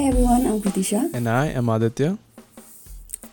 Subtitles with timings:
[0.00, 1.12] Hi everyone, I'm Kritisha.
[1.14, 2.18] And I am Aditya.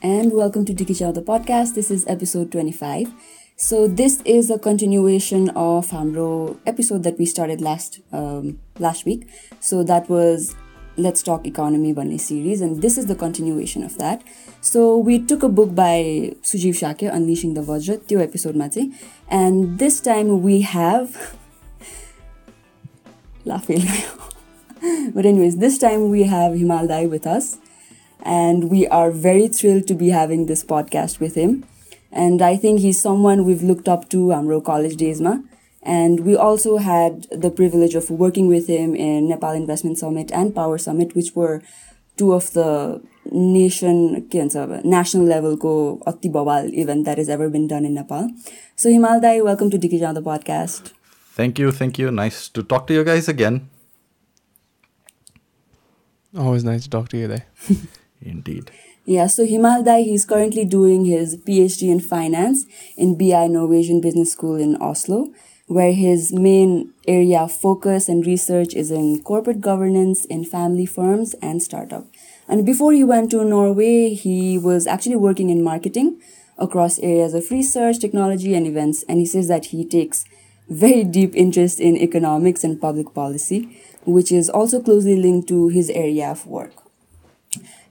[0.02, 1.74] And welcome to Diki Chow, the podcast.
[1.74, 3.12] This is episode 25.
[3.56, 9.28] So this is a continuation of Hamro episode that we started last um, last week.
[9.60, 10.56] So that was
[10.98, 14.24] Let's Talk Economy Bunny series, and this is the continuation of that.
[14.62, 18.94] So we took a book by Sujeev Shakya, Unleashing the Vajra, त्यो episode चाहिँ
[19.30, 21.36] and this time we have
[23.46, 23.82] laughing
[25.14, 27.58] but anyways this time we have Himal Dai with us
[28.22, 31.66] and we are very thrilled to be having this podcast with him
[32.12, 35.38] and I think he's someone we've looked up to हाम्रो college days ma
[35.84, 40.56] and we also had the privilege of working with him in Nepal Investment Summit and
[40.56, 41.62] Power Summit, which were
[42.16, 44.28] two of the nation
[44.84, 48.30] national level ko ati bawal event that has ever been done in Nepal.
[48.76, 50.94] So Himal Dai, welcome to Diki the podcast.
[51.36, 52.12] Thank you, thank you.
[52.12, 53.70] Nice to talk to you guys again.
[56.37, 57.47] Always nice to talk to you there.
[58.23, 58.71] Indeed.
[59.05, 64.33] Yeah, so Himal Dai, he's currently doing his PhD in finance in BI Norwegian Business
[64.33, 65.29] School in Oslo
[65.69, 71.35] where his main area of focus and research is in corporate governance in family firms
[71.43, 72.07] and startup.
[72.49, 76.21] And before he went to Norway, he was actually working in marketing
[76.57, 79.05] across areas of research, technology, and events.
[79.09, 80.25] And he says that he takes
[80.71, 85.90] very deep interest in economics and public policy, which is also closely linked to his
[85.90, 86.74] area of work.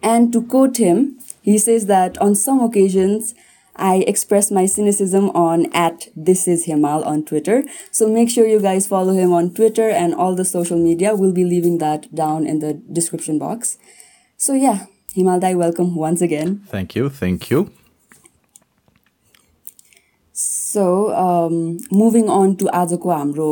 [0.02, 3.34] And to quote him, he says that on some occasions,
[3.76, 7.64] I express my cynicism on at this is Himal on Twitter.
[7.90, 11.14] So make sure you guys follow him on Twitter and all the social media.
[11.14, 13.78] We'll be leaving that down in the description box.
[14.36, 16.62] So yeah, Himal Dai, welcome once again.
[16.68, 17.72] Thank you, thank you.
[20.32, 23.48] So um, moving on to आजको हाम्रो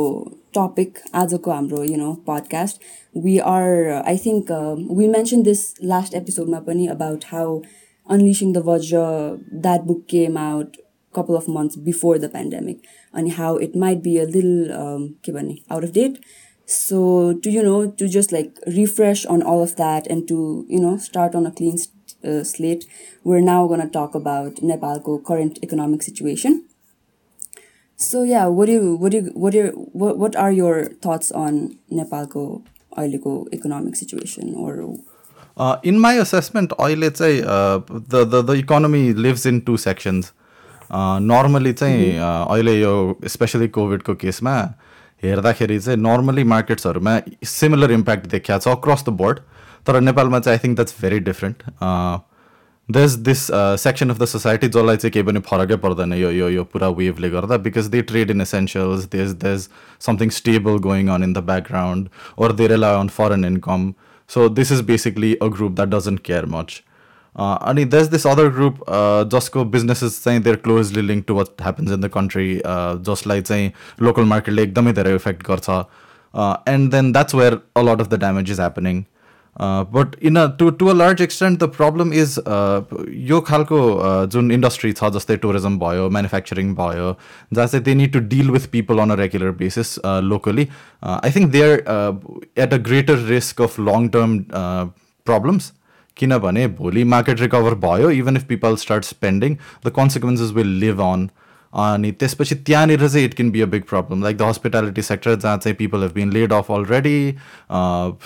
[0.58, 2.78] Topic, आजको हाम्रो you know podcast,
[3.12, 7.62] we are I think uh, we mentioned this last episode पनि about how
[8.08, 13.32] Unleashing the Vajra, that book came out a couple of months before the pandemic and
[13.32, 15.16] how it might be a little um,
[15.70, 16.24] out of date.
[16.66, 20.80] So to, you know, to just like refresh on all of that and to, you
[20.80, 21.78] know, start on a clean
[22.24, 22.86] uh, slate,
[23.24, 26.64] we're now going to talk about Nepal's current economic situation.
[26.64, 26.64] So yeah,
[27.24, 27.85] what do you, what
[28.66, 32.62] do you, what do you, what, what are your thoughts on Nepal's
[33.52, 34.96] economic situation or?
[35.58, 37.40] In my assessment अहिले चाहिँ
[38.10, 40.32] the the the economy lives in two sections
[40.92, 42.92] normally चाहिँ अहिले यो
[43.34, 44.56] specially कोभिडको केसमा
[45.22, 47.18] हेर्दाखेरि चाहिँ normally मार्केट्सहरूमा
[47.54, 49.38] similar impact देखिया छ अक्रस द बोर्ड
[49.86, 51.62] तर नेपालमा चाहिँ I think that's very different
[52.90, 53.46] there's this
[53.82, 57.30] section of the society जसलाई चाहिँ केही पनि फरकै पर्दैन यो यो यो पुरा वेभले
[57.30, 59.68] गर्दा because they trade in essentials there's there's
[60.00, 62.08] something stable going on in the background
[62.38, 63.92] or they rely on foreign income
[64.26, 66.84] So this is basically a group that doesn't care much.
[67.36, 71.52] Uh, and there's this other group, uh, Josco businesses saying they're closely linked to what
[71.60, 75.86] happens in the country, uh, just like saying local market like the effect garcha.
[76.34, 78.00] Uh, and then that's where a lot
[79.56, 82.82] Uh, in a to to a large extent the problem is uh,
[83.28, 83.78] यो खालको
[84.32, 87.06] जुन industry छ जस्तै tourism भयो manufacturing भयो
[87.54, 90.68] जहाँ चाहिँ they need to deal with people on a regular basis locally
[91.04, 91.72] I think they are
[92.64, 94.38] at a greater risk of long term
[95.26, 95.72] problems
[96.16, 99.56] किनभने भोलि मार्केट रिकभर भयो even if people start spending
[99.86, 101.28] the consequences will live on
[101.76, 105.56] अनि त्यसपछि त्यहाँनिर चाहिँ it can be a big problem like the hospitality sector जहाँ
[105.56, 107.34] चाहिँ people have been laid off already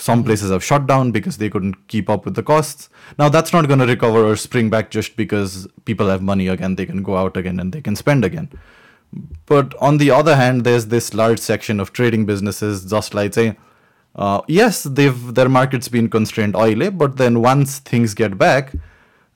[0.00, 2.91] some places have shut down because they could keep up with the cost
[3.21, 5.56] now that's not gonna recover or spring back just because
[5.87, 8.49] people have money again they can go out again and they can spend again
[9.50, 13.53] but on the other hand there is this large section of trading businesses जसलाई चाहिँ
[14.50, 18.71] yes they've their markets been constant अहिले but then once things get back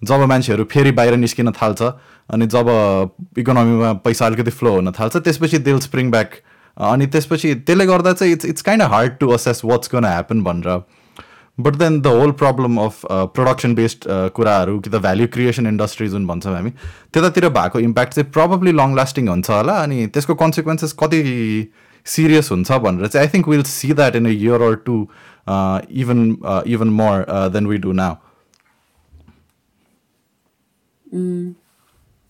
[0.02, 1.82] जब मान्छेहरू फेरि बाहिर निस्किन थाल्छ
[2.30, 2.68] अनि जब
[3.38, 6.34] इकोनोमीमा पैसा अलिकति फ्लो हुन थाल्छ त्यसपछि दिल स्प्रिङ ब्याक
[6.76, 10.82] अनि त्यसपछि त्यसले गर्दा चाहिँ it's it's kind hard to assess what's gonna happen भनेर।
[11.58, 13.00] But then the whole problem of
[13.34, 14.04] production based
[14.36, 18.94] कुराहरू कि त भ्याल्यु क्रिएसन इन्डस्ट्री जुन भन्छौँ हामी त्यतातिर भएको इम्प्याक्ट चाहिँ प्रोबब्ली लङ
[18.96, 21.20] लास्टिङ हुन्छ होला। अनि त्यसको कन्सिक्वेन्सेस कति
[22.06, 24.96] सिरियस हुन्छ भनेर चाहिँ I think will see that in a year or two
[26.02, 26.18] even
[26.74, 28.14] even more than we do now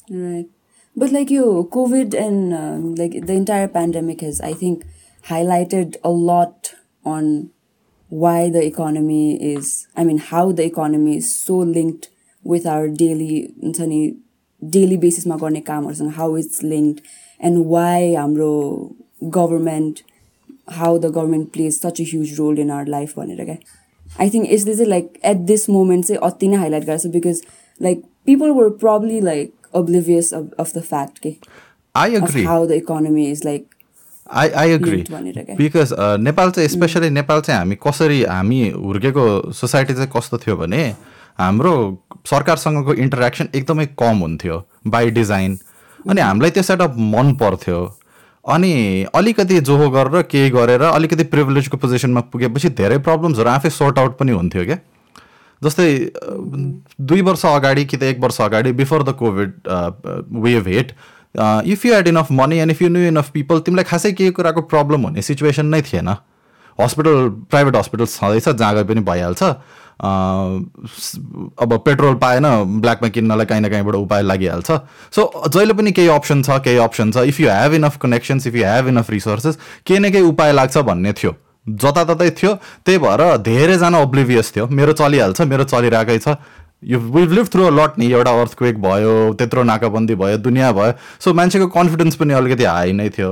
[0.09, 0.45] right.
[0.95, 4.85] But like you, COVID and um, like the entire pandemic has, I think,
[5.25, 6.73] highlighted a lot
[7.05, 7.51] on
[8.09, 12.09] why the economy is, I mean, how the economy is so linked
[12.43, 13.53] with our daily,
[14.69, 17.01] daily basis ma गर्ने कामहरूसँग how it's linked
[17.39, 18.95] and why हाम्रो
[19.29, 20.03] government,
[20.67, 23.57] how the government plays such a huge role in our life भनेर क्या
[24.19, 27.41] I think यसले चाहिँ like at this moment चाहिँ अति नै highlight गर्छ because
[27.81, 31.34] like people were probably like oblivious of the fact के
[31.94, 33.66] I of agree how the economy is like
[34.32, 35.04] I I agree.
[35.56, 40.84] Because Nepal चाहिँ स्पेसली नेपाल चाहिँ हामी कसरी हामी हुर्केको सोसाइटी चाहिँ कस्तो थियो भने
[41.38, 41.74] हाम्रो
[42.30, 45.58] सरकारसँगको इन्टरेक्सन एकदमै कम हुन्थ्यो बाई डिजाइन
[46.10, 47.82] अनि हामीलाई त्यो सेटअप मन पर्थ्यो
[48.44, 48.72] अनि
[49.14, 54.32] अलिकति जोहो गरेर केही गरेर अलिकति प्रिभिलेजको पोजिसनमा पुगेपछि धेरै प्रब्लम्सहरू आफै सर्ट आउट पनि
[54.32, 54.78] हुन्थ्यो क्या
[55.64, 55.88] जस्तै
[57.00, 59.52] दुई वर्ष अगाडि कि त एक वर्ष अगाडि before the covid
[60.44, 60.92] wave hit
[61.66, 64.62] if you had enough money and if you knew enough people तिमीलाई खासै केही कुराको
[64.74, 66.08] प्रब्लम हुने सिचुएसन नै थिएन।
[66.78, 69.42] हस्पिटल प्राइभेट हस्पिटल छँदैछ जहाँ गए पनि भइहाल्छ।
[71.62, 72.46] अब पेट्रोल पाएन
[72.80, 74.70] ब्ल्याकमा किन्नलाई काहीँ न काहीँबाट उपाय लागिहाल्छ।
[75.14, 78.54] सो जहिले पनि केही अप्सन छ केही अप्सन छ। If you have enough connections if
[78.54, 81.34] you have enough resources केही न केही उपाय लाग्छ भन्ने थियो।
[81.66, 86.36] जताततै थियो। त्यही भएर धेरैजना ओब्लिभियस थियो। मेरो चलिहाल्छ मेरो चलिरहेकै छ।
[86.84, 91.32] यो विभ लिभ थ्रु लट नि। एउटा अर्थक्वेक भयो त्यत्रो नाकाबन्दी भयो दुनियाँ भयो। सो
[91.34, 93.30] मान्छेको कन्फिडेन्स पनि अलिकति हाई नै थियो।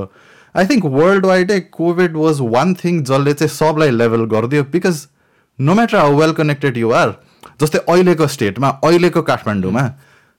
[0.55, 5.05] आई थिङ्क वर्ल्ड वाइडै कोभिड वाज वान थिङ जसले चाहिँ सबलाई लेभल गरिदियो because
[5.59, 7.13] no matter how well connected you are
[7.61, 9.83] जस्तै अहिलेको स्टेटमा अहिलेको काठमाडौँमा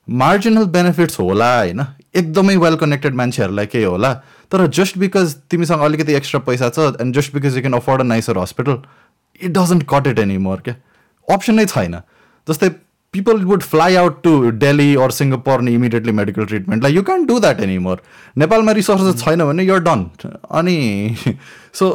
[0.07, 1.81] मार्जिनल बेनिफिट्स होला होइन?
[2.15, 4.11] एकदमै वेल कनेक्टेड मान्छेहरूलाई केही होला।
[4.51, 8.05] तर जस्ट बिकज तिमीसँग अलिकति एक्स्ट्रा पैसा छ and just because you can afford a
[8.05, 8.81] nicer hospital
[9.41, 10.75] it doesn't cut it any more क्या?
[11.27, 11.95] अप्सन नै छैन।
[12.47, 12.69] जस्तै
[13.15, 17.39] people would fly out to Delhi or Singapore नि immediately medical ट्रिटमेन्टलाई you can do
[17.39, 18.01] that any more
[18.37, 20.05] नेपालमा resources छैन भने you're done
[20.51, 20.77] अनि
[21.75, 21.87] so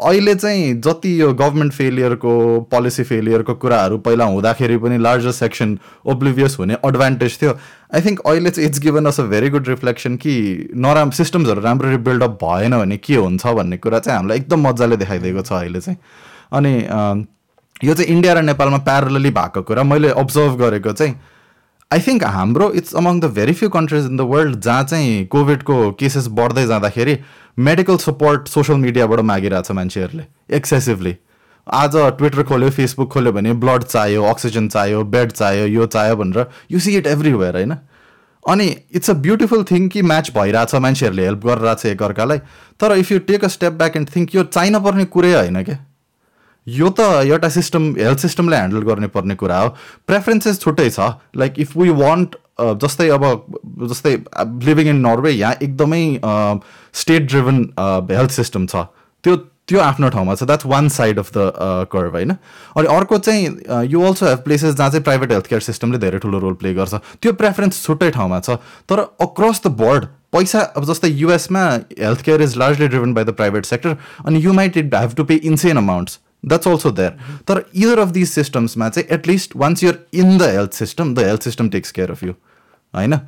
[0.00, 2.34] अहिले चाहिँ जति यो गभर्मेन्ट फेलियरको
[2.70, 5.78] पोलिसी फेलियरको कुराहरू पहिला हुँदाखेरि पनि लार्जर सेक्सन
[6.14, 7.52] ओब्लिभियस हुने एडभान्टेज थियो.
[7.94, 10.34] आई थिङ्क अहिले चाहिँ it's given us a very good reflection कि
[10.76, 15.42] नराम सिस्टम्सहरू राम्ररी बिल्डअप भएन भने के हुन्छ भन्ने कुरा चाहिँ हामीलाई एकदम मजाले देखाइदिएको
[15.42, 15.98] छ अहिले चाहिँ।
[16.52, 16.74] अनि
[17.84, 21.14] यो चाहिँ इन्डिया र नेपालमा प्यारलली भएको कुरा। मैले अब्जर्भ गरेको चाहिँ
[21.90, 25.90] आई थिङ्क हाम्रो it's among the very few countries in the world जहाँ चाहिँ कोभिडको
[26.00, 27.18] केसेस बढ्दै जाँदाखेरि
[27.58, 30.24] मेडिकल सपोर्ट सोसियल मिडियाबाट मागिरहेछ मान्छेहरूले
[30.56, 31.16] एक्सेसिभली
[31.66, 36.46] आज ट्विटर खोल्यो फेसबुक खोल्यो भने ब्लड चाहियो अक्सिजन चाहियो बेड चाहियो यो चाहियो भनेर
[36.70, 37.76] यु सी इट एभ्रिवेयर होइन?
[38.44, 42.38] अनि इट्स अ ब्युटिफुल थिङ कि म्याच भइरहेछ मान्छेहरूले हेल्प गरिरहेछ एकअर्कालाई
[42.80, 45.78] तर if you take a step back and think यो चाहिन पर्ने कुरै होइन क्या?
[46.66, 49.68] यो त एउटा सिस्टम हेल्थ सिस्टमले ह्यान्डल गर्ने पर्ने कुरा हो.
[50.06, 51.00] प्रेफरेन्सेस छुट्टै छ.
[51.36, 52.36] लाइक इफ वी वान्ट
[52.82, 53.24] जस्तै अब
[53.90, 54.16] जस्तै
[54.66, 56.02] लिभिङ इन नर्वे यहाँ एकदमै
[56.94, 57.64] स्टेट ड्रिभन
[58.10, 58.86] हेल्थ सिस्टम छ.
[59.24, 59.36] त्यो
[59.66, 60.44] त्यो आफ्नो ठाउँमा छ.
[60.44, 62.30] That's one side of the curve होइन?
[62.76, 66.38] अनि अर्को चाहिँ यु अल्सो हेभ प्लेसेस जहाँ चाहिँ प्राइभेट हेल्थ केयर सिस्टमले धेरै ठुलो
[66.38, 66.94] रोल प्ले गर्छ.
[67.22, 68.58] त्यो प्रेफरेन्स छुट्टै ठाउँमा छ.
[68.88, 71.62] तर अक्रस द बोर्ड पैसा अब जस्तै युएसमा
[71.98, 75.24] health care is largely driven by the private sector अनि you might it have to
[75.24, 79.98] pay insane amounts that's also there तर इदर अफ दिस सिस्टम्समा चाहिँ at least once you're
[80.14, 82.32] in the health system the health system takes care of you
[82.94, 83.18] होइन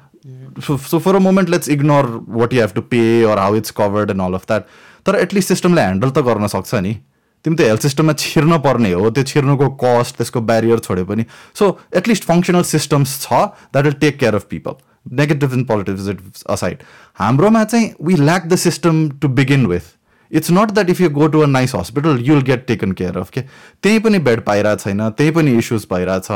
[0.66, 3.00] so for a moment let's ignore what you have to pay
[3.32, 4.66] or how it's covered and all of that
[5.06, 6.94] तर at least सिस्टमले handle त गर्न सक्छ नि.
[7.44, 11.25] तिमी त health सिस्टममा छिर्न पर्ने हो त्यो छिर्नुको कस्ट त्यसको ब्यारियर छोडे पनि.
[11.55, 11.66] So
[11.96, 13.40] at least functional systems छ
[13.72, 14.81] that will take care of people
[15.19, 16.82] negative in politics aside
[17.19, 19.93] हाम्रोमा चाहिँ we lack the system to begin with
[20.34, 23.30] it's not that if you go to a nice hospital you'll get taken care of
[23.30, 23.40] के
[23.82, 26.30] त्यहीँ पनि bed पाइरहेको छैन त्यहीँ पनि issues भइरहेछ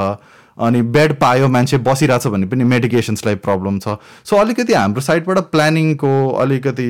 [0.58, 6.12] अनि बेड पायो मान्छे बसिरहेछ भने पनि मेडिकेसन्सलाई प्रब्लम छ। सो अलिकति हाम्रो साइडबाट प्लानिङको
[6.44, 6.86] अलिकति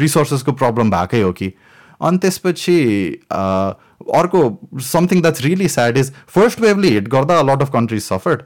[0.00, 1.52] रिसोर्सेसको प्रब्लम भएकै हो कि।
[2.00, 2.76] अनि त्यसपछि
[3.32, 4.40] अर्को
[4.82, 8.42] something that's really sad is first वेभले hit गर्दा लट अफ कन्ट्रिज सफर्ड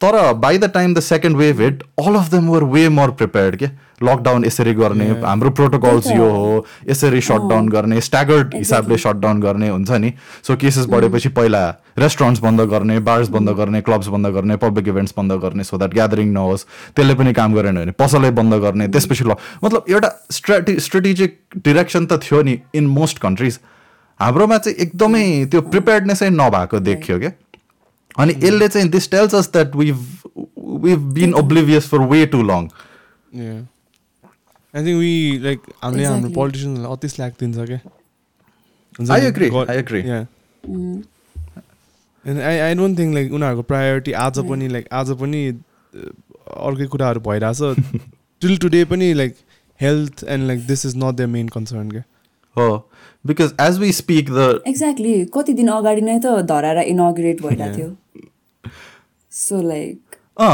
[0.00, 3.56] तर by the time the second wave hit all of them were way more prepared
[3.56, 3.66] के
[4.02, 9.90] लकडाउन यसरी गर्ने हाम्रो प्रोटोकल्स यो हो यसरी सटडाउन गर्ने स्ट्यागर्ड हिसाबले सटडाउन गर्ने हुन्छ
[9.90, 10.12] नि।
[10.46, 11.62] सो केसेस बढेपछि पहिला
[11.98, 15.94] रेस्टुरेन्ट्स बन्द गर्ने बार्स बन्द गर्ने क्लब्स बन्द गर्ने पब्लिक इभेन्ट्स बन्द गर्ने सो द्याट
[15.94, 16.64] ग्यादरिङ नहोस्
[16.96, 22.06] त्यसले पनि काम गरेन भने पसलै बन्द गर्ने त्यसपछि ल मतलब एउटा स्ट्राटे स्ट्रेटेजिक डिरेक्सन
[22.06, 23.58] त थियो नि इन मोस्ट कन्ट्रिज
[24.20, 27.30] हाम्रोमा चाहिँ एकदमै त्यो प्रिपेयर्डनेसै नभएको देखियो क्या
[28.18, 29.90] अनि यसले चाहिँ this tells us that we
[30.84, 32.68] we been oblivious for way too long
[33.38, 33.58] Yeah.
[34.74, 35.08] I think we
[35.44, 36.34] like हामीले हाम्रो Exactly.
[36.34, 37.80] पोलिटिसियनहरूलाई अति स्ल्याक दिन्छ क्या
[39.54, 40.00] God- I agree.
[40.06, 40.24] Yeah.
[42.24, 45.42] And I I don't think like उनीहरूको प्रायोरिटी आज पनि लाइक आज पनि
[46.68, 47.60] अर्कै कुराहरू भइरहेछ।
[48.42, 49.36] टिल टुडे पनि like
[49.80, 52.02] health and like this is not the main concern क्या
[52.56, 52.68] हो।
[53.26, 57.88] Because as we speak the exactly कति दिन अगाडि नै त धराएर इनोग्रेट भइरहेको थियो।
[59.46, 60.04] So like
[60.40, 60.48] uh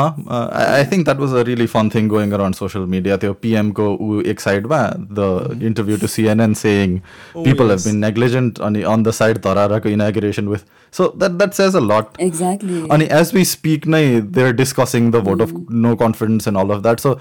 [0.58, 4.20] I think that was a really fun thing going around social media त्यो पिएमको ऊ
[4.32, 4.78] एक साइडमा
[5.18, 6.96] the interview to CNN saying
[7.44, 10.64] people have been negligent अनि on the side धराराको inauguration with
[10.94, 12.80] so that that says a lot Exactly.
[12.92, 14.02] अनि as we speak नै
[14.38, 15.52] they are discussing the vote of
[15.86, 17.18] no confidence and all of that so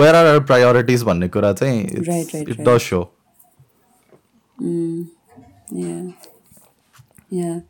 [0.00, 2.60] where are are priorities भन्ने कुरा चाहिँ it.
[2.60, 3.02] Does so
[5.76, 6.02] Yeah.
[7.30, 7.60] Yeah.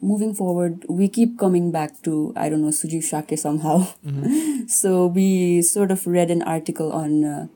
[0.00, 3.86] moving forward, we keep coming back to, I don't know, Sujeev Shake somehow.
[4.06, 4.66] Mm-hmm.
[4.66, 7.46] so we sort of read an article on uh,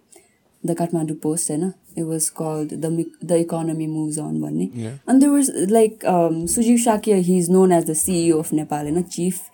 [0.62, 4.40] the Kathmandu Post, and it was called The the Economy Moves On.
[4.40, 4.94] One Yeah.
[5.06, 8.98] And there was like um, Sujeev Shakya, he's known as the CEO of Nepal, and
[8.98, 9.50] a chief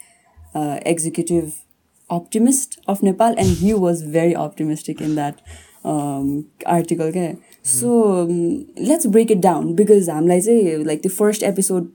[0.55, 1.65] uh, executive
[2.09, 5.41] optimist of Nepal, and he was very optimistic in that
[5.85, 7.07] um, article.
[7.07, 7.37] Okay?
[7.37, 7.65] Mm-hmm.
[7.65, 11.93] So um, let's break it down because I'm like, like the first episode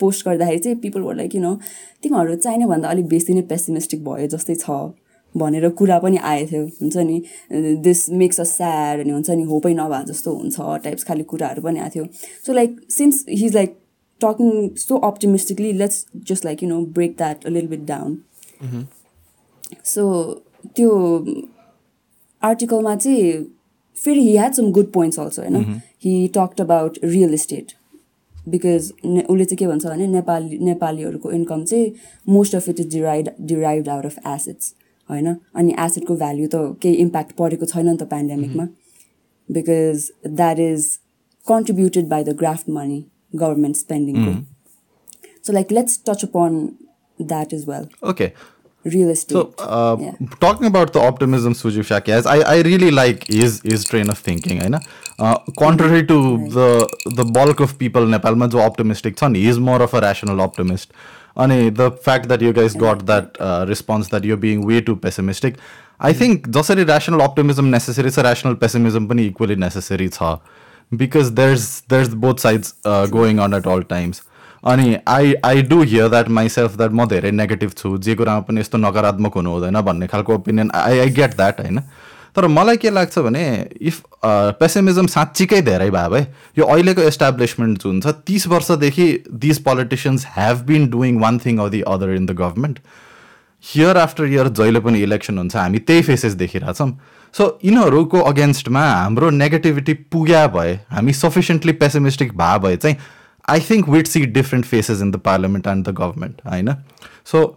[0.00, 1.54] post गर्दाखेरि चाहिँ people were like you know
[2.02, 4.78] तिमीहरू चाहिने भन्दा अलिक बेसी नै pessimistic भयो जस्तै छ
[5.34, 7.22] भनेर कुरा पनि आएको थियो। हुन्छ नि?
[7.86, 9.42] दिस मेक्स अ स्याड अनि हुन्छ नि?
[9.50, 12.04] होपै नभए जस्तो हुन्छ टाइप्स खाले कुराहरू पनि आएको थियो।
[12.46, 13.76] So like since his like
[14.20, 18.86] talking so optimistically let's just like you know break that a लिल बिट डाउन
[19.84, 20.06] सो
[20.76, 20.90] त्यो
[22.42, 23.44] आर्टिकलमा चाहिँ
[23.96, 27.75] फेरि he had some good points also होइन he talked about real estate
[28.48, 31.92] because ने उसले चाहिँ के भन्छ भने नेपाली नेपालीहरूको इन्कम चाहिँ
[32.28, 34.74] most of it is derived derive out of assets
[35.08, 35.34] होइन?
[35.54, 38.68] अनि एसेटको भ्याल्यु त केही इम्प्याक्ट परेको छैन नि त पेन्डेमिकमा
[39.48, 40.86] because that is
[41.46, 43.04] contributed by the graft money
[43.36, 44.32] government स्पेन्डिङको
[45.46, 46.58] so like let's touch upon
[47.18, 48.30] that is well okay
[48.87, 53.25] real So, estate uh, talking about the optimism Sujiv Shaki has, I, I really like
[53.27, 56.17] his his train of thinking, होइन uh, contrary to
[56.55, 56.69] the
[57.19, 60.97] the bulk of people नेपालमा जो optimistic छन् he is more of a rational optimist
[61.37, 64.97] अनि the fact that you guys got that uh, response that you're being way too
[65.05, 65.61] pessimistic
[65.99, 70.33] I think जसरी rational optimism necessary छ rational pessimism पनि equally necessary छ
[71.03, 74.21] because there's there's both sides uh, going on at all times
[74.66, 78.60] अनि I I do hear that myself that म धेरै negative छु। जे कुरामा पनि
[78.60, 81.80] यस्तो नकारात्मक हुनु हुँदैन भन्ने खालको opinion I I get that होइन?
[82.36, 83.44] तर मलाई के लाग्छ भने
[83.80, 84.02] इफ
[84.60, 86.26] पेसेमिजम साँच्चीकै धेरै भयो भए
[86.58, 89.06] यो अहिलेको एस्टाब्लिसमेन्ट जुन छ तिस वर्षदेखि
[89.44, 92.78] these politicians have been doing one thing or the other in the government
[93.64, 96.90] year after year जहिले पनि इलेक्सन हुन्छ हामी त्यही फेसेस देखिरहेछौँ।
[97.34, 102.96] सो यिनीहरूको अगेन्स्टमा हाम्रो नेगेटिभिटी पुग्या भए हामी सफिसियन्टली पेसिमिस्टिक भए भए चाहिँ
[103.48, 106.42] I think we'd see different faces in the parliament and the government.
[106.44, 106.76] I know.
[107.24, 107.56] So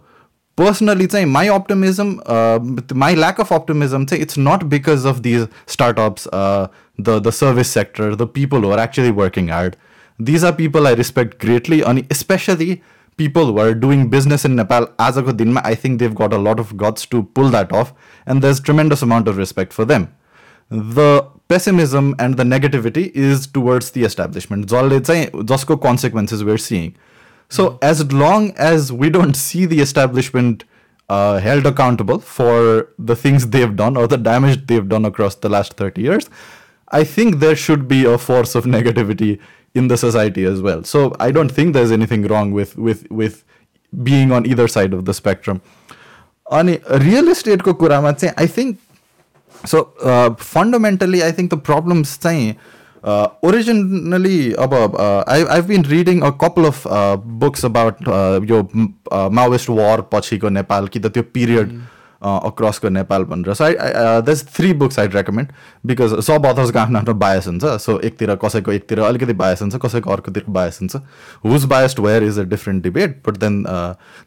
[0.56, 2.60] personally, my optimism, uh,
[2.94, 6.68] my lack of optimism, say it's not because of these startups, uh,
[6.98, 9.76] the the service sector, the people who are actually working hard.
[10.18, 12.82] These are people I respect greatly, and especially
[13.16, 16.38] people who are doing business in Nepal as a dinma, I think they've got a
[16.38, 17.92] lot of guts to pull that off,
[18.26, 20.14] and there's tremendous amount of respect for them
[20.69, 24.65] The pessimism and the negativity is towards the establishment.
[24.67, 26.95] जसले चाहिँ जसको consequences we're seeing.
[27.49, 30.63] So as long as we don't see the establishment
[31.09, 35.49] uh, held accountable for the things they've done or the damage they've done across the
[35.49, 36.29] last 30 years,
[36.89, 39.39] I think there should be a force of negativity
[39.75, 40.83] in the society as well.
[40.83, 43.43] So I don't think there's anything wrong with with with
[44.03, 45.61] being on either side of the spectrum.
[46.53, 48.77] अनि real इस्टेटको कुरामा चाहिँ I think
[49.66, 49.82] So
[50.40, 52.54] fundamentally I think the problems चाहिँ
[53.48, 54.74] originally अब
[55.28, 56.82] I I been reading a couple of
[57.44, 58.08] books about
[58.50, 58.62] यो
[59.38, 61.80] Maoist war पछिको नेपाल कि त त्यो पिरियड
[62.22, 63.74] अक्रसको नेपाल भनेर so I
[64.22, 65.52] these three books I'd recommend
[65.86, 70.10] because सब अथर्सको आफ्नो आफ्नो बायस हुन्छ सो एकतिर कसैको एकतिर अलिकति बायस हुन्छ कसैको
[70.12, 70.96] अर्कोतिर बायस हुन्छ
[71.46, 73.62] who's biased where is a different debate but then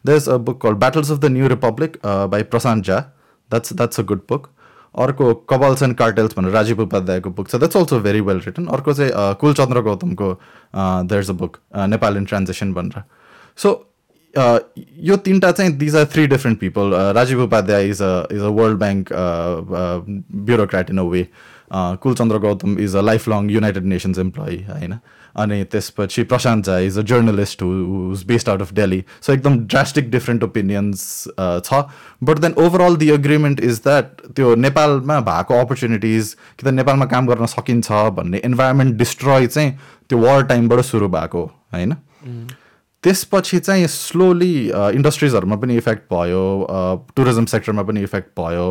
[0.06, 4.00] there is a book call battles of the new republic by Prashant Jha that's that's
[4.00, 4.48] a good book
[4.94, 8.92] अर्को कबल्स एन्ड कार्टेल्स भनेर राजीव उपाध्यायको book छ। That's also very well written अर्को
[8.94, 10.32] चाहिँ कुलचन्द्र गौतमको
[10.76, 11.58] there is a book
[11.88, 13.02] Nepal in transition भनेर।
[13.58, 13.72] So
[15.08, 18.78] यो तिनवटा चाहिँ these are three different people Rajiv Upadhyay is a is a world
[18.78, 19.12] bank
[20.46, 21.26] bureaucrat in a way
[21.72, 24.98] Kulchandra Gautam is a life long united nations employee होइन?
[25.36, 30.10] अनि त्यसपछि Prashant Jha is a journalist who's based out of Delhi so एकदम drastic
[30.10, 31.04] different opinions
[31.38, 31.82] छ.
[32.24, 37.26] But then overall the agreement is that त्यो नेपालमा भएको opportunities कि त नेपालमा काम
[37.26, 41.96] गर्न सकिन्छ भन्ने इन्भाइरोमेन्ट डिस्ट्रोय चाहिँ त्यो वार टाइमबाट सुरु भएको होइन?
[43.04, 46.44] त्यसपछि चाहिँ स्लोली इन्डस्ट्रिजहरूमा पनि इफेक्ट भयो
[47.16, 48.68] टुरिज्म सेक्टरमा पनि इफेक्ट भयो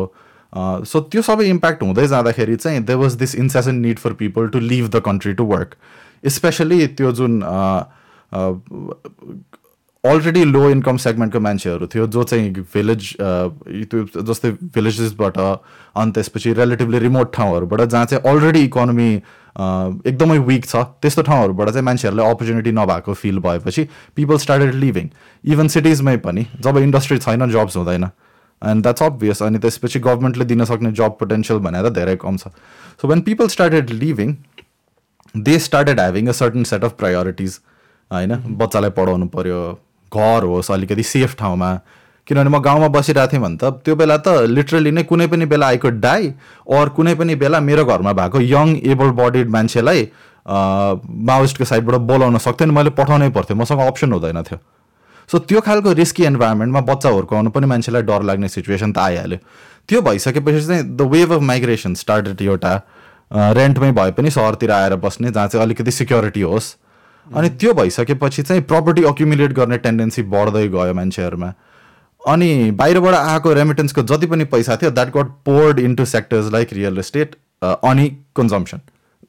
[0.86, 4.58] सो त्यो सबै इम्प्याक्ट हुँदै जाँदाखेरि चाहिँ they was this incessant need for people to
[4.60, 5.74] leave the country to work
[6.26, 7.42] especially त्यो जुन
[10.04, 13.12] अलरेडी लो इन्कम सेगमेन्टको मान्छेहरू थियो जो चाहिँ भिलेज
[13.90, 19.08] त्यो जस्तै भिलेजेसबाट अनि त्यसपछि रिलेटिभली रिमोट ठाउँहरूबाट जहाँ चाहिँ अलरेडी इकोनोमी
[20.10, 25.08] एकदमै विक छ त्यस्तो ठाउँहरूबाट चाहिँ मान्छेहरूलाई अपर्च्युनिटी नभएको फिल भएपछि पिपल स्टार्टेड लिभिङ
[25.44, 28.04] इभन सिटिजमै पनि जब इन्डस्ट्री छैन जब्स हुँदैन.
[28.62, 32.48] एन्ड द्याट्स अभियस अनि त्यसपछि गभर्मेन्टले दिन सक्ने जब पोटेन्सियल भनेर धेरै कम छ.
[33.00, 34.34] So when people started leaving
[35.34, 37.58] they started having a certain set of priorities
[38.10, 38.34] होइन?
[38.58, 39.60] बच्चालाई पढाउनु पऱ्यो
[40.12, 41.74] घर होस् अलिकति सेफ ठाउँमा।
[42.26, 45.66] किनभने म गाउँमा बसिरहेको थिएँ भने त त्यो बेला त लिटरली नै कुनै पनि बेला
[45.66, 46.28] आएको डाई
[46.70, 50.08] अर कुनै पनि बेला मेरो घरमा भएको यङ एबल बडिड मान्छेलाई
[50.46, 54.58] माओइस्टको साइडबाट बोलाउन सक्थेँ मैले पठाउनै पर्थ्यो। मसँग अप्सन हुँदैन थियो।
[55.28, 59.38] सो त्यो खालको रिस्की इन्भाइरोमेन्टमा बच्चा हुर्काउनु पनि मान्छेलाई डर लाग्ने सिचुएसन त आइहाल्यो।
[59.88, 62.72] त्यो भइसकेपछि चाहिँ the wave of migration started एउटा
[63.30, 66.74] रेन्टमै भए पनि सहरतिर आएर बस्ने जहाँ चाहिँ अलिकति सिक्योरिटी होस्।
[67.26, 71.52] अनि त्यो भइसकेपछि चाहिँ प्रपर्टी अक्युमुलेट गर्ने टेन्डेन्सी बढ्दै गयो मान्छेहरूमा।
[72.20, 76.98] अनि बाहिरबाट आएको रेमिटेन्सको जति पनि पैसा थियो that got poured into sectors like real
[76.98, 78.80] estate अनि कन्जम्सन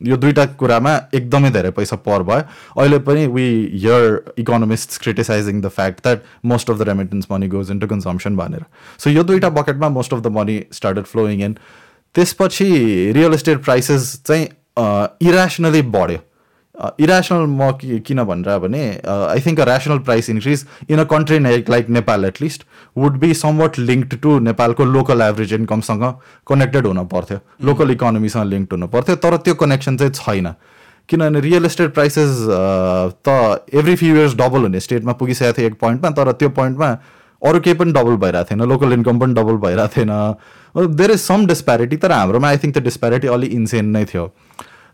[0.02, 2.44] यो दुइटा कुरामा एकदमै धेरै पैसा पर भयो।
[2.82, 7.72] अहिले पनि we hear economist criticising the fact that most of the remittance money goes
[7.72, 8.66] into consumption भनेर।
[9.00, 11.58] सो यो दुइटा बकेटमा most of the money started flowing in
[12.16, 12.70] त्यसपछि
[13.16, 14.48] रियल इस्टेट प्राइसेस चाहिँ
[15.30, 16.20] इरेसनली बढ्यो।
[17.00, 17.72] इरेसनल म
[18.08, 22.64] किन भनेर भने I think a rational price increase in a country like Nepal at least
[22.98, 26.04] would be somewhat linked to नेपालको लोकल एभरेज इन्कमसँग
[26.48, 30.54] connected हुन पर्थ्यो। लोकल इकोनोमीसँग लिङ्क्ड हुनु पर्थ्यो तर त्यो कनेक्सन चाहिँ छैन।
[31.10, 32.30] किनभने रियल इस्टेट प्राइसेस
[33.28, 36.90] त एभ्री फ्यु इयर्स डबल हुने। स्टेटमा पुगिसकेको थियो एक पोइन्टमा तर त्यो पोइन्टमा
[37.42, 40.12] अरू केही पनि डबल भइरहेको थिएन। लोकल इन्कम पनि डबल भइरहेको थिएन।
[40.76, 44.26] देयर इज सम डिस्प्यारिटी तर हाम्रोमा आई थिङ्क त्यो डिस्प्यारिटी अलिक इन्सेन नै थियो।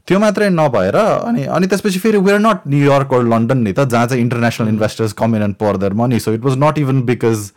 [0.08, 4.08] त्यो मात्रै नभएर अनि अनि त्यसपछि फेरि we're not New York or London नि त जहाँ
[4.08, 7.52] चाहिँ international investors come in and pour their money so it was not even because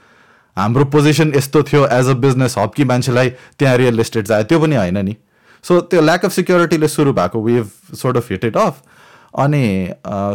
[0.57, 4.61] हाम्रो पोजिसन यस्तो थियो एज अ बिजनेस हब कि मान्छेलाई त्यहाँ रियल इस्टेट जायो। त्यो
[4.61, 5.17] पनि होइन नि।
[5.65, 8.83] सो त्यो ल्याक अफ सिक्योरिटीले सुरु भएको wave sort of hit it off
[9.39, 9.65] अनि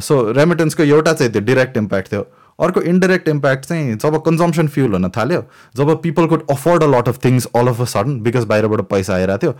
[0.03, 2.25] सो रेमिटेन्सको एउटा चाहिँ त्यो डिरेक्ट इम्प्याक्ट थियो।
[2.59, 5.43] अर्को इन्डिरेक्ट इम्प्याक्ट चाहिँ जब कन्जम्सन फ्युल हुन थाल्यो
[5.75, 9.15] जब people could afford a lot of things all of a sudden because बाहिरबाट पैसा
[9.15, 9.53] आइरहेको थियो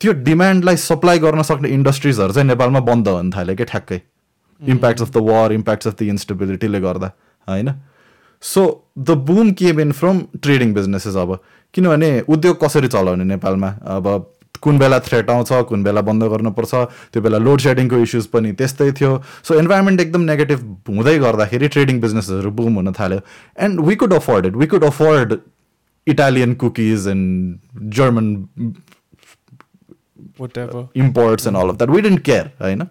[0.00, 4.00] त्यो डिमान्डलाई सप्लाई गर्न सक्ने इन्डस्ट्रिजहरू चाहिँ नेपालमा बन्द हुन थाल्यो कि ठ्याक्कै।
[4.62, 7.10] Impacts of the war impacts of the इन्स्टेबिलिटीले गर्दा
[7.48, 7.72] होइन?
[8.42, 8.62] So
[8.98, 11.38] the boom came in from trading businesses अब।
[11.74, 13.68] किनभने उद्योग कसरी चलाउने नेपालमा?
[13.68, 14.33] अब
[14.64, 16.74] कुन बेला थ्रेट आउँछ कुन बेला बन्द गर्नुपर्छ
[17.12, 19.12] त्यो बेला लोड सेडिङको इस्युज पनि त्यस्तै थियो।
[19.44, 23.20] सो इन्भाइरोमेन्ट एकदम नेगेटिभ हुँदै गर्दाखेरि ट्रेडिङ बिजनेसहरू बुम हुन थाल्यो।
[23.58, 25.38] And we could afford it we could afford
[26.06, 28.26] Italian cookies and German
[30.96, 32.82] imports and all of that we didn't care होइन?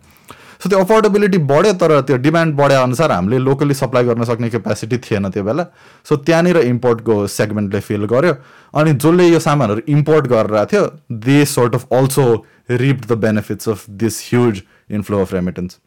[0.63, 4.97] सो त्यो अफोर्डेबिलिटी बढ्यो तर त्यो डिमान्ड बढे अनुसार हामीले लोकली सप्लाई गर्न सक्ने क्यापेसिटी
[4.97, 5.65] थिएन त्यो बेला।
[6.06, 8.34] सो त्यहाँनिर इम्पोर्टको सेगमेन्टले फिल गर्यो।
[8.73, 10.84] अनि जसले यो सामानहरू इम्पोर्ट गरेर थियो
[11.26, 12.26] they sort of also
[12.71, 15.78] reap the benefits of this huge inflow of remittance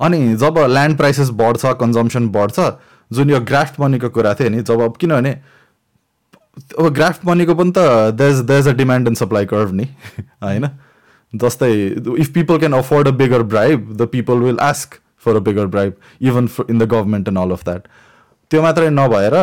[0.00, 2.68] अनि जब ल्यान्ड प्राइसेस बढ्छ कन्जम्सन बढ्छ
[3.12, 5.32] जुन यो ग्राफ्ट मनीको कुरा थियो नि जब किनभने
[6.78, 9.84] अब ग्राफ्ट मनीको पनि त these these a demand and supply curve नि
[10.42, 10.68] होइन?
[11.32, 11.72] जस्तै
[12.18, 15.94] if people can afford a bigger bribe the people will ask for a bigger bribe
[16.22, 17.88] even in the government and all of that
[18.50, 19.34] त्यो मात्रै नभएर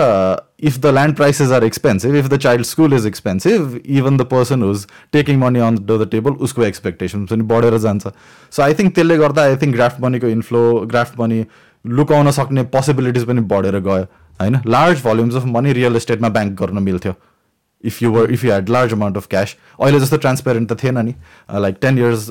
[0.67, 4.63] if the land prices are expensive if the child school is expensive even the person
[4.63, 9.17] who's taking money on the table उसको expectation पनि बढेर जान्छ। So I think त्यसले
[9.17, 11.45] गर्दा I think graft मनीको इन्फ्लो ग्राफ्ट मनी
[11.86, 14.04] लुकाउन सक्ने possibilities पनि बढेर गयो
[14.41, 14.60] होइन?
[14.67, 17.13] Large volumes of money real इस्टेटमा bank गर्न मिल्थ्यो।
[17.83, 21.05] If you were if you had large amount of cash अहिले जस्तो ट्रान्सपेरेन्ट त थिएन
[21.05, 21.13] नि
[21.59, 22.29] like ten years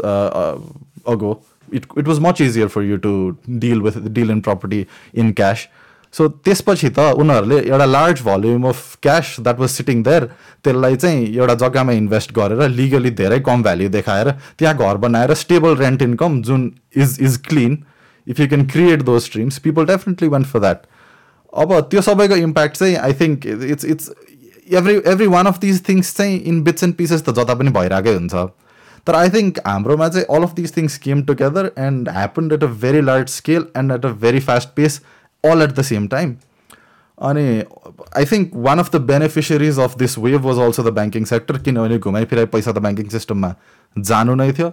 [1.09, 3.17] ago it it was much easier for you to
[3.59, 5.67] deal with deal in property in cash
[6.15, 10.25] so त्यसपछि त उनीहरूले एउटा large volume of cash that was sitting there
[10.65, 15.77] त्यसलाई चाहिँ एउटा जग्गामा इन्भेस्ट गरेर लिगली धेरै कम भ्याल्यु देखाएर त्यहाँ घर बनाएर स्टेबल
[15.77, 17.79] रेन्ट इन्कम जुन is is clean
[18.27, 20.87] if you can create those streams people definitely want for that
[21.53, 24.11] अब त्यो सबैको इम्प्याक्ट चाहिँ I think it's it's
[24.71, 28.15] every every one of these things चाहिँ इन बिट्स एन्ड पिसेस त जता पनि भइरहेकै
[28.15, 28.35] हुन्छ।
[29.07, 32.67] तर आई थिङ्क हाम्रोमा चाहिँ all of these things came together and happen at a
[32.83, 35.01] very large scale and at a very fast pace
[35.45, 36.35] all at the same time
[37.19, 37.47] अनि
[38.17, 41.99] I think one of the beneficiaries of this wave was also the banking sector किनभने
[41.99, 43.55] घुमाइफिराइ पैसा त banking सिस्टममा
[43.97, 44.73] जानु नै थियो।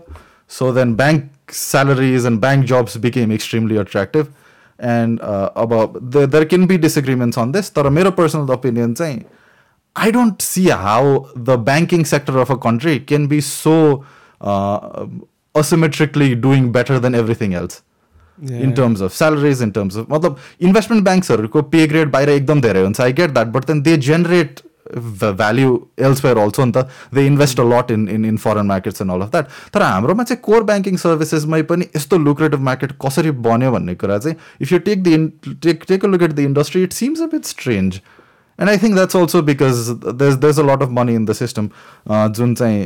[0.51, 4.34] So then bank salaries and bank jobs became extremely attractive
[4.79, 5.77] and अब
[6.17, 9.19] there can be disagreements on this तर मेरो पर्सनल ओपिनियन चाहिँ
[9.95, 14.03] I don't see how the banking sector of a country can be so
[14.41, 15.06] uh,
[15.56, 17.82] asymmetrically doing better than everything else.
[18.38, 22.82] In terms of salaries in terms of मतलब investment ब्याङ्क्सहरूको pay grade बाहिर एकदम धेरै
[22.82, 24.62] हुन्छ I get that but then they generate
[24.95, 25.77] value
[26.08, 29.21] elsewhere also नि त they invest a lot in in in foreign markets and all
[29.21, 33.95] of that तर हाम्रोमा चाहिँ कोर ब्याङ्किङ सर्भिसेसमै पनि यस्तो लुक्रेटिभ मार्केट कसरी बन्यो भन्ने
[34.03, 37.21] कुरा चाहिँ if you take the take take a look at the industry it seems
[37.21, 38.01] a bit strange
[38.59, 39.85] And I think that's also because
[40.22, 41.70] there's there's a lot of money in the system
[42.40, 42.83] जुन चाहिँ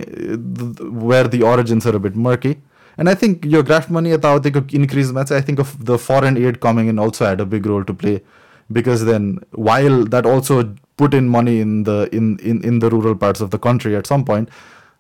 [1.07, 2.51] where the origins are a bit murky
[2.99, 6.57] and I think यो graft money यताउतिको इन्क्रिजमा चाहिँ I think of the foreign aid
[6.69, 8.21] coming in also had a big role to play
[8.71, 13.15] because then while that also put in money in the in in, in the rural
[13.15, 14.49] parts of the country at some point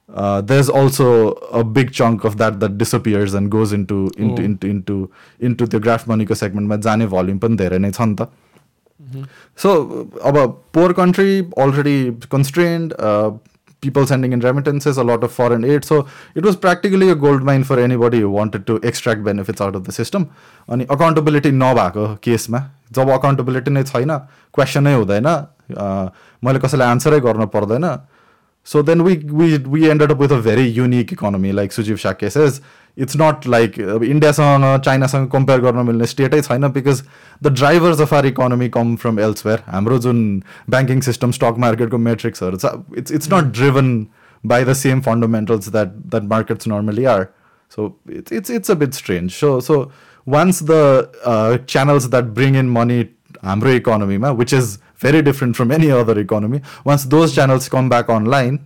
[0.09, 4.45] uh, there's also a big chunk of that that disappears and goes into into Oh.
[4.45, 8.09] into into into the graph money ko segment मा जाने volume पनि धेरै नै छ
[8.09, 8.29] नि त
[9.60, 9.74] so
[10.26, 10.38] अब
[10.74, 12.00] poor country already
[12.32, 12.94] constrained
[13.84, 16.00] people sending in remittances a lot of foreign aid so
[16.38, 19.92] it was practically a gold mine for anybody wanted to extract benefits out of the
[19.92, 20.26] system
[20.70, 24.18] अनि accountability नभएको केसमा जब accountability नै छैन
[24.56, 25.28] क्वेसनै हुँदैन
[26.44, 27.90] मैले कसैलाई आन्सरै गर्नु पर्दैन
[28.67, 32.30] so then we we we ended up with a very unique economy like Sujiv Shake
[32.32, 32.60] says.
[32.97, 37.01] It's not like uh, इन्डियासँग चाइनासँग कम्पेयर गर्न मिल्ने स्टेटै छैन because
[37.41, 40.21] the drivers of our economy come from elsewhere हाम्रो जुन
[40.69, 43.91] ब्याङ्किङ सिस्टम स्टक मार्केटको मेट्रिक्सहरू छ it's it's not driven
[44.43, 47.25] by the same fundamentals that that markets normally are
[47.77, 49.80] so it's it's it's a bit strange so so
[50.27, 52.99] once the channels that bring in money
[53.45, 56.62] हाम्रो इकोनोमीमा which is very different from any other economy.
[56.84, 58.60] Once those channels come back online,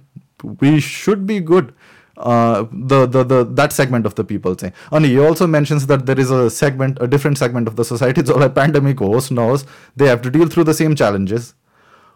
[0.60, 1.74] we should be good.
[2.17, 4.72] Uh, the, the the that segment of the people say.
[4.91, 8.24] And he also mentions that there is a segment, a different segment of the society.
[8.26, 9.65] So like pandemic host knows
[9.96, 11.54] they have to deal through the same challenges.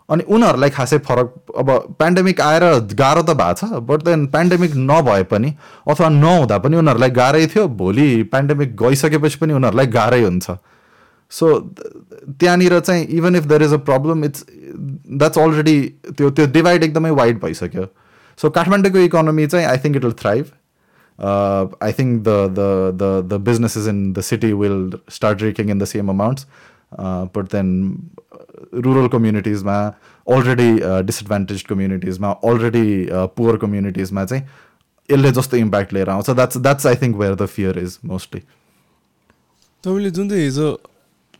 [0.09, 5.23] अनि उनीहरूलाई खासै फरक अब pandemic आएर गाह्रो त भएको छ बट देन पेन्डेमिक नभए
[5.31, 5.49] पनि
[5.89, 10.57] अथवा नहुँदा पनि उनीहरूलाई गाह्रै थियो भोलि पेन्डेमिक गइसकेपछि पनि उनीहरूलाई गाह्रै हुन्छ
[11.31, 11.59] सो
[12.39, 15.81] त्यहाँनिर चाहिँ even if there is a problem it's that's already
[16.17, 17.85] त्यो त्यो डिभाइड एकदमै वाइड भइसक्यो.
[18.39, 20.45] सो काठमाडौँको इकोनोमी चाहिँ I think it will thrive
[21.19, 22.61] I think the the
[23.01, 26.47] the the businesses in the city will start raking in the same amounts
[27.35, 27.69] but then
[28.85, 29.77] rural कम्युनिटिजमा
[30.27, 30.71] already
[31.05, 34.43] disadvantage कम्युनिटिजमा already poor कम्युनिटिजमा चाहिँ
[35.09, 36.29] यसले जस्तो impact लिएर आउँछ.
[36.29, 38.41] That's that's I think where the fear is mostly
[39.83, 40.69] तपाईँले जुन चाहिँ हिजो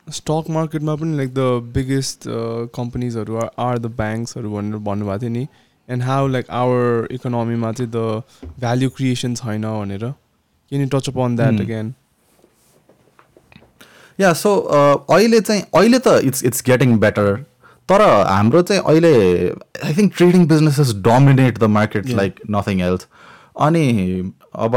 [0.08, 2.24] स्टक मार्केटमा पनि लाइक द बिगेस्ट
[2.76, 5.48] कम्पनीजहरू आर द ब्याङ्क्सहरू भनेर भन्नुभएको थियो नि.
[5.88, 10.06] एन्ड हाउ लाइक आवर इकोनोमीमा चाहिँ द भ्याल्यु क्रिएसन छैन भनेर.
[10.72, 11.94] Can touch up on that again
[14.20, 17.36] yeah so अहिले चाहिँ अहिले त इट्स इट्स गेटिङ बेटर
[17.90, 19.14] तर हाम्रो चाहिँ अहिले
[19.86, 23.08] I think trading businesses dominate the market like nothing else
[23.66, 23.84] अनि
[24.66, 24.76] अब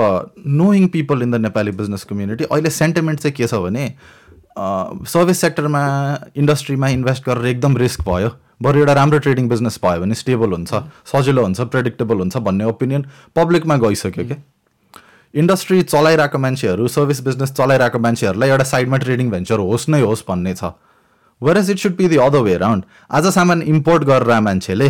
[0.62, 3.86] knowing people in the Nepali business community अहिले सेन्टिमेन्ट चाहिँ के छ भने
[4.58, 5.82] सर्भिस सेक्टरमा
[6.36, 8.30] इन्डस्ट्रीमा इन्भेस्ट गरेर एकदम रिस्क भयो।
[8.62, 13.04] बरु एउटा राम्रो ट्रेडिङ बिजनेस भयो भने स्टेबल हुन्छ सजिलो हुन्छ प्रेडिक्टेबल हुन्छ भन्ने ओपिनियन
[13.36, 14.36] पब्लिकमा गइसक्यो क्या।
[15.34, 20.54] इन्डस्ट्री चलाइरहेको मान्छेहरू सर्भिस बिजनेस चलाइरहेको मान्छेहरूलाई एउटा साइडमा ट्रेडिङ भेन्चर होस् नै होस् भन्ने
[20.54, 20.72] छ।
[21.40, 24.88] Where it should be the other way round आज सामान इम्पोर्ट गरेर मान्छेले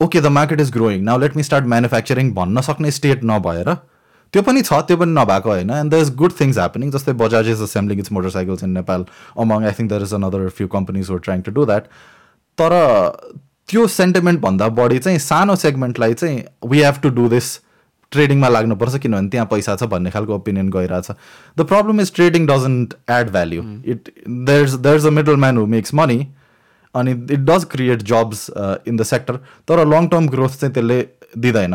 [0.00, 3.68] okay the market is growing now let me start manufacturing भन्न सक्ने स्टेट नभएर
[4.32, 5.70] त्यो पनि छ त्यो पनि नभएको होइन.
[5.70, 9.04] And the is good things happening जस्तै Bajaj is assembling it's motorcycles in Nepal
[9.44, 11.88] among I think there is another few companies were trying to do that
[12.58, 12.76] तर
[13.68, 16.38] त्यो सेन्टिमेन्टभन्दा बढी चाहिँ सानो सेगमेन्टलाई चाहिँ
[16.70, 17.58] we have to do this
[18.12, 21.10] ट्रेडिङमा लाग्नुपर्छ किनभने त्यहाँ पैसा छ भन्ने खालको ओपिनियन गइरहेछ.
[21.58, 23.62] The problem is trading doesn't add value
[23.92, 24.10] it
[24.48, 26.26] there's there's a middle man who makes money
[26.94, 29.36] अनि it does create jobs in the sector
[29.68, 30.98] तर लङ टर्म ग्रोथ चाहिँ त्यसले
[31.38, 31.74] दिँदैन.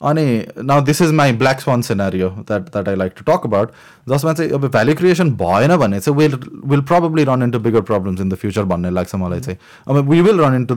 [0.00, 0.24] अनि
[0.64, 3.70] now this is my black swan scenario that that I like to talk about
[4.08, 8.20] जसमा चाहिँ अब value creation भएन भने चाहिँ will will probably run into bigger problems
[8.20, 9.58] in the future भन्ने लाग्छ मलाई चाहिँ।
[9.88, 10.74] अब we will run into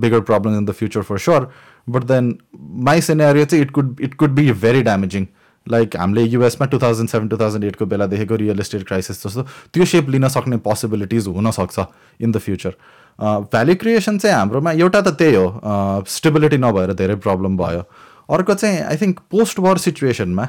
[0.00, 1.50] bigger problems in the future for sure
[1.88, 2.34] but then
[2.88, 5.26] my scenario चाहिँ it could it could be very damaging
[5.66, 9.42] like हामीले युएसमा two thousand seven two thousand एटको बेला देखेको real estate crisis जस्तो
[9.74, 11.84] त्यो सेप लिन सक्ने possibilities हुनसक्छ
[12.20, 12.74] in the future
[13.18, 17.84] value creation चाहिँ हाम्रोमा एउटा त त्यही हो स्टेबिलिटी नभएर धेरै प्रब्लम भयो।
[18.30, 20.48] अर्को चाहिँ आई थिङ्क पोस्ट वार सिचुएसनमा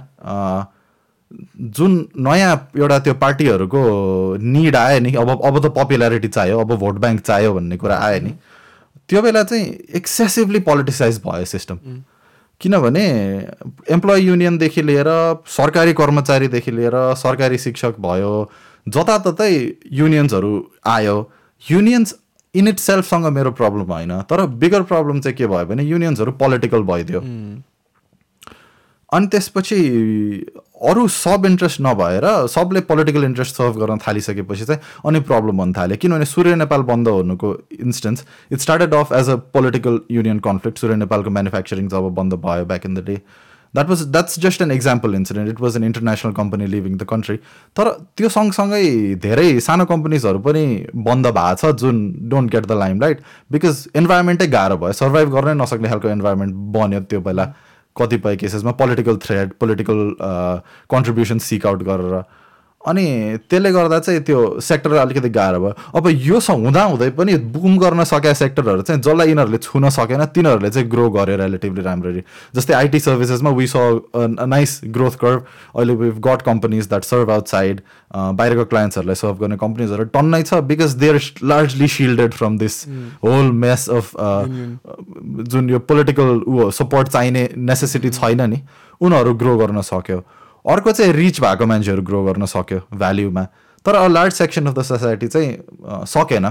[1.78, 3.80] जुन नयाँ एउटा त्यो पार्टीहरूको
[4.42, 8.20] निड आयो नि अब अब त पपुलारिटी चाहियो अब भोट ब्याङ्क चाहियो भन्ने कुरा आयो
[8.22, 8.34] नि
[9.10, 11.80] त्यो बेला चाहिँ एक्सेसिभली पोलिटिसाइज भयो सिस्टम
[12.62, 13.06] किनभने
[13.92, 15.08] एम्प्लोइ युनियनदेखि लिएर
[15.48, 18.52] सरकारी कर्मचारीदेखि लिएर सरकारी शिक्षक भयो
[18.88, 19.54] जताततै
[19.92, 21.32] युनियन्सहरू आयो।
[21.72, 22.14] युनियन्स
[22.56, 26.84] इन इट सेल्फसँग मेरो प्रब्लम होइन। तर बिगर प्रब्लम चाहिँ के भयो भने युनियन्सहरू पोलिटिकल
[26.84, 27.22] भइदियो।
[29.10, 29.76] अनि त्यसपछि
[30.90, 35.98] अरू सब इन्ट्रेस्ट नभएर सबले पोलिटिकल इन्ट्रेस्ट सर्भ गर्न थालिसकेपछि चाहिँ अनि प्रब्लम हुन थाल्यो।
[35.98, 40.96] किनभने सूर्य नेपाल बन्द हुनुको instance it started off as a political union conflict Surya
[40.96, 43.22] नेपालको म्यानुफ्याक्चरिङ जब बन्द भयो back in the day
[43.76, 47.38] that was that's just an example incident it was an international company leaving the country
[47.76, 48.84] तर त्यो सँगसँगै
[49.24, 50.66] धेरै सानो कम्पनीजहरू पनि
[51.10, 55.90] बन्द भएको छ जुन don't get the limelight because इन्भाइरोमेन्टै गाह्रो भयो। सर्भाइभ गर्नै नसक्ने
[55.90, 57.46] खालको इन्भाइरोमेन्ट बन्यो त्यो बेला।
[57.96, 60.00] कतिपय केसेसमा political thread political
[60.92, 62.16] contribution seek out गरेर।
[62.86, 63.06] अनि
[63.50, 68.04] त्यसले गर्दा चाहिँ त्यो सेक्टर अलिकति गाह्रो भयो। अब यो हुँदा हुँदै पनि बुम गर्न
[68.06, 72.22] सकेका सेक्टरहरू चाहिँ जसलाई यिनीहरूले छुन सकेन तिनीहरूले चाहिँ ग्रो गर्यो रिलेटिभली राम्ररी।
[72.56, 73.76] जस्तै IT सर्भिसेसमा we saw
[74.16, 75.46] nice growth curve
[75.76, 77.82] अहिले we've got companies that serve outside
[78.14, 82.76] बाहिरको क्लाइन्ट्सहरूलाई सर्भ गर्ने कम्पनीजहरू टन्नै छ because they are largely shielded from this
[83.26, 84.12] whole mess of
[85.52, 88.62] जुन यो पोलिटिकल ऊ सपोर्ट चाहिने नेसेसिटी छैन नि
[89.02, 90.24] उनीहरू ग्रो गर्न सक्यो।
[90.66, 93.44] अर्को चाहिँ रिच भएको मान्छेहरू ग्रो गर्न सक्यो भ्याल्युमा।
[93.86, 96.46] तर a large section of the society चाहिँ सकेन।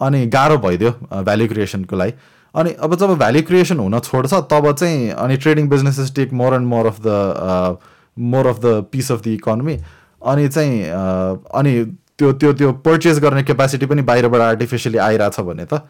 [0.00, 2.12] अनि गाह्रो भइदियो भ्याल्यु क्रिएसनको लागि।
[2.54, 6.66] अनि अब जब भ्याल्यु क्रिएसन हुन छोड्छ तब चाहिँ अनि trading businesses take more and
[6.68, 7.78] more of the
[8.16, 9.76] more of the piece of the economy.
[10.22, 10.82] अनि चाहिँ
[11.54, 11.72] अनि
[12.18, 15.82] त्यो त्यो त्यो पर्चेस गर्ने क्यापेसिटी पनि बाहिरबाट आर्टिफिसियली आइरहेछ भने त।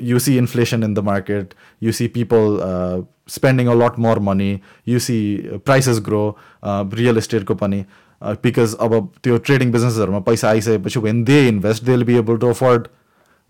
[0.00, 1.54] You see inflation in the market.
[1.80, 4.62] You see people uh, spending a lot more money.
[4.84, 7.84] You see prices grow uh, real estate को पनि
[8.22, 12.48] बिकज अब त्यो ट्रेडिङ बिजनेसहरूमा पैसा आइसकेपछि when they invest they will be able to
[12.48, 12.86] afford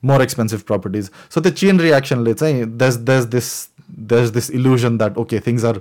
[0.02, 3.50] more expensive properties so त्यो chain रियाक्सनले चाहिँ this this this
[4.12, 5.80] this this illusion that okay things are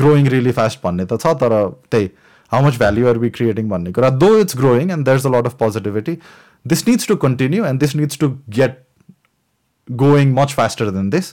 [0.00, 1.56] growing really fast भन्ने त छ तर
[1.90, 2.08] त्यही
[2.52, 4.10] how much value are be creating भन्ने कुरा.
[4.10, 6.16] Though it's growing and there is a lot of positivity
[6.72, 8.82] this needs to continue and this needs to get
[9.98, 11.32] going much faster then this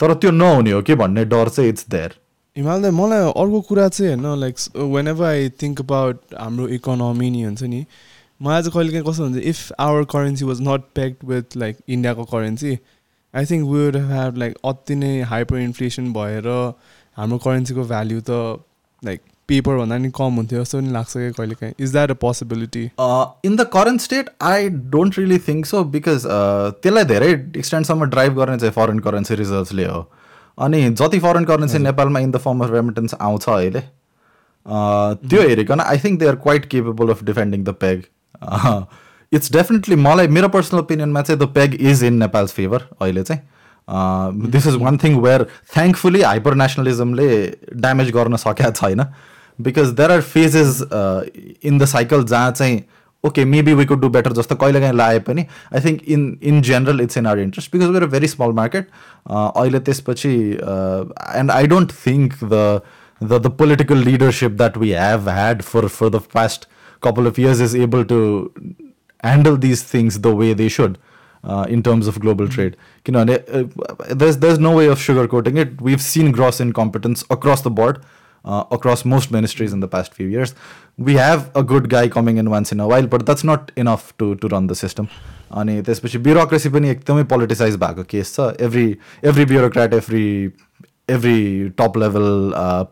[0.00, 2.14] तर त्यो नहुने हो कि भन्ने डर चाहिँ इट्स देयर
[2.56, 4.56] हिमाल दाई मलाई अर्को कुरा चाहिँ होइन like
[5.08, 7.84] whenever I think about our economy नि हुन्छ नि
[8.40, 12.24] मलाई चाहिँ कहिले काहीँ कस्तो हुन्छ if our currency was not pegged with like इन्डियाको
[12.26, 12.78] currency
[13.34, 16.48] I think would have like अति नै हाइपर इन्फ्लेसन भएर
[17.16, 18.40] हाम्रो करेन्सीको भ्याल्यु त
[19.02, 22.14] लाइक पेपर भन्दा नि कम हुन्थ्यो जस्तो पनि लाग्छ कि कहिले काहीँ is that a
[22.22, 22.84] possibility
[23.48, 28.58] in the current state I don't really think so because त्यसलाई धेरै एक्सटेन्डसम्म ड्राइभ गर्ने
[28.58, 30.00] चाहिँ फरेन करेन्सी रिजर्भले हो।
[30.58, 33.80] अनि जति फरेन करेन्सी नेपालमा in the form of remittance आउँछ अहिले
[34.66, 38.02] त्यो हेरिकन I think they are quite capable of defending the peg
[39.32, 43.42] it's definitely मलाई मेरो पर्सनल ओपिनियनमा चाहिँ the peg is in Nepal's favour अहिले चाहिँ।
[44.50, 45.42] This is one thing where
[45.74, 47.28] thankfully hyper नेसनलिजमले
[47.74, 49.04] damage गर्न सकेका छैन।
[49.59, 50.81] because there are phases
[51.63, 52.81] in the cycle जहाँ चाहिँ
[53.23, 56.61] okay maybe we could do better जस्तो कहिले काहीँ लाए पनि I think in in
[56.61, 58.89] general it's in our interest because we're a very small market
[59.29, 62.81] अहिले त्यसपछि and I don't think the
[63.21, 66.67] the the political leadership that we have had for for the past
[67.03, 68.21] couple of years is able to
[69.23, 70.97] handle these things the way they should
[71.69, 72.75] in terms of global trade
[73.05, 73.37] किनभने
[74.15, 77.97] there's there's no way of sugar coating it we seen gross incompetence across the board
[78.44, 80.54] Uh, across most ministries in the past few years.
[80.98, 84.16] We have a good guy coming in once in a while, but that's not enough
[84.18, 85.08] to to run the system.
[85.52, 88.84] अनि त्यसपछि bureaucracy पनि एकदमै politicise भएको case छ every
[89.30, 90.26] every bureaucrat every
[91.10, 91.38] every
[91.78, 92.28] top level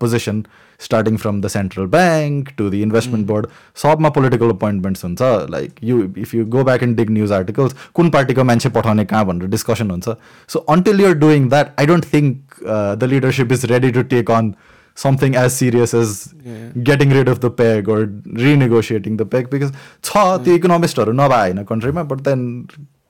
[0.00, 0.42] position
[0.80, 3.46] starting from the central bank to the investment board
[3.82, 8.10] सबमा political appointments हुन्छ like you if you go back and dig news articles कुन
[8.16, 10.16] पार्टीको मान्छे पठाउने कहाँ भनेर डिस्कसन हुन्छ
[10.54, 14.54] so until you're doing that I don't think the leadership is ready to take on
[15.00, 16.12] something as serious as
[16.44, 16.62] yeah.
[16.86, 17.98] getting rid of the peg or
[18.44, 22.40] renegotiating the peg because छ त्यो इकोनोमिस्टहरू नभए होइन कन्ट्रीमा but then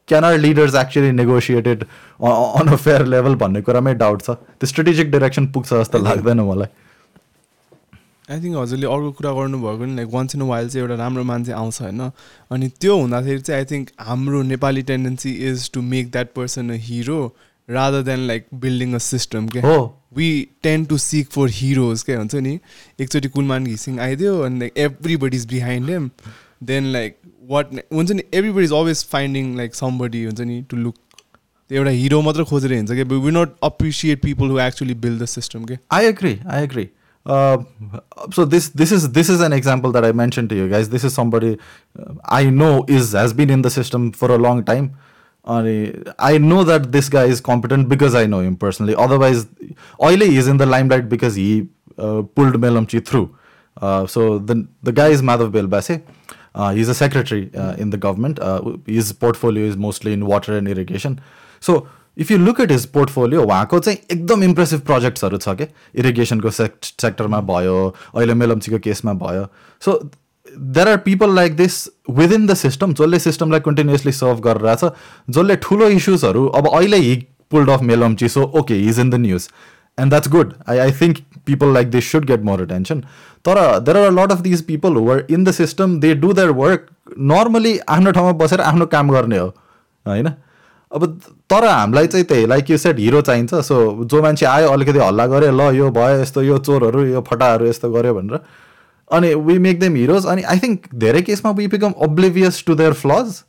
[0.08, 4.30] can our leaders actually negotiated on a fair level भन्ने कुरामै doubt छ?
[4.30, 6.70] त्यो strategic direction पुग्छ जस्तो लाग्दैन मलाई।
[8.30, 11.22] आई थिङ्क हजुरले अर्को कुरा गर्नुभएको नि like once in a while चाहिँ एउटा राम्रो
[11.24, 12.00] मान्छे आउँछ होइन।
[12.52, 16.78] अनि त्यो हुँदाखेरि चाहिँ आई थिङ्क हाम्रो Nepali tendency is to make that person a
[16.88, 17.20] hero
[17.69, 19.61] Rather than like building a system के
[20.17, 20.29] we
[20.63, 22.59] tend to seek for heroes क्या हुन्छ नि
[23.01, 24.77] एकचोटि कुलमान घिसिङ आइदियो अनि like
[25.17, 26.09] everybody is behind him
[26.71, 27.17] then like
[27.49, 30.95] what हुन्छ नि everybody is always finding like somebody हुन्छ नि टु लुक
[31.69, 35.65] एउटा हिरो मात्र खोजेर हिँड्छ कि we not appreciate people who actually build the system
[35.65, 36.89] के I agree I agree
[37.25, 40.89] so this this is this is an example that I mentioned to you guys.
[40.89, 41.57] This is somebody
[41.97, 44.95] uh, I know is has been in the system for a long time.
[45.47, 49.45] अनि I know that this guy is competent because I know him personally otherwise
[50.01, 51.67] अहिले he's in the limelight because he
[51.99, 53.27] pulled Melamchi through
[54.09, 55.93] so the the guy is Madhav Belbase
[56.57, 57.41] he is a secretary
[57.81, 58.39] in the government
[58.89, 61.17] his portfolio is mostly in water and irrigation
[61.63, 61.85] so
[62.17, 67.01] if you look at his portfolio उहाँको चाहिँ एकदम impressive प्रोजेक्ट्सहरू छ क्या इरिगेसनको sect
[67.01, 67.77] सेक्टरमा भयो
[68.15, 69.47] अहिले मेलम्चीको केसमा भयो
[69.81, 70.01] so
[70.56, 74.84] there are people like this within the system जसले सिस्टमलाई कन्टिन्युसली सर्भ गरिरहेछ
[75.30, 77.16] जसले ठुलो इस्युजहरू अब अहिले he
[77.50, 79.48] pulled off Melamchi so okay he's in the news
[79.98, 83.00] and that's good I I think people like this should get more attention
[83.44, 86.86] तर there are lot of these people were in the system they do their work
[87.18, 89.46] normally आफ्नो ठाउँमा बसेर आफ्नो काम गर्ने हो
[90.06, 90.28] होइन?
[90.92, 91.04] अब
[91.50, 95.26] तर हामीलाई चाहिँ त्यही लाइक यो सेट हिरो चाहिन्छ सो जो मान्छे आयो अलिकति हल्ला
[95.26, 98.40] गऱ्यो ल यो भयो यस्तो यो चोरहरू यो फटाहरू यस्तो गऱ्यो भनेर।
[99.10, 102.92] अनि वी मेक देम हिरोज अनि आई थिङ्क धेरै केसमा we become oblivious to their
[102.92, 103.42] flaws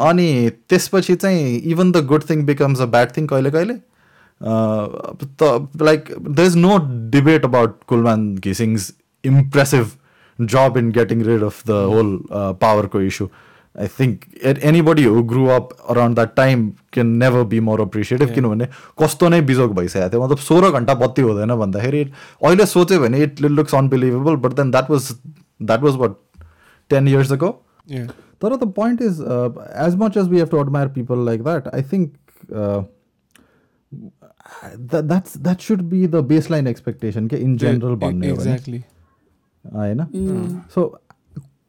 [0.00, 0.28] अनि
[0.68, 3.74] त्यसपछि चाहिँ even the good thing becomes a bad thing कहिले कहिले।
[5.40, 6.76] त like the is no
[7.10, 8.92] debate about Kulman Ghising's
[9.24, 9.90] impressive
[10.38, 13.28] job in getting rid of the whole पावरको issue
[13.76, 14.24] I think
[14.64, 18.66] anybody who grew up around that time can never be more appreciative किनभने
[18.98, 23.40] कस्तो नै बिजोग भइसकेको थियो मतलब सोह्र घन्टा बत्ती हुँदैन भन्दाखेरि अहिले सोच्यो भने it
[23.42, 25.10] looks unbelievable but then that was
[25.60, 26.16] that was what
[26.90, 27.50] ten years ago
[28.42, 29.20] तर the point is
[29.86, 32.12] as much as we have to admire people like that I think
[35.02, 38.80] that's that should be the base line expectation के in general भन्ने हो
[39.64, 40.06] होइन
[40.74, 40.82] so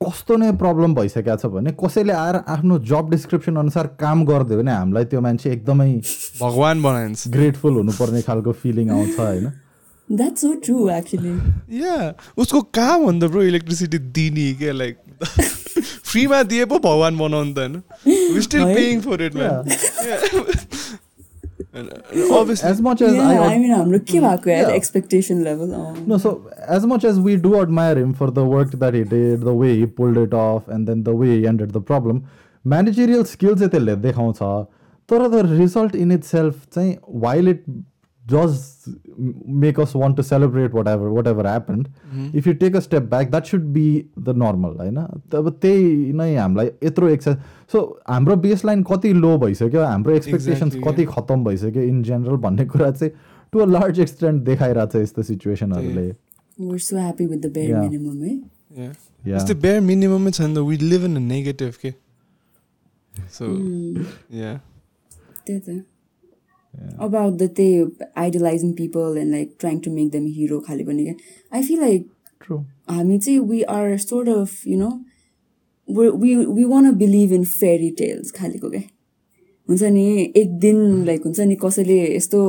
[0.03, 4.71] कस्तो नै problem भइसकेको छ भने कसैले आएर आफ्नो जब डिस्क्रिप्सन अनुसार काम गरिदियो भने
[4.71, 5.89] हामीलाई त्यो मान्छे एकदमै
[6.41, 9.51] भगवान् बनाइन्छ ग्रेटफुल हुनुपर्ने खालको फिलिङ आउँछ होइन?
[10.09, 11.35] That's so true, actually.
[11.71, 14.97] या उसको काम हो नि त ब्रो इलेक्ट्रिसिटी दिने के लाइक
[16.11, 18.75] फ्रीमा दिए पो भगवान् बनाउनु त होइन स्टिल है?
[18.75, 21.01] Paying for it man obviously
[21.75, 24.75] as much as yeah, I, I mean, के भएको है Yeah.
[24.75, 25.73] expectation level.
[25.75, 25.93] Oh.
[26.07, 26.33] No, so
[26.67, 29.75] as much as we do admire him for the work that he did, the way
[29.79, 32.21] he pulled it off, and then the way he ended the problem,
[32.75, 34.37] managerial skills चाहिँ त्यसले देखाउँछ
[35.09, 37.63] तर the result in itself चाहिँ while it
[38.25, 38.53] does
[39.63, 41.87] make us want to celebrate whatever whatever happened
[42.41, 43.83] if you take a step back that should be
[44.27, 44.97] the normal होइन
[45.39, 47.35] अब त्यही नै हामीलाई यत्रो एक्सेस
[47.73, 52.37] सो हाम्रो बेस लाइन कति low भइसक्यो हाम्रो एक्सपेक्टेसन्स Exactly, कति खतम भइसक्यो इन जेनरल
[52.47, 53.11] भन्ने कुरा चाहिँ
[53.53, 56.07] टु अ लार्ज एक्सटेन्ट देखाइरहेको छ यस्तो सिचुएसनहरूले
[56.57, 57.83] We're so happy with the bare Yeah.
[57.85, 58.35] minimum, eh?
[58.81, 58.91] Yeah.
[59.25, 59.37] Yeah.
[59.37, 61.93] यस्तै बेयर मिनिममै छ नि त वी लिभ इन नेगेटिभ के
[63.39, 64.59] सो Hmm.
[65.47, 65.83] त्यही त
[66.99, 71.15] about the they idolizing people and like trying to make them hero खाले पनि क्या
[71.51, 72.05] I feel like
[72.41, 72.65] True.
[72.89, 74.93] हामी चाहिँ we are sort of you know
[75.87, 78.81] we we we want to believe in fairy tales खालेको क्या
[79.69, 82.39] हुन्छ नि एक दिन लाइक हुन्छ नि कसैले यस्तो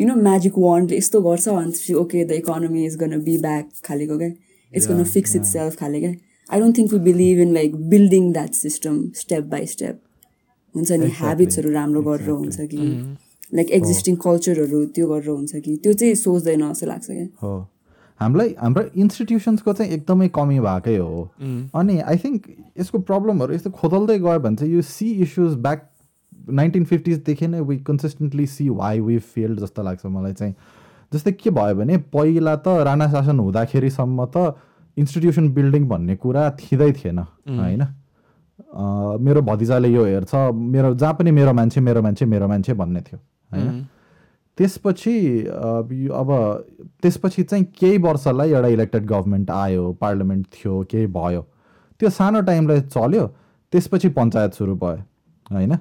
[0.00, 4.18] यु नो म्याजिक वान्डले यस्तो गर्छ भनेपछि okay the economy is gonna be back खालेको
[4.18, 4.28] क्या
[4.72, 6.12] it's gonna fix itself खाले क्या
[6.52, 10.00] I don't think we believe in like building that system step by step
[10.74, 12.92] हुन्छ नि ह्याबिट्सहरू राम्रो गरेर हुन्छ कि
[13.54, 15.76] लाइक एक्जिस्टिङ कल्चरहरू त्यो गरेर हुन्छ कि?
[15.76, 17.68] त्यो चाहिँ सोच्दैन जस्तो लाग्छ क्या। हो।
[18.20, 21.22] हामीलाई हाम्रो इन्स्टिट्युसन्सको चाहिँ एकदमै कमी भएकै हो।
[21.74, 22.42] अनि आई थिङ्क
[22.80, 25.88] यसको प्रब्लमहरू यस्तो खोदल्दै गयो भने चाहिँ यो सी इस्युज ब्याक
[26.50, 30.54] नाइन्टिन फिफ्टिजदेखि नै we consistently see why we failed जस्तो लाग्छ मलाई चाहिँ।
[31.12, 34.54] जस्तै के भयो भने पहिला त राणा शासन हुँदाखेरिसम्म त
[34.96, 37.82] इन्स्टिट्युसन बिल्डिङ भन्ने कुरा थिँदै थिएन होइन?
[37.82, 43.00] अँ, मेरो भतिजाले यो हेर्छ मेरो जहाँ पनि मेरो मान्छे मेरो मान्छे मेरो मान्छे भन्ने
[43.00, 43.18] थियो।
[43.52, 43.86] होइन?
[44.58, 45.16] त्यसपछि
[46.12, 46.30] अब
[47.02, 51.42] त्यसपछि चाहिँ केही वर्षलाई एउटा इलेक्टेड गभर्मेन्ट आयो पार्लियामेन्ट थियो केही भयो।
[52.00, 53.26] त्यो सानो टाइमलाई चल्यो
[53.72, 54.98] त्यसपछि पञ्चायत सुरु भयो
[55.46, 55.76] होइन?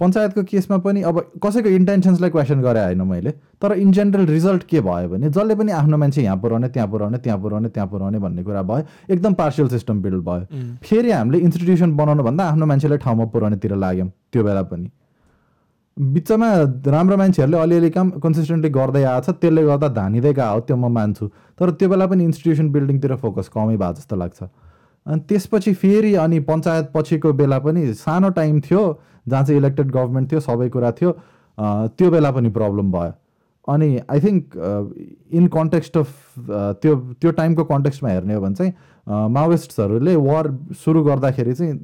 [0.00, 3.30] पञ्चायतको केसमा पनि अब कसैको इन्टेन्सन्सलाई क्वेसन गरे होइन मैले
[3.62, 7.18] तर इन जेनरल रिजल्ट के भयो भने जसले पनि आफ्नो मान्छे यहाँ पुऱ्याउने त्यहाँ पुऱ्याउने
[7.18, 11.96] त्यहाँ पुऱ्याउने त्यहाँ पुऱ्याउने भन्ने कुरा भयो एकदम पार्सियल सिस्टम बिल्ड भयो। फेरि हामीले इन्स्टिट्युसन
[11.96, 14.90] बनाउनु भन्दा आफ्नो मान्छेलाई ठाउँमा पुऱ्याउनेतिर लाग्यौँ त्यो बेला पनि।
[15.96, 16.48] बिचमा
[16.92, 20.92] राम्रो मान्छेहरूले अलिअलि काम कन्सिस्टेन्टली गर्दै आएको छ त्यसले गर्दा धानिँदै गएको हो त्यो म
[20.92, 21.28] मान्छु।
[21.58, 24.42] तर त्यो बेला पनि इन्स्टिट्युसन बिल्डिङतिर फोकस कमै भयो जस्तो लाग्छ।
[25.06, 28.82] अनि त्यसपछि फेरि अनि पञ्चायत पछिको बेला पनि सानो टाइम थियो
[29.28, 31.12] जहाँ चाहिँ इलेक्टेड गभर्मेन्ट थियो सबै कुरा थियो
[31.96, 33.12] त्यो बेला पनि प्रब्लम भयो।
[33.68, 34.44] अनि I think
[35.32, 36.12] in context of
[36.84, 40.54] त्यो त्यो टाइमको कन्टेक्स्टमा हेर्ने हो भने चाहिँ अँ, माओइस्ट्सहरूले वार
[40.84, 41.74] सुरु गर्दाखेरि चाहिँ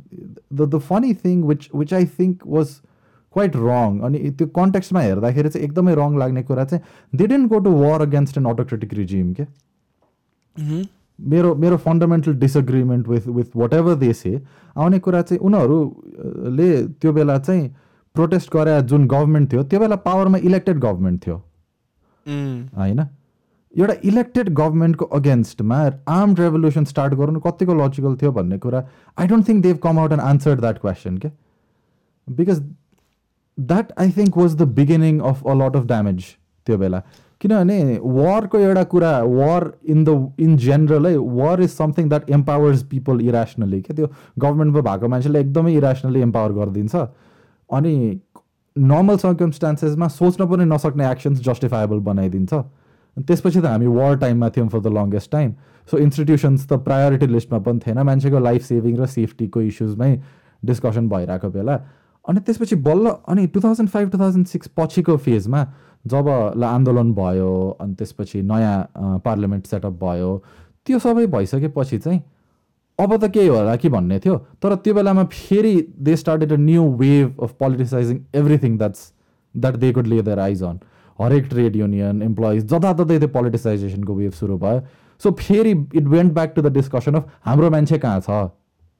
[0.53, 2.81] the the funny thing which which I think was
[3.35, 7.59] quite wrong अनि त्यो कन्टेक्स्टमा हेर्दाखेरि चाहिँ एकदमै रङ लाग्ने कुरा चाहिँ they didn't go
[7.67, 9.47] to war against an autocratic regime के
[11.19, 14.41] मेरो मेरो fundamental disagreement with with whatever they say
[14.77, 16.71] आउने कुरा चाहिँ उनीहरूले
[17.01, 17.69] त्यो बेला चाहिँ
[18.15, 21.37] प्रोटेस्ट गरे जुन गभर्मेन्ट थियो त्यो बेला पावरमा इलेक्टेड गभर्मेन्ट थियो।
[22.79, 23.01] होइन?
[23.75, 25.77] एउटा इलेक्टेड गभर्मेन्टको अगेन्स्टमा
[26.15, 28.87] आर्म्ड रेभोल्युसन स्टार्ट गर्नु कतिको लजिकल थियो भन्ने कुरा
[29.19, 31.29] I don't think they've come out and answer that question के
[32.29, 32.61] because
[33.59, 36.25] that I think was the beginning of a lot of damage
[36.67, 37.03] त्यो बेला
[37.41, 37.79] किनभने
[38.17, 43.21] वारको एउटा कुरा war in the in general है war is something that empowers people
[43.21, 47.07] irrationally क्या त्यो गभर्मेन्टमा भएको मान्छेले एकदमै इरेसनली एम्पावर गरिदिन्छ
[47.71, 47.95] अनि
[48.77, 52.55] नर्मल सर्कमस्टान्सेसमा सोच्न पनि नसक्ने एक्सन्स जस्टिफाएबल बनाइदिन्छ
[53.17, 55.53] त्यसपछि त हामी वार टाइममा थियौँ for the longest time
[55.89, 60.11] so institutions त प्रायोरिटी लिस्टमा पनि थिएन मान्छेको लाइफ सेभिङ र सेफ्टीको इस्युजमै
[60.63, 61.77] डिस्कसन भइरहेको बेला
[62.29, 65.63] अनि त्यसपछि बल्ल अनि two thousand five two thousand six पछिको फेजमा
[66.05, 70.31] जब ल आन्दोलन भयो अनि त्यसपछि नयाँ पार्लियामेन्ट सेटअप भयो
[70.87, 72.23] त्यो सबै भइसकेपछि चाहिँ
[72.99, 76.83] अब त केही होला कि भन्ने थियो। तर त्यो बेलामा फेरि they started a new
[76.97, 79.13] wave of politicising everything that's
[79.55, 80.79] that they could lay their eyes on
[81.19, 84.81] हरेक ट्रेड युनियन इम्प्लोइज जताततै त्यो पोलिटिसाइजेसनको वेभ सुरु भयो।
[85.23, 88.31] सो फेरि it went back to the discussion of हाम्रो मान्छे कहाँ छ?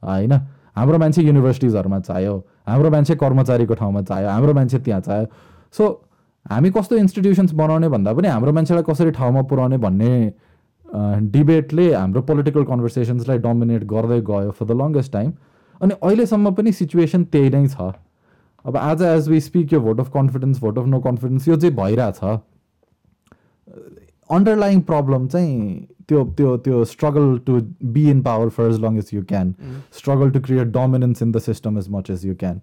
[0.03, 0.33] होइन।
[0.77, 2.37] हाम्रो मान्छे युनिभर्सिटिजहरूमा चाहियो
[2.69, 5.27] हाम्रो मान्छे कर्मचारीको ठाउँमा चाहियो हाम्रो मान्छे त्यहाँ चाहियो।
[5.75, 5.85] सो
[6.47, 10.13] हामी कस्तो इन्स्टिट्युसन्स बनाउने भन्दा पनि हाम्रो मान्छेलाई कसरी ठाउँमा पुऱ्याउने भन्ने
[11.33, 15.33] डिबेटले हाम्रो पोलिटिकल कन्भर्सेसन्सलाई डोमिनेट गर्दै गयो फर द लङ्गेस्ट टाइम
[15.81, 17.93] अनि अहिलेसम्म पनि सिचुएसन त्यही नै छ।
[18.65, 21.75] अब आज एज वी स्पिक यो vote of confidence vote of no confidence यो चाहिँ
[21.77, 22.21] भइरहेछ।
[24.31, 27.61] अन्डरलाइङ प्रब्लम चाहिँ त्यो त्यो त्यो struggle to
[27.95, 29.55] be in power for as long as you can
[29.99, 32.61] struggle to create dominance in the system as much as you can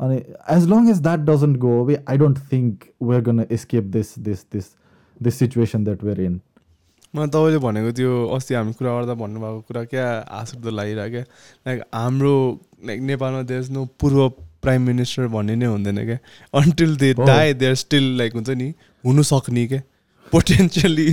[0.00, 0.16] अनि
[0.56, 4.44] as long as that doesn't go away I don't think we're gonna escape this this
[4.52, 4.74] this
[5.22, 6.40] this situation that we're in
[7.14, 11.24] मलाई तपाईँले भनेको त्यो अस्ति हामी कुरा गर्दा भन्नुभएको कुरा क्या हाँस उठ्दो लागिरहेको क्या?
[11.66, 12.34] लाइक हाम्रो
[12.86, 14.28] लाइक नेपालमा देश नो पूर्व
[14.62, 16.18] प्राइम मिनिस्टर भन्ने नै हुँदैन क्या?
[16.60, 18.72] Until they die they are still like हुन्छ नि
[19.04, 19.80] हुनु सक्ने क्या?
[20.31, 21.07] Potentially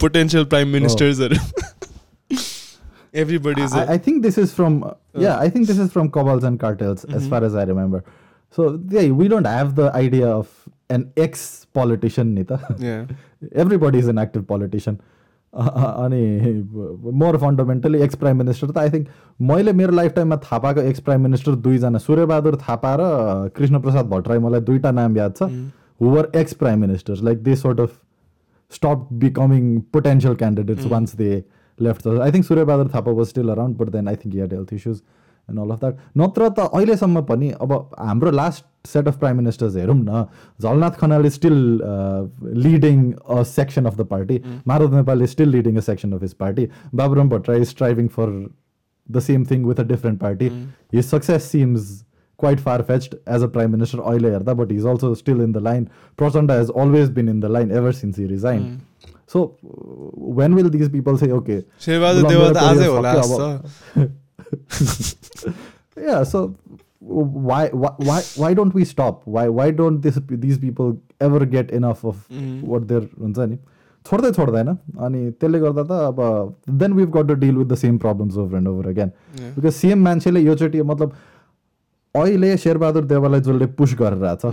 [0.00, 1.36] potential prime मिनिस्टर्सहरू
[3.20, 4.74] everybody is I, I think this is from
[5.16, 8.00] yeah i think this is from cabals and cartels as far as i remember
[8.58, 10.50] so yeah we don't have the idea of
[10.96, 11.46] an ex
[11.78, 13.06] politician nita yeah
[13.64, 15.00] everybody is an active politician
[15.52, 16.52] अनि
[17.20, 19.06] more fundamentally ex prime minister त I think
[19.50, 23.06] मैले मेरो life टाइममा थाहा पाएको x prime minister दुईजना सूर्यबहादुर थापा र
[23.56, 25.48] कृष्ण प्रसाद भट्टराई मलाई दुईवटा नाम याद छ
[26.00, 27.96] who were ex prime minister like they sort of
[28.73, 31.31] stop becoming potential candidates once they
[31.79, 35.01] left I think Suryabahadur Thapa was still around but then I think had health issues
[35.49, 39.75] and all of that नत्र त अहिलेसम्म पनि अब हाम्रो last set of prime ministers
[39.75, 40.25] हेरौँ न
[40.61, 41.59] Jhalanath Khanal is still
[42.65, 46.33] leading a section of the party Madhav Nepal is still leading a section of his
[46.39, 48.33] party Baburam Bhattarai is striving for
[49.09, 50.49] the same thing with a different party
[50.93, 51.93] his success seems
[52.38, 55.62] quite far fetched as a prime minister अहिले हेर्दा but he's also still in the
[55.68, 55.86] line
[56.22, 58.76] Prachanda has always been in the line ever since he resigned mm.
[59.26, 59.38] so
[60.38, 61.60] when will these people say okay
[66.08, 66.54] yeah so
[67.00, 72.04] why, why why don't we stop why why don't this these people ever get enough
[72.04, 72.62] of mm.
[72.62, 73.58] what they're हुन्छ नि
[74.06, 74.68] छोड्दै छोड्दैन
[75.06, 76.20] अनि त्यसले गर्दा त अब
[76.82, 79.10] then we've got to deal with the same problems over and over again
[79.56, 81.12] because same मान्छेले योचोटि मतलब
[82.15, 84.45] अहिले शेरबहादुर देवालाई जसले पुस गरिरहेछ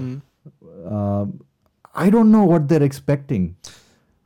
[1.96, 3.48] I don't know what they're expecting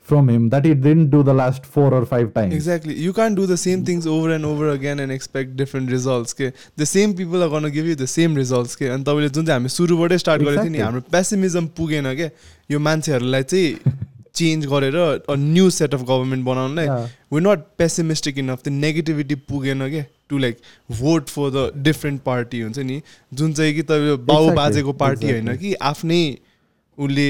[0.08, 2.54] from him that he didn't do the last four or five times.
[2.54, 2.94] Exactly.
[2.94, 6.34] You can't do the same things over and over again and expect different results.
[6.40, 8.74] के The same people are going to give you the same results.
[8.76, 12.28] के अनि तपाईँले जुन चाहिँ हामी सुरुबाटै start गरेको थियो नि हाम्रो पेसिमिजम पुगेन क्या
[12.70, 13.94] यो मान्छेहरूलाई चाहिँ
[14.34, 16.86] चेन्ज गरेर a new set of government बनाउनलाई
[17.32, 20.56] we not pessimistic enough त्यो नेगेटिभिटी पुगेन क्या to like
[21.00, 23.00] vote for the different party हुन्छ नि?
[23.32, 26.22] जुन चाहिँ कि तपाईँ बाउ बाजेको पार्टी होइन कि आफ्नै
[26.98, 27.28] उसले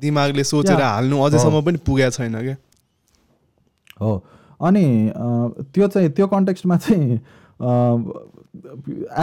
[0.00, 2.56] दिमागले सोचेर हाल्नु अझैसम्म पनि पुगेको छैन क्या?
[4.00, 4.24] हो
[4.60, 5.12] अनि
[5.74, 7.18] त्यो चाहिँ त्यो कन्टेक्स्टमा चाहिँ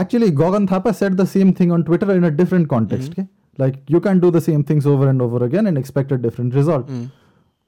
[0.00, 3.22] actually Gagan Thapa set the same thing on Twitter in a different context के
[3.58, 6.54] like you can do the same things over and over again and expect a different
[6.54, 6.90] result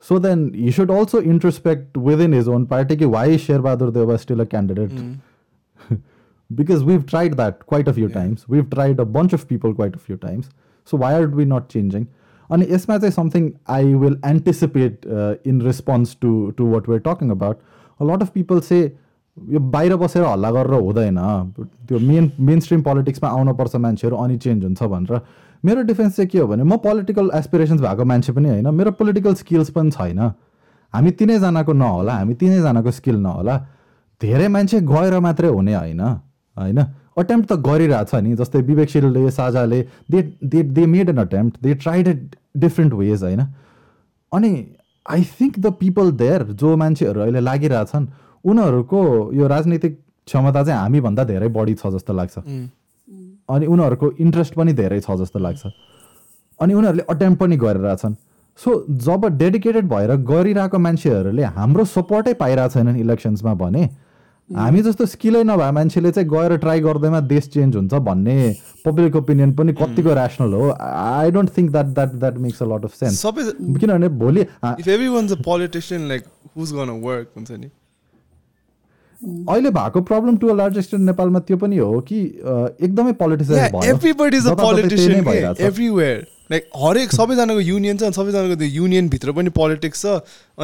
[0.05, 4.41] so then you should also introspect within his own party कि why Sherbahadur Deuba still
[4.41, 4.91] a candidate
[6.51, 8.15] because we've tried that quite a few yeah.
[8.15, 8.49] times.
[8.49, 10.51] We've tried a bunch of people quite a few times.
[10.85, 12.07] So why are we not changing?
[12.51, 15.07] अनि यसमा चाहिँ something I will anticipate
[15.47, 17.59] in response to to what we're talking about
[18.01, 18.79] lot of people say
[19.37, 21.19] यो बाहिर बसेर हल्ला गरेर हुँदैन
[21.89, 25.21] त्यो मेन मेन स्ट्रिम पोलिटिक्समा आउनुपर्छ मान्छेहरू अनि चेन्ज हुन्छ भनेर
[25.65, 29.35] मेरो डिफेन्स चाहिँ के हो भने म पोलिटिकल एसपिरेसन्स भएको मान्छे पनि होइन मेरो पोलिटिकल
[29.35, 30.19] स्किल्स पनि छैन
[30.95, 33.57] हामी तिनैजनाको नहोला हामी तिनैजनाको स्किल नहोला
[34.23, 36.79] धेरै मान्छे गएर मात्रै हुने होइन होइन?
[37.19, 42.09] अटेम्प्ट त गरिरहेछ नि जस्तै विवेकशीलले साझाले they they they made an attempt they tried
[42.09, 43.43] it different ways होइन?
[44.33, 44.51] अनि
[45.07, 48.07] I think the people there जो मान्छेहरू अहिले लागिरहेछन्
[48.45, 49.01] उनीहरूको
[49.35, 52.39] यो राजनीतिक क्षमता चाहिँ हामीभन्दा धेरै बढी छ जस्तो लाग्छ।
[53.49, 55.63] अनि उनीहरूको इन्ट्रेस्ट पनि धेरै छ जस्तो लाग्छ।
[56.61, 58.15] अनि उनीहरूले अटेम्प पनि गरिरहेछन्।
[58.61, 58.71] सो
[59.07, 63.89] जब डेडिकेटेड भएर गरिरहेको मान्छेहरूले हाम्रो सपोर्टै पाइरहेको छैनन् इलेक्सन्समा भने
[64.51, 68.37] हामी जस्तो स्किलै नभए मान्छेले चाहिँ गएर ट्राई गर्दैमा देश चेन्ज हुन्छ भन्ने
[68.85, 72.85] पब्लिक ओपिनियन पनि कतिको ऱ्यासनल हो। I don't think that that that makes a lot
[72.85, 73.43] of sense सबै
[73.81, 75.09] किनभने भोलि every
[75.45, 76.23] politician like
[76.57, 77.69] who's gonna work हुन्छ नि?
[79.19, 82.19] अहिले भएको प्रब्लम टु लार्ज एक्सटेन्ट नेपालमा त्यो पनि हो कि
[82.81, 85.17] एकदमै पोलिटिसाइज भयो। Everybody is a politician
[85.61, 90.15] everywhere like हरेक सबैजनाको युनियन छ सबैजनाको त्यो युनियनभित्र पनि पोलिटिक्स छ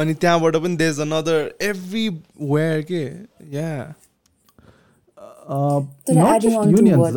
[0.01, 1.37] अनि त्यहाँबाट पनि देज अनदर
[1.69, 2.07] एभ्री
[2.53, 3.03] वेयर के
[3.57, 3.69] yeah
[5.47, 7.13] not just unions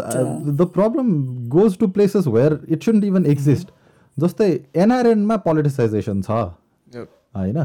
[0.60, 1.12] the problem
[1.56, 3.68] goes to places where it shouldn't even exist
[4.16, 4.48] जस्तै
[4.84, 6.30] एनआरएनमा पोलिटिसाइजेसन छ।
[7.36, 7.58] होइन?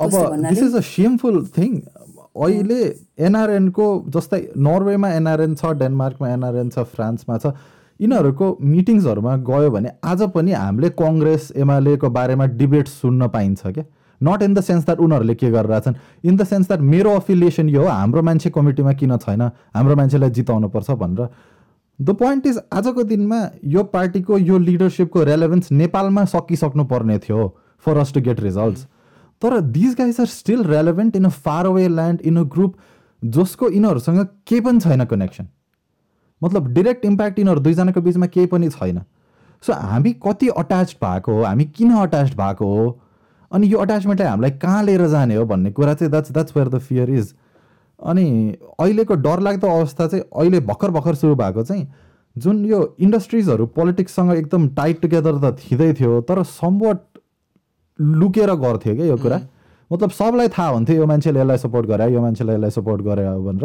[0.00, 0.10] अब
[0.48, 2.80] this is a shameful thing अहिले
[3.26, 7.52] एनआरएनको जस्तै नर्वेमा एनआरएन छ डेनमार्कमा एनआरएन छ फ्रान्समा छ।
[8.00, 13.84] यिनीहरूको मिटिङ्सहरूमा गयो भने आज पनि हामीले कङ्ग्रेस एमालेको बारेमा डिबेट सुन्न पाइन्छ क्या।
[14.20, 15.94] Not in the sense that उनीहरूले के गरिरहेछन्।
[16.24, 19.42] इन द सेन्स द्याट मेरो अफिलिएसन यो हो हाम्रो मान्छे कमिटीमा किन छैन
[19.74, 21.28] हाम्रो मान्छेलाई जिताउनुपर्छ भनेर।
[21.98, 27.48] द पोइन्ट इज आजको दिनमा यो पार्टीको यो लिडरसिपको रेलेभेन्स नेपालमा सकिसक्नु पर्ने थियो
[27.84, 28.86] for us to get results
[29.42, 32.76] तर these guys are still relevant in a far away land in a group
[33.22, 35.48] जसको यिनीहरूसँग केही पनि छैन कनेक्सन
[36.42, 39.00] मतलब डिरेक्ट इम्प्याक्ट यिनीहरू दुईजनाको बिचमा केही पनि छैन।
[39.62, 42.98] सो हामी कति अट्याच भएको हो हामी किन अट्याच भएको हो
[43.52, 46.78] अनि यो अट्याचमेन्टलाई हामीलाई कहाँ लिएर जाने हो भन्ने कुरा चाहिँ that's that's where the
[46.78, 47.34] fear is
[48.00, 48.26] अनि
[48.80, 51.86] अहिलेको डरलाग्दो अवस्था चाहिँ अहिले भर्खर भर्खर सुरु भएको चाहिँ
[52.36, 56.98] जुन यो इन्डस्ट्रिजहरू पोलिटिक्ससँग एकदम टाइट टुगेदर त थिँदै थियो तर समवट
[57.98, 59.40] लुकेर गर्थ्यो क्या यो कुरा।
[59.90, 63.64] मतलब सबलाई थाहा हुन्थ्यो यो मान्छेले यसलाई सपोर्ट गरे यो मान्छेले यसलाई सपोर्ट गरे भनेर।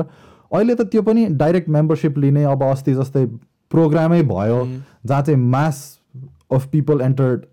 [0.51, 3.26] अहिले त त्यो पनि डाइरेक्ट मेम्बरसिप लिने अब अस्ति जस्तै
[3.71, 4.59] प्रोग्रामै भयो
[5.05, 5.80] जहाँ चाहिँ mass
[6.51, 7.45] of people entered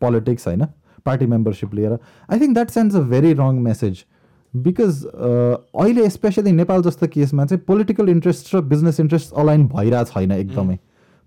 [0.00, 0.66] politics होइन
[1.06, 4.04] पार्टी मेम्बरसिप लिएर। I think that sends a very wrong message
[4.54, 10.32] because अहिले स्पेसली नेपाल जस्तो केसमा चाहिँ पोलिटिकल इन्ट्रेस्ट र बिजनेस इन्ट्रेस्ट अलाइन भइरहेको छैन
[10.32, 10.78] एकदमै।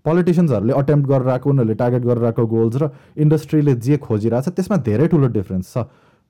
[0.04, 2.90] पोलिटिसियन्सहरूले अटेम्प्ट गरेर आएको उनीहरूले टार्गेट गरेर आएको गोल्स र
[3.24, 5.84] इन्डस्ट्रीले जे खोजिरहेको छ त्यसमा धेरै ठुलो डिफ्रेन्स छ।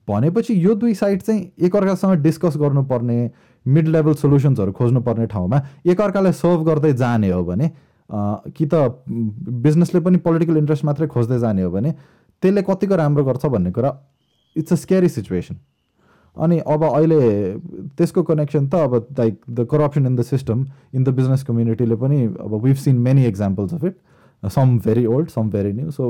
[0.07, 3.19] भनेपछि यो दुई साइड चाहिँ एकअर्कासँग डिस्कस गर्नुपर्ने
[3.65, 7.71] मिड लेभल सोल्युसन्सहरू खोज्नुपर्ने ठाउँमा एकअर्कालाई सर्भ गर्दै जाने हो भने
[8.09, 9.03] कि त
[9.65, 11.91] बिजनेसले पनि पोलिटिकल इन्ट्रेस्ट मात्रै खोज्दै जाने हो भने
[12.43, 13.91] त्यसले कतिको राम्रो गर्छ भन्ने कुरा
[14.55, 15.57] इट्स अ स्केरी सिचुएसन।
[16.37, 17.19] अनि अब अहिले
[17.97, 22.23] त्यसको कनेक्सन त अब like the corruption in the system in the business कम्युनिटीले पनि
[22.25, 23.97] अब we've seen many examples of it
[24.55, 26.05] some very old some very new so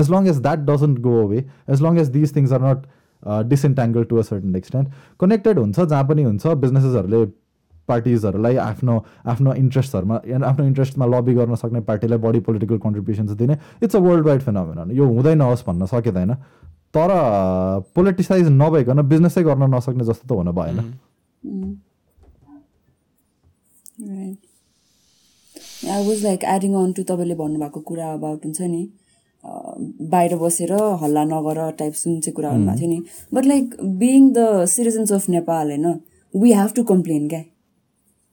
[0.00, 2.86] as long as that doesn't go away as long as these things are not
[3.22, 4.88] disentangle to a certain extent
[5.20, 7.24] connected हुन्छ जहाँ पनि हुन्छ बिजनेसेसहरूले
[7.88, 8.94] पार्टिजहरूलाई आफ्नो
[9.32, 10.16] आफ्नो इन्ट्रेस्टहरूमा
[10.46, 14.90] आफ्नो इन्ट्रेस्टमा लबी गर्न सक्ने पार्टीलाई बढी पोलिटिकल कन्ट्रिब्युसन्स दिने। It's a worldwide phenomenon
[14.96, 16.34] यो हुँदै नहोस् भन्न सकिँदैन।
[16.94, 17.10] तर
[17.94, 20.78] पोलिटिसाइज नभइकन बिजनेसै गर्न नसक्ने जस्तो त हुन भएन।
[25.88, 28.82] I was like adding on to तपाईँले भन्नुभएको कुरा अबाउट हुन्छ नि
[30.12, 30.72] बाहिर बसेर
[31.02, 32.98] हल्ला नगर टाइप जुन चाहिँ कुरा भन्नुभएको थियो नि।
[33.34, 35.86] But like being the citizens of Nepal होइन
[36.34, 37.42] वी हेभ टु कम्प्लेन क्या?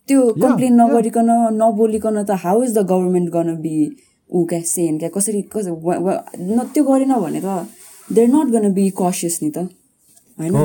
[0.09, 1.29] त्यो कम्प्लेन नगरिकन
[1.61, 3.77] नबोलिकन त how is the government gonna be
[4.29, 5.09] ऊ क्या सेन क्या?
[5.15, 5.71] कसरी कसरी
[6.73, 7.47] त्यो गरेन भने त
[8.09, 9.57] they're not gonna be conscious नि त
[10.39, 10.55] होइन?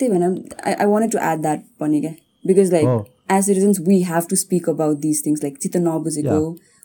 [0.00, 2.12] त्यही भएर I I want to add that पनि क्या?
[2.46, 2.88] Because like
[3.32, 6.40] as citizens we have to speak about this things like चित्त नबुझेको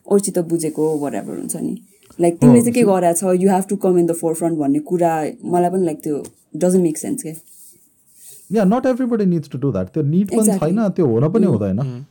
[0.06, 1.76] ओर चित्त बुझेको वरेभर हुन्छ नि।
[2.20, 3.36] लाइक तिमीले चाहिँ के गरेको छ?
[3.41, 5.11] You have to come in the forefront भन्ने कुरा
[5.45, 6.24] मलाई पनि लाइक त्यो
[6.55, 7.36] डजन्ट मेक सेन्स क्या
[8.51, 11.51] yeah not everybody needs to do that त्यो निड पनि छैन त्यो हुन पनि mm.
[11.51, 12.05] हुँदैन।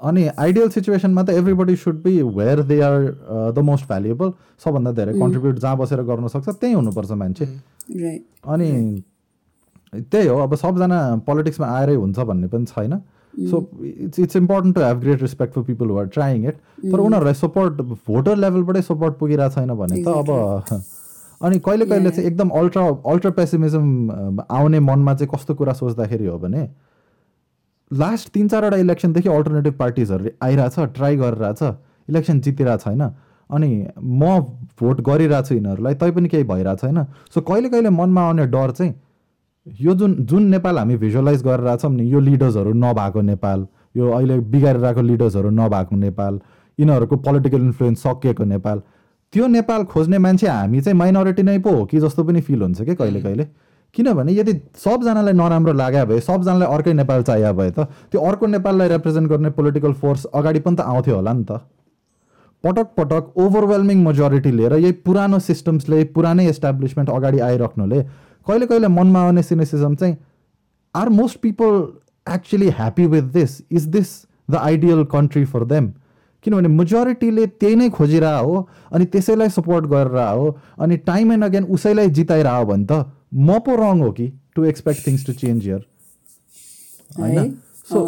[0.00, 2.94] अनि आइडियल सिचुएसनमा त everybody should be where they are
[3.54, 4.32] the most valuable
[4.64, 7.44] सबभन्दा धेरै कन्ट्रिब्युट जहाँ बसेर गर्न सक्छ त्यहीँ हुनुपर्छ मान्छे।
[8.48, 8.70] अनि
[9.92, 12.92] त्यही हो अब सबजना पोलिटिक्समा आएरै हुन्छ भन्ने पनि छैन।
[13.50, 17.34] So it's it's important to have great respect for people are trying it तर उनीहरूलाई
[17.34, 20.82] सपोर्ट भोटर लेभलबाटै सपोर्ट पुगिरहेको छैन भने त अब
[21.46, 26.38] अनि कहिले कहिले चाहिँ एकदम अल्ट्रा अल्ट्रा पेसिमिजम आउने मनमा चाहिँ कस्तो कुरा सोच्दाखेरि हो
[26.38, 26.68] भने
[27.90, 31.62] लास्ट तिन चारवटा इलेक्सनदेखि अल्टरनेटिभ पार्टिजहरूले आइरहेछ ट्राई गरिरहेछ
[32.08, 33.02] इलेक्सन जितिरहेको छैन
[33.50, 34.38] अनि म
[34.80, 37.04] भोट गरिरहेको छु यिनीहरूलाई तैपनि केही भइरहेको छैन
[37.34, 38.94] सो कहिले कहिले मनमा आउने डर चाहिँ
[39.66, 45.02] यो जुन जुन नेपाल हामी भिजुअलाइज गरिरहेछौँ नि यो लिडर्सहरू नभएको नेपाल यो अहिले बिगारिरहेको
[45.02, 46.40] लिडर्सहरू नभएको नेपाल
[46.78, 48.82] यिनीहरूको पोलिटिकल इन्फ्लुएन्स सकिएको नेपाल
[49.32, 52.82] त्यो नेपाल खोज्ने मान्छे हामी चाहिँ माइनोरिटी नै पो हो कि जस्तो पनि फिल हुन्छ
[52.82, 53.46] कि कहिले कहिले?
[53.94, 54.52] किनभने यदि
[54.84, 59.50] सबजनालाई नराम्रो लाग्यो भए सबजनालाई अर्कै नेपाल चाहियो भए त त्यो अर्को नेपाललाई रिप्रेजेन्ट गर्ने
[59.60, 61.60] पोलिटिकल फोर्स अगाडि पनि त आउँथ्यो होला नि त।
[62.64, 68.02] पटक पटक ओभरवेल्मिङ मेजोरिटी लिएर यही पुरानो सिस्टम्सले पुरानै इस्टाब्लिसमेन्ट अगाडि आइराख्नुले
[68.46, 70.16] कहिले कहिले मनमा आउने सिनेसिजम चाहिँ
[70.94, 71.82] are most people
[72.26, 74.14] actually happy with this is this
[74.50, 75.92] the ideal country for them
[76.44, 80.46] किनभने मेजोरिटीले त्यही नै खोजिरह हो अनि त्यसैलाई सपोर्ट गरेर हो
[80.78, 85.06] अनि टाइम एन्ड अगेन उसैलाई जिताइरह भने त म पो रङ हो कि to expect
[85.06, 85.84] things to change your
[87.18, 87.38] होइन?
[87.38, 87.50] है?
[87.90, 88.00] So.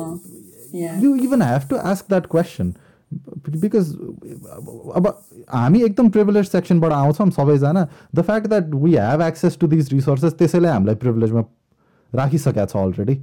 [1.03, 2.75] You even have to ask that question
[3.13, 3.93] because
[4.97, 5.07] अब
[5.55, 10.35] हामी एकदम प्रिभिलेज सेक्सनबाट आउँछौँ सबैजना। The fact that we have access to these resources
[10.39, 11.43] त्यसैले हामीलाई प्रिभिलेजमा
[12.13, 13.15] राखिसकेको छ अलरेडी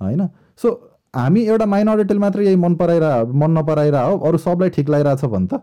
[0.00, 0.28] होइन?
[0.56, 0.68] सो
[1.14, 5.46] हामी एउटा माइनोरिटीले मात्र यही मन पराइरह मन नपराइरह हो अरू सबलाई ठिक लागिरहेछ भने
[5.46, 5.62] त।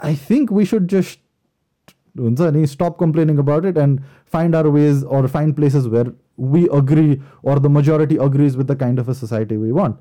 [0.00, 1.20] I think we should just
[2.20, 4.00] हुन्छ नि stop complaining about it and
[4.32, 6.12] find our ways or find places where
[6.52, 7.08] we agree
[7.48, 9.96] or the majority agrees with the kind of a society we want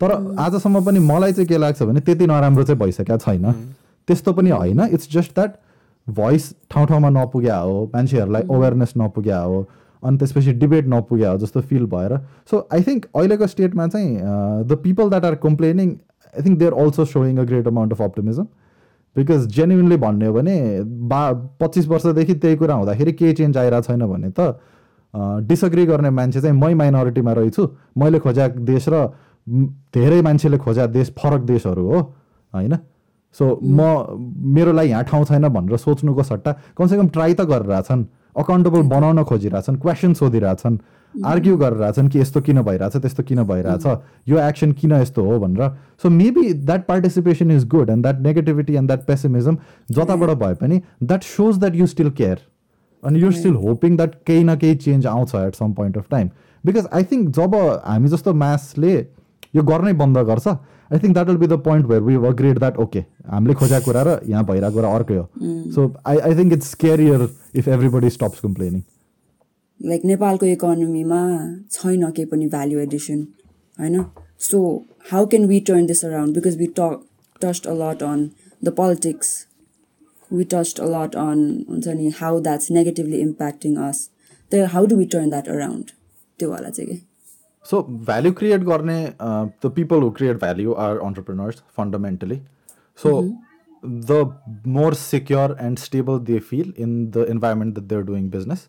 [0.00, 3.52] तर आजसम्म पनि मलाई चाहिँ के लाग्छ भने त्यति नराम्रो चाहिँ भइसकेको छैन।
[4.08, 5.54] त्यस्तो पनि होइन। इट्स जस्ट द्याट
[6.06, 9.66] भोइस ठाउँ ठाउँमा नपुग्या हो मान्छेहरूलाई अवेरनेस नपुग्या हो
[10.02, 12.16] अनि त्यसपछि डिबेट नपुग्या हो जस्तो फिल भएर।
[12.50, 14.16] सो आई थिङ्क अहिलेको स्टेटमा चाहिँ
[14.64, 15.90] the people that are complaining
[16.34, 18.46] I think they are also showing a great amount of optimism
[19.16, 20.56] because genuinely भन्ने हो भने
[21.10, 21.20] बा
[21.60, 24.54] पच्चिस वर्षदेखि त्यही कुरा हुँदाखेरि केही चेन्ज आइरहेको छैन भने त
[25.48, 27.68] डिसअग्री गर्ने मान्छे चाहिँ मै माइनोरिटीमा रहेछु।
[27.98, 29.06] मैले खोजा देश र
[29.94, 32.00] धेरै मान्छेले खोजा देश फरक देशहरू हो
[32.52, 32.76] होइन?
[33.34, 33.80] सो म
[34.56, 38.04] मेरो लागि यहाँ ठाउँ छैन भनेर सोच्नुको सट्टा कमसेकम ट्राई त गरिरहेछन्
[38.36, 40.76] अकाउन्टेबल बनाउन खोजिरहेछन् क्वेसन सोधिरहेछन्
[41.14, 43.86] आर्ग्यु गरिरहेछन् कि यस्तो किन भइरहेछ त्यस्तो किन भइरहेछ
[44.28, 45.68] यो एक्सन किन यस्तो हो भनेर।
[46.02, 49.58] So maybe that participation is good and that negativity and that pessimism
[49.90, 52.38] जताबाट भए पनि that shows that you still care
[53.02, 56.30] अनि युर स्टिल होपिङ द्याट केही न केही चेन्ज आउँछ at some point of time
[56.64, 58.96] because I think जब हामी जस्तो मासले
[59.58, 60.46] यो गर्नै बन्द गर्छ।
[60.92, 63.00] I think that will be the point where we agreed that okay
[63.30, 65.24] हामीले खोजेको कुरा र यहाँ भइरहेको कुरा अर्कै हो।
[65.74, 65.80] So
[66.12, 67.28] I I think it's career
[67.62, 68.82] if everybody stops complaining
[69.80, 71.20] like नेपालको इकोनोमीमा
[71.70, 73.20] छैन केही पनि भ्याल्यु एडिसन
[73.78, 74.04] होइन?
[74.46, 74.58] So
[75.10, 77.04] how can we turn this around because we talk
[77.42, 78.24] just a lot on
[78.64, 79.28] the politics
[80.32, 84.08] we just a lot on हुन्छ नि how that's negatively impacting us
[84.50, 85.90] त how do we turn that around
[86.38, 86.96] त्यो वाला चाहिँ के?
[87.70, 92.40] So value create गर्ने the people who create value are entrepreneurs fundamentally
[92.98, 93.12] so
[93.82, 98.68] the more secure and stable they feel in the environment that they're doing business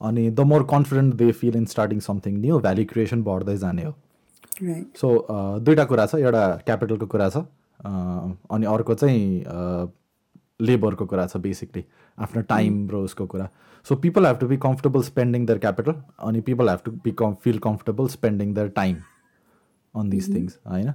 [0.00, 3.94] अनि the more confident they feel in starting something new value creation बढ्दै जाने हो।
[5.00, 5.08] So
[5.66, 7.90] दुइटा कुरा छ एउटा क्यापिटलको कुरा छ अ,
[8.56, 9.22] अनि अर्को चाहिँ
[10.60, 11.84] लेबरको कुरा छ बेसिकली
[12.18, 13.48] आफ्नो टाइम र उसको कुरा.
[13.86, 17.34] So people have to be comfortable spending their capital अनि people have to be come
[17.44, 18.96] feel comfortable spending their time
[19.94, 20.92] on this things होइन?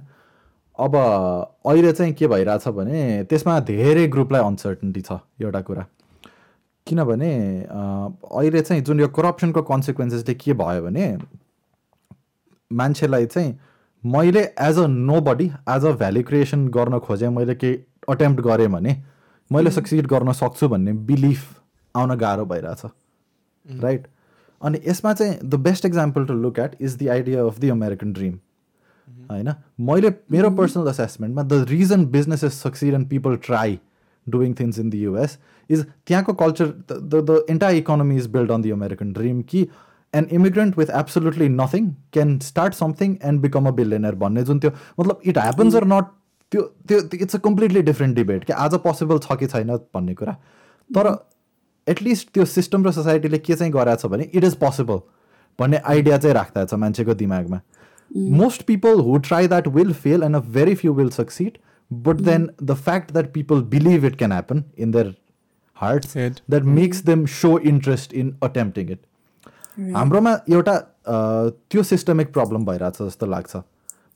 [0.78, 5.86] अब अहिले चाहिँ के भइरहेछ भने त्यसमा धेरै ग्रुपलाई अनसर्टन्टी छ एउटा कुरा.
[6.86, 7.30] किनभने
[7.66, 11.06] अहिले चाहिँ जुन यो करप्सनको कन्सिक्वेन्सेसले के भयो भने
[12.70, 13.58] मान्छेलाई चाहिँ
[14.04, 14.86] मैले as a
[15.20, 18.94] nobody as a value creation गर्न खोजेँ मैले केही अटेम्प्ट गरेँ भने
[19.50, 21.48] मैले सक्सिड गर्न सक्छु भन्ने बिलिफ
[21.94, 22.84] आउन गाह्रो भइरहेछ
[23.66, 24.06] राइट
[24.60, 28.12] अनि यसमा चाहिँ the best example to look at is the idea of the American
[28.12, 28.38] dream
[29.30, 29.52] होइन?
[29.88, 33.78] मैले मेरो personal असेसमेन्टमा the reason businesses succeed and people try
[34.26, 35.38] doing things in the US
[35.70, 39.66] is त्यहाँको culture the the entire economy is build on the American dream कि
[40.14, 44.70] an immigrant with absolutely nothing can start something and become a billionaire भन्ने जुन त्यो
[45.00, 46.04] मतलब it happens or not
[46.52, 50.32] त्यो त्यो it's a completely different debate कि आज possible छ कि छैन भन्ने कुरा।
[50.90, 51.06] तर
[51.86, 55.00] एटलिस्ट त्यो सिस्टम र सोसाइटीले के चाहिँ गराएको छ भने इट इज पोसिबल
[55.58, 57.60] भन्ने आइडिया चाहिँ राख्दा छ मान्छेको दिमागमा।
[58.40, 61.58] Most people who try that will fail and a very few will succeed
[61.90, 65.14] but then the fact that people believe it can happen in their
[65.78, 66.40] hearts Head.
[66.50, 69.00] That makes them so interest in attempting it
[69.96, 70.76] हाम्रोमा एउटा
[71.70, 73.56] त्यो systemic problem भइरहेछ जस्तो लाग्छ।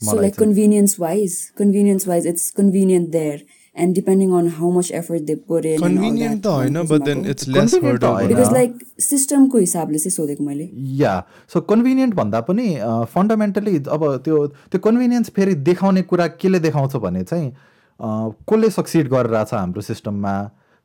[0.01, 3.39] So like convenience wise, convenience wise, it's convenient there,
[3.77, 5.79] and depending on how much effort they put in.
[5.81, 8.79] that, त होइन lace Convenient त होइन। हर्डल Because like
[9.09, 10.69] system को हिसाबले चाहिँ सोधेको मैले
[11.03, 11.13] या
[11.53, 12.69] सो कन्भिनियन्ट भन्दा पनि
[13.15, 18.09] फन्डामेन्टली अब त्यो त्यो कन्भिनियन्स फेरि देखाउने कुरा केले देखाउँछ भने चाहिँ अ,
[18.51, 20.35] कसले सक्सिड गरिरहेछ हाम्रो सिस्टममा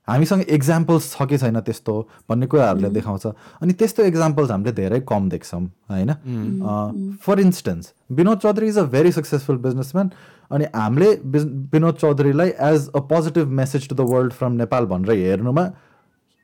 [0.08, 1.94] हामीसँग इक्जाम्पल्स छ कि छैन त्यस्तो
[2.30, 3.26] भन्ने कुराहरूले देखाउँछ।
[3.62, 6.12] अनि त्यस्तो इक्जाम्पल्स हामीले धेरै कम देख्छौँ होइन?
[7.26, 10.12] For instance Vinod Chaudhary is a very successful businessman
[10.52, 11.10] अनि हामीले
[11.74, 15.66] Vinod चौधरीलाई as a positive message to the world from Nepal भनेर हेर्नुमा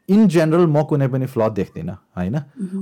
[0.09, 2.35] इन जेनरल म कुनै पनि फ्ल देख्दिनँ होइन?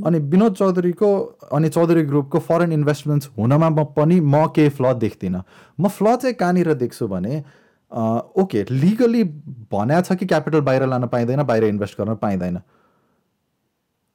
[0.07, 1.09] अनि विनोद चौधरीको
[1.53, 5.41] अनि चौधरी ग्रुपको फरेन इन्भेस्टमेन्ट्स हुनमा म पनि म केही फ्ल देख्दिनँ।
[5.79, 7.43] म फ्ल चाहिँ कहाँनिर देख्छु भने
[7.91, 12.59] ओके लिगली भनेको छ कि क्यापिटल बाहिर लान पाइँदैन बाहिर इन्भेस्ट गर्न पाइँदैन?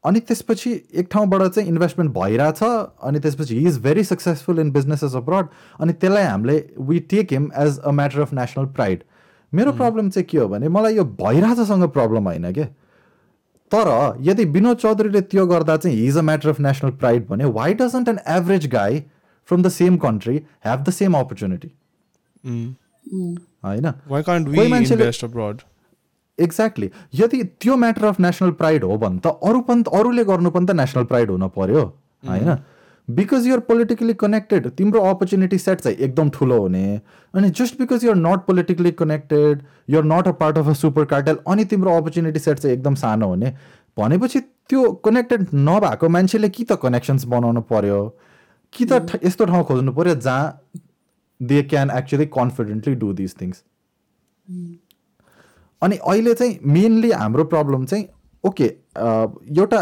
[0.05, 5.15] अनि त्यसपछि एक ठाउँबाट चाहिँ इन्भेस्टमेन्ट भइरहेछ अनि त्यसपछि he is very successful in businesses
[5.17, 5.47] abroad
[5.81, 9.03] अनि त्यसलाई हामीले we take him as a matter of national pride
[9.55, 12.65] मेरो प्रब्लम चाहिँ के हो भने मलाई यो भइरहेछसँग प्रब्लम होइन क्या
[13.73, 17.75] तर यदि विनोद चौधरीले त्यो गर्दा चाहिँ he's a matter of national pride भने why
[17.75, 19.01] doesn't an average guy
[19.49, 21.73] from the same country have the same opportunity
[23.65, 23.87] होइन?
[26.39, 30.67] एक्ज्याक्टली यदि त्यो म्याटर अफ नेसनल प्राइड हो भने त अरू पनि अरूले गर्नु पनि
[30.67, 31.83] त नेसनल प्राइड हुन पर्यो
[32.25, 32.57] होइन?
[33.09, 36.85] बिकज युआर पोलिटिकली कनेक्टेड तिम्रो अपर्च्युनिटी सेट चाहिँ एकदम ठुलो हुने
[37.35, 41.37] अनि just because you're not politically connected you're not a part of a super cartel
[41.47, 43.53] अनि तिम्रो अपर्च्युनिटी सेट चाहिँ एकदम सानो हुने
[43.97, 48.01] भनेपछि त्यो कनेक्टेड नभएको मान्छेले कि त कनेक्सन्स बनाउनु पर्यो
[48.73, 50.47] कि त ठ- यस्तो ठाउँ खोज्नु पर्यो जहाँ
[51.41, 53.63] they can actually confidently do this things
[55.83, 58.07] अनि अहिले चाहिँ मेनली हाम्रो प्रब्लम चाहिँ
[58.45, 58.65] ओके
[59.57, 59.81] एउटा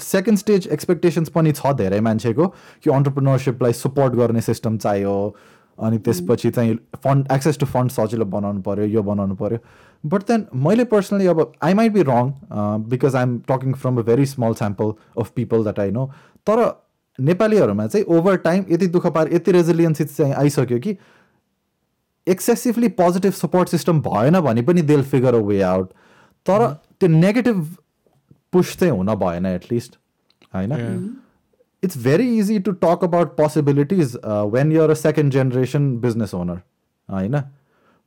[0.00, 2.46] सेकेन्ड स्टेज एक्सपेक्टेसन्स पनि छ धेरै मान्छेको
[2.82, 5.14] कि अन्टरप्रिनरसिपलाई सपोर्ट गर्ने सिस्टम चाहियो
[5.78, 6.74] अनि त्यसपछि चाहिँ
[7.04, 9.58] फन्ड एक्सेस टु फन्ड सजिलो बनाउनु पऱ्यो यो बनाउनु पऱ्यो
[10.04, 12.32] बट देन मैले पर्सनली अब I might be wrong
[12.88, 16.06] because I am talking from a very small sample of people that I know
[16.46, 16.64] तर
[17.18, 20.96] नेपालीहरूमा चाहिँ ओभर टाइम यति दुःख पार यति रेजिलियन्सी चाहिँ आइसक्यो कि
[22.26, 25.92] एक्सेसिभली पोजिटिभ सपोर्ट सिस्टम भएन भने पनि देल फिगर अ वे आउट
[26.46, 26.66] तर
[27.00, 27.76] त्यो नेगेटिभ
[28.52, 29.98] पुस चाहिँ हुन भएन एटलिस्ट
[30.54, 30.72] होइन?
[31.82, 34.16] It's very easy to talk about possibilities
[34.54, 36.60] when you're a second generation business owner
[37.08, 37.40] होइन?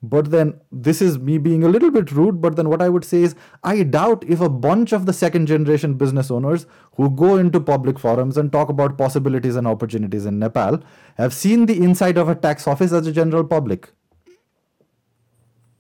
[0.03, 0.51] But then
[0.87, 3.35] this is me being a little bit rude, but then what I would say is
[3.65, 6.67] I doubt if a bunch of the second generation business owners
[6.99, 10.79] who go into public forums and talk about possibilities and opportunities in Nepal
[11.23, 13.89] have seen the inside of a tax office as a general public.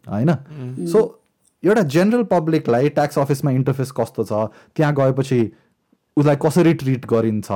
[0.07, 0.35] होइन
[0.91, 1.01] so
[1.65, 4.43] एउटा general पब्लिकलाई tax अफिसमा interface कस्तो छ
[4.77, 5.41] त्यहाँ गएपछि
[6.17, 7.49] उसलाई कसरी ट्रिट गरिन्छ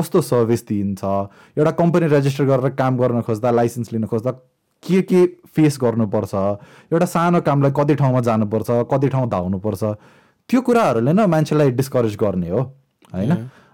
[0.00, 4.38] कस्तो सर्भिस दिइन्छ एउटा कम्पनी रेजिस्टर गरेर काम गर्न खोज्दा लाइसेन्स लिन खोज्दा
[4.83, 5.25] के के
[5.55, 6.33] फेस गर्नुपर्छ
[6.91, 9.83] एउटा सानो कामलाई कति ठाउँमा जानुपर्छ कति ठाउँ धाउनुपर्छ
[10.49, 12.61] त्यो कुराहरूले न मान्छेलाई डिस्करेज गर्ने हो
[13.13, 13.31] होइन?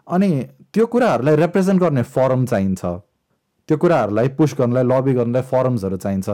[0.08, 0.30] अनि
[0.74, 2.86] त्यो कुराहरूलाई रिप्रेजेन्ट गर्ने फरम चाहिन्छ।
[3.70, 6.30] त्यो कुराहरूलाई पुस गर्नलाई लबी गर्नलाई फरम्सहरू चाहिन्छ।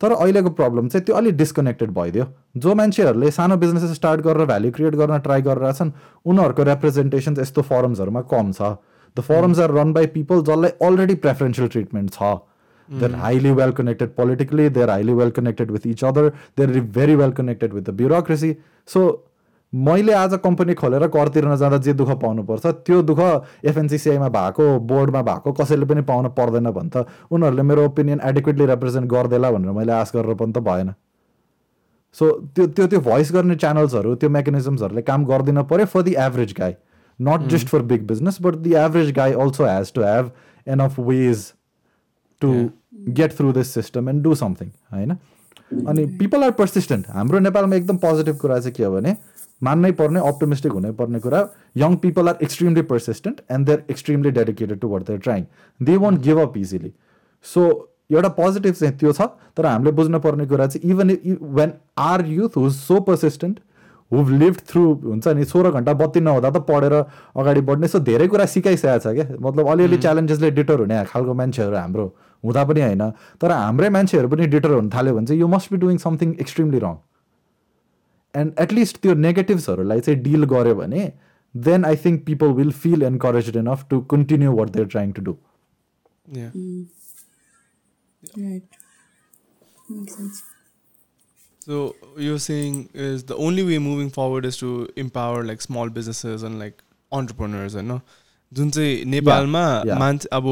[0.00, 2.24] तर अहिलेको प्रब्लम चाहिँ त्यो अलिक डिस्कनेक्टेड भइदियो।
[2.56, 5.92] जो मान्छेहरूले सानो बिजनेस स्टार्ट गरेर भ्याल्यु क्रिएट गर्न ट्राई गरेर छन्
[6.26, 8.76] उनीहरूको रिप्रेजेन्टेसन यस्तो फरम्सहरूमा कम छ।
[9.16, 12.22] The firms are run by people जसलाई अलरेडी प्रेफरेन्सियल ट्रिटमेन्ट छ।
[12.92, 16.28] They're highly well connected politically they're highly well connected with each other
[16.58, 18.56] they're very well connected with the bureaucracy
[18.88, 19.04] so
[19.72, 23.20] मैले आज कम्पनी खोलेर कर तिर्न जाँदा जे दुःख पाउनुपर्छ त्यो दुःख
[23.64, 29.10] एफएनसिसिआईमा भएको बोर्डमा भएको कसैले पनि पाउन पर्दैन भने त उनीहरूले मेरो ओपिनियन एडिक्वेटली रिप्रेजेन्ट
[29.12, 30.92] गर्देला भनेर मैले आश गरेर पनि त भएन।
[32.16, 36.54] सो त्यो त्यो त्यो भोइस गर्ने च्यानल्सहरू त्यो मेकानिजम्सहरूले काम गरिदिन पऱ्यो for the average
[36.58, 36.74] guy
[37.20, 40.30] not just for big business but the average guy also has to have
[40.66, 41.46] enough ways
[42.40, 42.52] to
[43.08, 45.16] get through this system and do something होइन?
[45.88, 49.16] अनि पिपल आर पर्सिस्टेन्ट हाम्रो नेपालमा एकदम पोजिटिभ कुरा चाहिँ के हो भने
[49.62, 51.46] मान्नै पर्ने अप्टोमिस्टिक हुनै पर्ने कुरा
[51.76, 55.44] young people are extremely persistent and they're extremely dedicated to what they're trying
[55.80, 56.92] they won't give up easily
[57.44, 57.66] so
[58.12, 61.16] एउटा पोजिटिभ चाहिँ त्यो छ तर हामीले बुझ्नुपर्ने कुरा चाहिँ even
[61.58, 61.72] when
[62.06, 63.60] are youth who's so persistent
[64.10, 68.26] who've live through हुन्छ नि सोह्र घन्टा बत्ती नहुँदा त पढेर अगाडि बढ्ने सो धेरै
[68.28, 72.06] कुरा सिकाइसकेको छ क्या। मतलब अलिअलि च्यालेन्जेसले डिटर हुने खालको मान्छेहरू हाम्रो।
[72.44, 73.10] हुँदा पनि होइन
[73.42, 76.78] तर हाम्रै मान्छेहरू पनि डिटर हुन थाल्यो भने चाहिँ you must be doing something extremely
[76.84, 76.96] wrong
[78.34, 81.12] and at least त्यो नेगेटिभ्सहरूलाई चाहिँ डिल गऱ्यो भने
[81.54, 85.36] then I think people will feel encourage enough to continue what they're trying to do.
[91.64, 96.44] So you're saying is the only way moving forward is to empower like small businesses
[96.48, 96.80] and like
[97.12, 97.92] entrepreneurs होइन
[98.52, 99.64] जुन चाहिँ नेपालमा.
[99.98, 100.44] मान्छे अब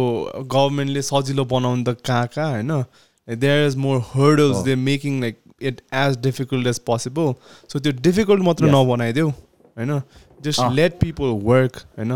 [0.47, 2.85] गभर्मेन्टले सजिलो बनाउनु त कहाँ कहाँ होइन
[3.29, 4.65] there is more hurdles Oh.
[4.65, 7.33] They making like it as difficult as possible
[7.73, 8.65] so त्यो डिफिकल्ट मात्र.
[8.67, 10.01] नबनाइदेऊ होइन
[10.41, 10.61] जस्ट.
[10.73, 12.13] लेट पिपल वर्क होइन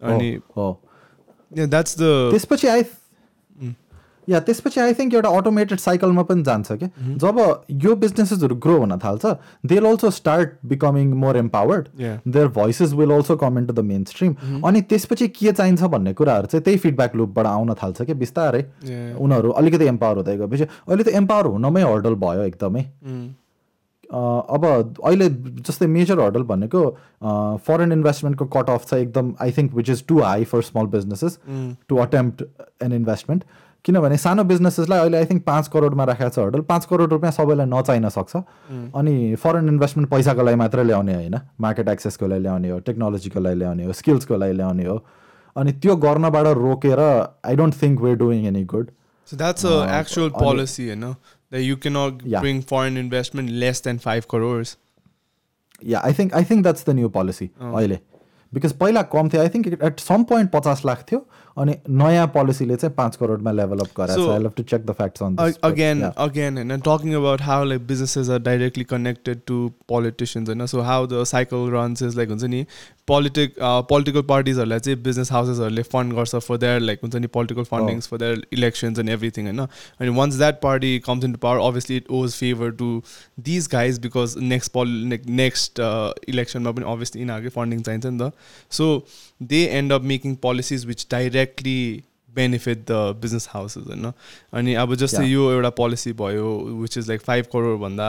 [0.00, 0.30] अनि
[1.66, 2.82] द्याट्स द त्यसपछि आई
[4.30, 6.88] या त्यसपछि आई थिङ्क एउटा अटोमेटेड साइकलमा पनि जान्छ क्या
[7.24, 7.38] जब
[7.84, 9.32] यो बिजनेसेसहरू ग्रो हुन थाल्छ
[9.72, 11.88] they also start becoming more empowered.
[12.28, 14.34] Their voices will also come in to the mainstream
[14.66, 18.62] अनि त्यसपछि के चाहिन्छ भन्ने कुराहरू चाहिँ त्यही फिडब्याक लुपबाट आउन थाल्छ क्या बिस्तारै.
[19.18, 22.86] उनीहरू अलिकति एम्पावर हुँदै गएपछि अहिले त एम्पावर हुनमै हर्डल भयो एकदमै।
[24.10, 24.64] अँ, अब
[25.04, 25.28] अहिले
[25.66, 26.80] जस्तै मेजर हर्डल भनेको
[27.66, 31.38] फरेन इन्भेस्टमेन्टको कट अफ छ एकदम I think which is too high for small businesses
[31.88, 32.42] to attempt
[32.82, 33.44] an investment
[33.84, 37.66] किनभने सानो बिजनेसेसलाई अहिले आई थिङ्क पाँच करोडमा राखेको छ हर्डल पाँच करोड रुपियाँ सबैलाई
[37.66, 38.36] नचाहिन सक्छ।
[38.94, 43.58] अनि फरेन इन्भेस्टमेन्ट पैसाको लागि मात्रै ल्याउने होइन। मार्केट एक्सेसको लागि ल्याउने हो टेक्नोलोजीको लागि
[43.58, 44.96] ल्याउने हो स्किल्सको लागि ल्याउने हो।
[45.56, 48.90] अनि त्यो गर्नबाट रोकेर I don't think we're doing any good
[50.38, 51.14] policy, you know,
[51.50, 52.40] that you cannot Yeah.
[52.44, 54.76] bring foreign investment less than five crores.
[55.84, 57.98] Yeah I think I think that's the new policy अहिले।
[58.52, 61.20] बिकज पहिला कम थियो I think at some point पचास लाख थियो।
[61.56, 64.16] अनि नयाँ पोलिसीले चाहिँ पाँच करोडमा डेभलप गर्छ
[65.64, 69.56] अगेन अगेन होइन talking about how like businesses are directly connected to
[69.88, 72.64] politicians होइन so how the cycle runs is like हुन्छ नि
[73.06, 73.54] पोलिटिक
[73.88, 78.18] पोलिटिकल पार्टिजहरूलाई चाहिँ बिजनेस हाउसेसहरूले फन्ड गर्छ फर देयर लाइक हुन्छ नि political fundings for
[78.18, 82.10] their elections and everything होइन अनि once that party comes in to power obviously it
[82.10, 82.90] owes favour to
[83.40, 85.80] these guys because next poli next
[86.28, 88.32] इलेक्सनमा पनि obviously यिनीहरूकै funding चाहिन्छ नि त।
[88.70, 89.04] सो
[89.40, 94.12] they end up making policies which directly benefit the business houses होइन
[94.52, 95.24] अनि अब जस्तै.
[95.26, 96.48] यो एउटा पोलिसी भयो
[96.82, 98.08] विच इज लाइक फाइभ करोडभन्दा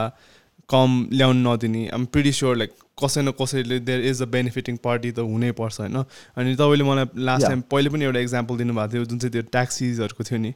[0.69, 2.71] कम ल्याउनु नदिने आम प्रिटी स्योर लाइक
[3.03, 6.03] कसै न कसैले there is a benefiting party त हुनैपर्छ होइन?
[6.37, 7.47] अनि तपाईँले मलाई लास्ट.
[7.47, 10.53] टाइम पहिले पनि एउटा इक्जाम्पल दिनुभएको थियो जुन चाहिँ त्यो ट्याक्सिजहरूको थियो नि।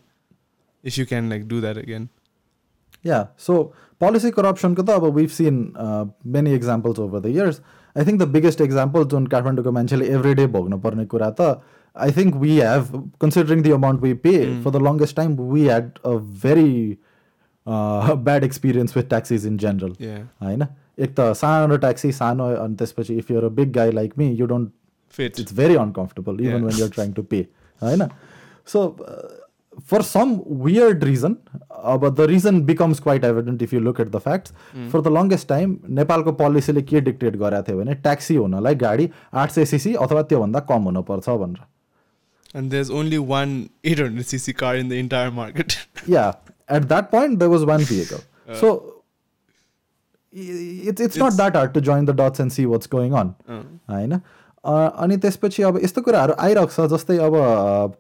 [0.84, 2.08] If you can like do that again
[3.06, 3.54] yeah so
[4.02, 5.58] policy करप्सनको त अब we've seen
[6.36, 7.62] many examples over the years
[7.96, 11.50] I think the biggest example जुन काठमाडौँको मान्छेले एभ्री डे भोग्नु पर्ने कुरा त
[11.96, 12.88] I think we have
[13.22, 14.34] considering the amount we pay
[14.64, 16.72] for the longest time we had a very
[17.68, 20.20] bad experience with taxes in general Yeah.
[20.41, 20.66] होइन
[21.06, 24.46] एक त सानो ट्याक्सी सानो अनि त्यसपछि if you're a big guy like me you
[24.52, 24.70] don't
[25.18, 26.68] fit it's very uncomfortable even Yeah.
[26.68, 27.41] when you're trying to pay.
[27.82, 28.08] होइन
[28.74, 29.26] so uh,
[29.91, 30.36] for some
[30.66, 31.34] weird reason
[31.85, 34.53] uh, but the reason becomes quite evident if you look at the facts
[34.95, 39.09] for the longest time नेपालको पोलिसीले के dictate गरेको थियो भने taxi हुनलाई गाडी
[39.45, 41.66] आठ सय सिसी अथवा त्योभन्दा कम हुनुपर्छ भनेर
[42.59, 45.73] and there is only one eight hundred cc car in the entire market
[46.16, 46.33] yeah
[46.79, 48.25] at that point there was one vehicle
[48.62, 48.68] so
[50.35, 53.14] i- it's, it's not It's- that hard to join the dots and see what's going
[53.23, 53.35] on
[53.95, 54.12] होइन
[54.64, 57.37] a, अनि त्यसपछि अब यस्तो कुराहरू आइरहेको छ जस्तै अब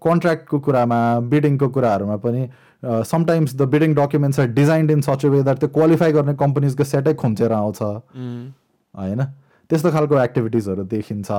[0.06, 0.98] कन्ट्र्याक्टको कुरामा
[1.34, 2.42] बिडिङको कुराहरूमा पनि
[2.83, 7.13] sometimes the bidding documents are designed in such way that त्यो क्वालिफाई गर्ने कम्पनीजको सेटै
[7.13, 9.23] खुम्चेर आउँछ होइन
[9.69, 11.31] त्यस्तो खालको एक्टिभिटिजहरू देखिन्छ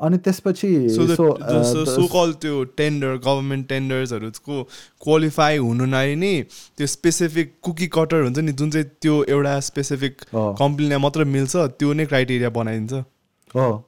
[0.00, 4.62] अनि त्यसपछि सो द uh, सो त्यो टेन्डर गभर्मेन्ट टेन्डर्सहरूको
[5.02, 6.42] क्वालिफाई हुनु नै नि
[6.76, 11.56] त्यो स्पेसिफिक कुकी कटर हुन्छ नि जुन चाहिँ त्यो एउटा स्पेसिफिक अँ। कम्पनीलाई मात्र मिल्छ
[11.56, 13.04] त्यो नै क्राइटेरिया बनाइदिन्छ
[13.54, 13.84] हो.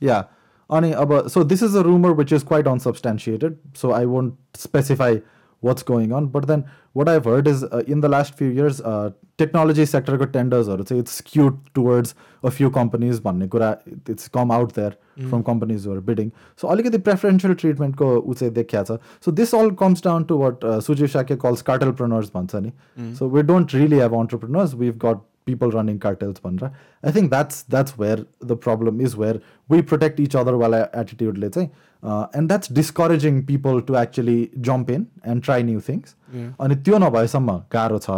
[0.00, 0.24] Yeah.
[0.70, 3.58] Ani, aba, so this is a rumor which is quite unsubstantiated.
[3.74, 5.18] So I won't specify
[5.63, 6.27] what's going on.
[6.27, 10.17] But then what I've heard is uh, in the last few years, uh, technology sector
[10.17, 13.19] ko tenders or it's skewed towards a few companies.
[13.19, 13.77] भन्ने कुरा
[14.09, 14.95] It's come out there
[15.29, 16.31] from companies who are bidding.
[16.55, 18.99] So अलिकति preferential treatment को ऊ चाहिँ देखिया छ.
[19.19, 22.71] So this all comes down to what uh, Sujiv Shakya calls cartelpreneurs भन्छ नि.
[23.15, 24.75] So we don't really have entrepreneurs.
[24.75, 26.71] We've got people running cartels भनेर
[27.05, 31.49] I think that's that's where the problem is where we protect each other वाला एटिट्युडले
[31.49, 31.69] चाहिँ
[32.04, 34.38] And that's discouraging people to actually
[34.68, 36.14] jump in and try new things
[36.60, 38.10] अनि त्यो नभएसम्म गाह्रो छ।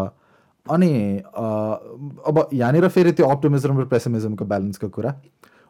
[0.66, 0.90] अनि
[1.22, 1.74] uh,
[2.26, 5.14] अब यहाँनिर फेरि त्यो अप्टिमिजम र पेसिमिजमको ब्यालेन्सको कुरा।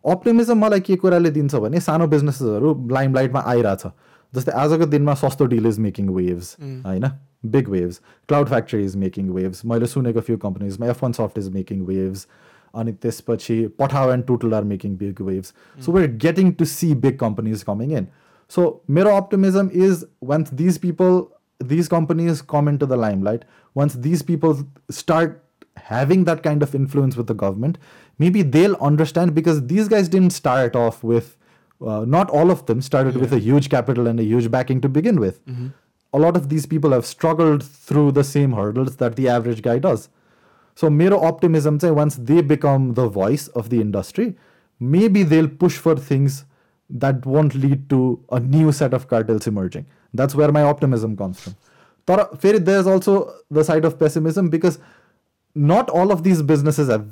[0.05, 3.87] अप्टिमिजम मलाई के कुराले दिन्छ भने सानो बिजनेसेसहरू लाइमलाइटमा आइरहेछ।
[4.33, 6.57] जस्तै आजको दिनमा सस्तो डिल इज मेकिङ वेभ्स
[6.87, 7.11] होइन?
[7.47, 11.49] Big waves cloud factory is making waves मैले सुनेको few कम्पनीजमा F one Soft is
[11.55, 12.27] making waves
[12.82, 15.54] अनि त्यसपछि Pathao and Tootle are making big waves
[15.86, 18.08] so we're getting to see big companies coming in
[18.52, 18.66] so
[18.98, 21.22] मेरो optimism is once these people
[21.70, 23.44] these companies come into the limelight
[23.76, 25.44] once these people start
[25.89, 27.78] having that kind of influence with the government
[28.20, 31.38] maybe they'll understand because these guys didn't start off with
[31.82, 34.89] uh, not all of them started with a huge capital and a huge backing to
[34.89, 35.39] begin with
[36.14, 39.78] a lot of these people have struggled through the same hurdles that the average guy
[39.80, 40.10] does
[40.82, 44.28] so मेरो optimism say once they become the voice of the industry
[44.96, 46.38] maybe they'll push for things
[46.89, 48.00] that won't lead to
[48.38, 49.86] a new set of cartels emerging
[50.22, 51.58] that's where my optimism comes from
[52.10, 53.14] तर फेरि there's also
[53.58, 54.80] the side of pessimism because
[55.56, 57.06] not all of these businesses have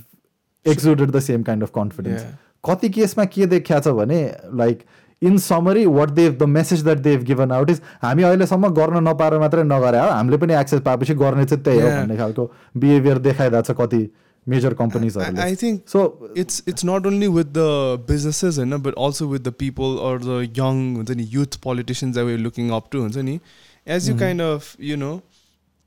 [0.65, 2.32] exuded the same kind of confidence Yeah.
[2.65, 4.21] कति केसमा के देखिया छ भने
[4.61, 4.84] like
[5.22, 9.38] in summary what they've the message that they've given out is हामी अहिलेसम्म गर्न नपाएर
[9.38, 11.88] मात्रै नगरे हो हामीले पनि एक्सेस पाएपछि गर्ने चाहिँ त्यही हो.
[11.88, 14.06] भन्ने खालको बिहेभियर देखाइरहेको छ कति
[14.46, 16.00] मेजर कम्पनीजहरूले I think so
[16.42, 17.68] it's it's not only with the
[18.08, 22.26] businesses होइन but also with the people or the young हुन्छ नि youth politicians that
[22.30, 23.38] we're looking up to हुन्छ नि
[23.86, 25.14] as you kind of you know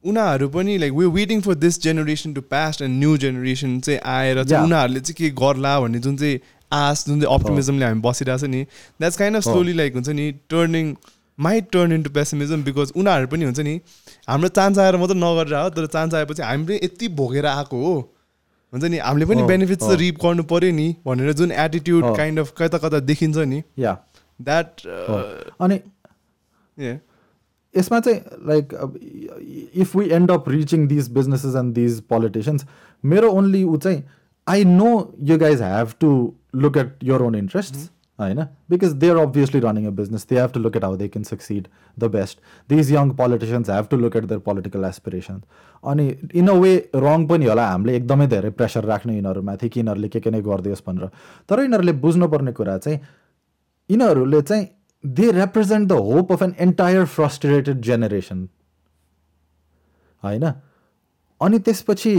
[0.03, 4.43] उनीहरू पनि like we waiting for this generation to passed and new generation चाहिँ आएर
[4.43, 4.63] चाहिँ.
[4.65, 6.39] उनीहरूले चाहिँ के गर्ला भन्ने जुन चाहिँ
[6.71, 8.63] आस जुन चाहिँ अप्टिमिजमले हामी बसिरहेको छ नि
[8.99, 9.43] that's kind of.
[9.43, 10.95] Slowly like हुन्छ नि turning
[11.37, 13.79] might turn into pessimism because उनीहरू पनि हुन्छ नि
[14.29, 17.95] हाम्रो चान्स आएर मात्रै नगरेर हो तर चान्स आएपछि हामीले यति भोगेर आएको हो।
[18.73, 22.53] हुन्छ नि हामीले पनि बेनिफिट्स त रिप गर्नु पऱ्यो नि भनेर जुन एटिट्युड काइन्ड अफ
[22.57, 23.93] कता कता देखिन्छ नि। या।
[24.39, 24.81] द्याट
[25.61, 25.79] अनि
[27.73, 28.73] यसमा चाहिँ like
[29.75, 32.65] if we end up reaching these businesses and these politicians
[33.03, 34.03] मेरो ओन्ली ऊ चाहिँ
[34.47, 34.91] I know
[35.21, 36.11] you guys have to
[36.63, 37.75] look at your own interest
[38.19, 41.07] होइन because they are obviously running a business they have to look at how they
[41.07, 41.67] can succeed
[41.99, 42.39] the best
[42.69, 45.41] these young politicians have to look at their political aspiration
[45.83, 47.67] अनि in a way wrong पनि होला.
[47.71, 51.09] हामीले एकदमै धेरै pressure राख्नु यिनीहरूमाथि कि यिनीहरूले के के नै गरिदियोस् भनेर
[51.49, 52.99] तर यिनीहरूले बुझ्नुपर्ने कुरा चाहिँ
[53.89, 54.67] यिनीहरूले चाहिँ
[55.03, 58.47] they represent the hope of an entire frustrated generation
[60.23, 60.45] होइन
[61.41, 62.13] अनि त्यसपछि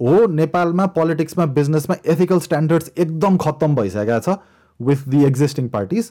[0.00, 4.38] हो नेपालमा पोलिटिक्समा बिजनेसमा एथिकल स्ट्यान्डर्ड्स एकदम खत्तम भइसकेको छ
[4.80, 6.10] विथ दि एक्जिस्टिङ पार्टिज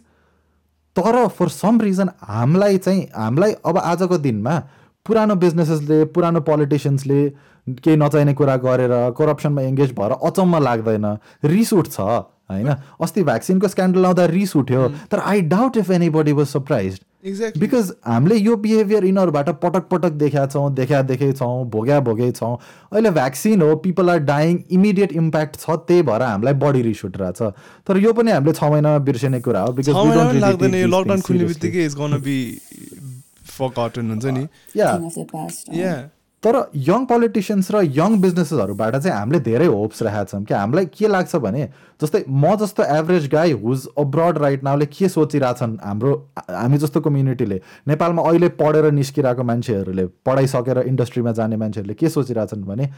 [0.96, 4.60] तर फर सम रिजन हामीलाई चाहिँ हामीलाई अब आजको दिनमा
[5.06, 7.20] पुरानो बिजनेसेसले पुरानो पोलिटिसियन्सले
[7.68, 11.06] केही नचाहिने कुरा गरेर करप्सनमा एङ्गेज भएर अचम्म लाग्दैन।
[11.46, 12.70] रिस उठ्छ होइन?
[13.02, 18.36] अस्ति भ्याक्सिनको स्क्यान्डल आउँदा रिस उठ्यो। तर I doubt if anybody was surprised because हामीले
[18.36, 22.56] यो बिहेभियर यिनीहरूबाट पटक पटक देखाएको छौँ देखा देखे छौँ भोग्या भोगै छौँ।
[22.92, 27.34] अहिले भ्याक्सिन हो people are dying immediate impact छ त्यही भएर हामीलाई बडी रिस उठिरहेको
[27.40, 27.54] छ
[27.88, 31.88] तर यो पनि हामीले छ महिनामा बिर्सिने कुरा हो बिकज लकडाउन खुल्ने बित्तिकै
[34.10, 34.44] हुन्छ नि।
[34.76, 34.92] या
[36.44, 36.56] तर
[36.88, 41.36] यङ पोलिटिसियन्स र यङ बिजनेसेसहरूबाट चाहिँ हामीले धेरै होप्स राखेका छौँ कि हामीलाई के लाग्छ
[41.46, 41.68] भने
[42.02, 46.14] जस्तै म जस्तो एभरेज गाई हुज अब्रड राइट नाउले के सोचिरहेछन् हाम्रो
[46.50, 52.90] हामी जस्तो कम्युनिटीले नेपालमा अहिले पढेर निस्किरहेको मान्छेहरूले पढाइसकेर इन्डस्ट्रीमा जाने मान्छेहरूले के सोचिरहेछन् भने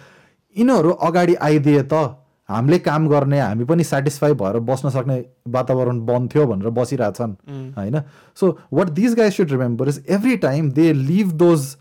[0.56, 2.04] यिनीहरू अगाडि आइदिए त
[2.50, 5.24] हामीले काम गर्ने हामी पनि सेटिस्फाई भएर बस्न सक्ने
[5.54, 7.32] वातावरण बन्थ्यो भनेर बसिरहेछन्
[7.78, 8.02] होइन?
[8.38, 11.76] So what this guy should remember is every time they leave those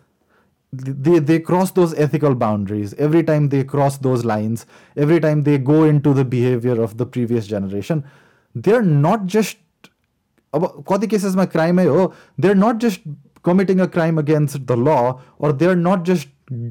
[0.73, 5.57] they they cross those ethical boundaries every time they cross those lines every time they
[5.57, 8.03] go into the behavior of the previous generation
[8.55, 9.57] they're not just
[10.53, 12.05] अब कति केसेसमा क्राइमै हो
[12.41, 13.01] they're not just
[13.45, 14.95] committing a crime against the law
[15.43, 16.29] or they are not just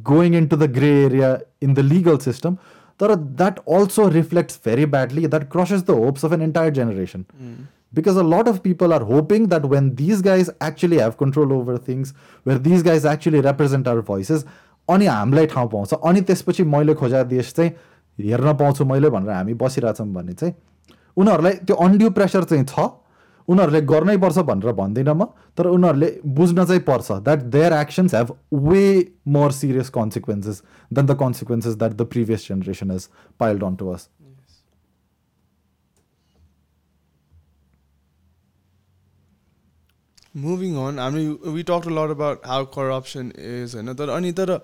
[0.09, 2.57] going in to the grey area in the legal system
[3.01, 7.24] तर that also reflects very badly that crushes the hopes of an entire generation
[7.94, 11.78] Because a lot of people are hoping that when these guys actually have control over
[11.78, 12.14] things
[12.44, 14.46] where these guys actually represent our voices
[14.88, 17.72] अनि हामीलाई ठाउँ पाउँछ। अनि त्यसपछि मैले खोजा देश चाहिँ
[18.18, 20.54] हेर्न पाउँछु मैले भनेर हामी बसिरहेछौँ भने चाहिँ
[21.18, 22.89] उनीहरूलाई त्यो अन्ड्यु प्रेसर चाहिँ छ।
[23.48, 25.26] उनीहरूले गर्नै पर्छ भनेर भन्दिनँ म
[25.58, 28.32] तर उनीहरूले बुझ्न चाहिँ पर्छ that their actions have
[28.68, 28.84] way
[29.28, 30.62] more serious consequences
[30.94, 33.08] than the consequences that the previous generation has
[33.39, 34.08] piled on to us
[40.36, 41.25] moving on हामी
[41.55, 44.59] we talk lot about how corruption is होइन तर अनि तर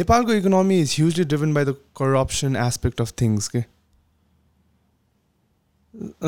[0.00, 3.64] नेपालको economy is hugely driven by the corruption aspect of things के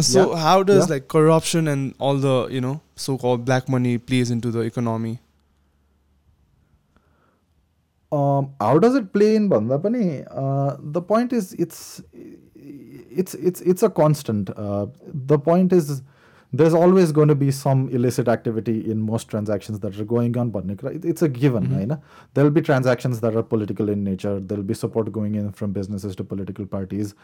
[0.00, 0.94] so yeah, how does yeah.
[0.94, 5.18] like corruption and all the you know so-called black money plays into the economy
[8.12, 11.80] um, how does it play in banda pani uh, the point is it's
[13.10, 14.86] it's it's it's a constant uh,
[15.34, 15.90] the point is
[16.58, 20.50] there's always going to be some illicit activity in most transactions that are going on
[20.50, 20.64] but
[21.12, 21.90] it's a given mm-hmm.
[21.90, 21.98] right?
[22.34, 26.16] there'll be transactions that are political in nature there'll be support going in from businesses
[26.16, 27.14] to political parties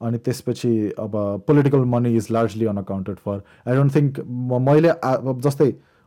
[0.00, 1.14] अनि त्यसपछि अब
[1.46, 4.20] political money is largely unaccounted for I don't think
[4.68, 4.92] मैले
[5.46, 5.66] जस्तै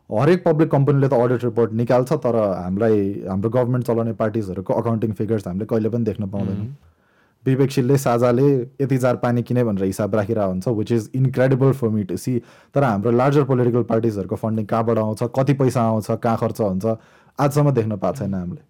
[0.10, 5.48] हरेक public कम्पनीले त audit report निकाल्छ तर हामीलाई हाम्रो गभर्मेन्ट चलाउने पार्टिजहरूको अकाउन्टिङ फिगर्स
[5.48, 6.68] हामीले कहिले पनि देख्न पाउँदैनौँ
[7.46, 8.48] विवेकशीलले साझाले
[8.82, 12.38] यति जार पानी किने भनेर हिसाब राखिरहेको हुन्छ which is incredible for me to see
[12.76, 16.86] तर हाम्रो लार्जर पोलिटिकल पार्टिजहरूको फन्डिङ कहाँबाट आउँछ कति पैसा आउँछ कहाँ खर्च हुन्छ
[17.40, 18.62] आजसम्म देख्न पाएको छैन हामीले।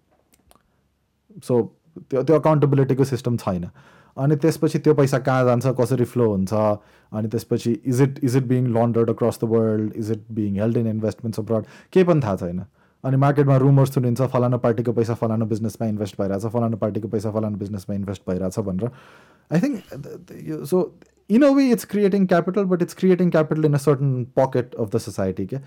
[1.46, 1.62] सो
[2.10, 3.68] त्यो त्यो अकाउन्टेबिलिटीको सिस्टम छैन।
[4.16, 8.46] अनि त्यसपछि त्यो पैसा कहाँ जान्छ कसरी फ्लो हुन्छ अनि त्यसपछि is it is it
[8.46, 12.36] being laundered across the world is it being held in investments abroad केही पनि थाहा
[12.36, 12.64] छैन।
[13.04, 17.56] अनि मार्केटमा रुमर्स सुनिन्छ फलाना पार्टीको पैसा फलाना बिजनेसमा इन्भेस्ट भइरहेछ फलाना पार्टीको पैसा फलाना
[17.58, 18.90] बिजनेसमा इन्भेस्ट भइरहेछ भनेर।
[19.50, 20.82] I think so
[21.30, 24.94] in a way it's creating capital but it's creating capital in a certain pocket of
[24.94, 25.58] the society के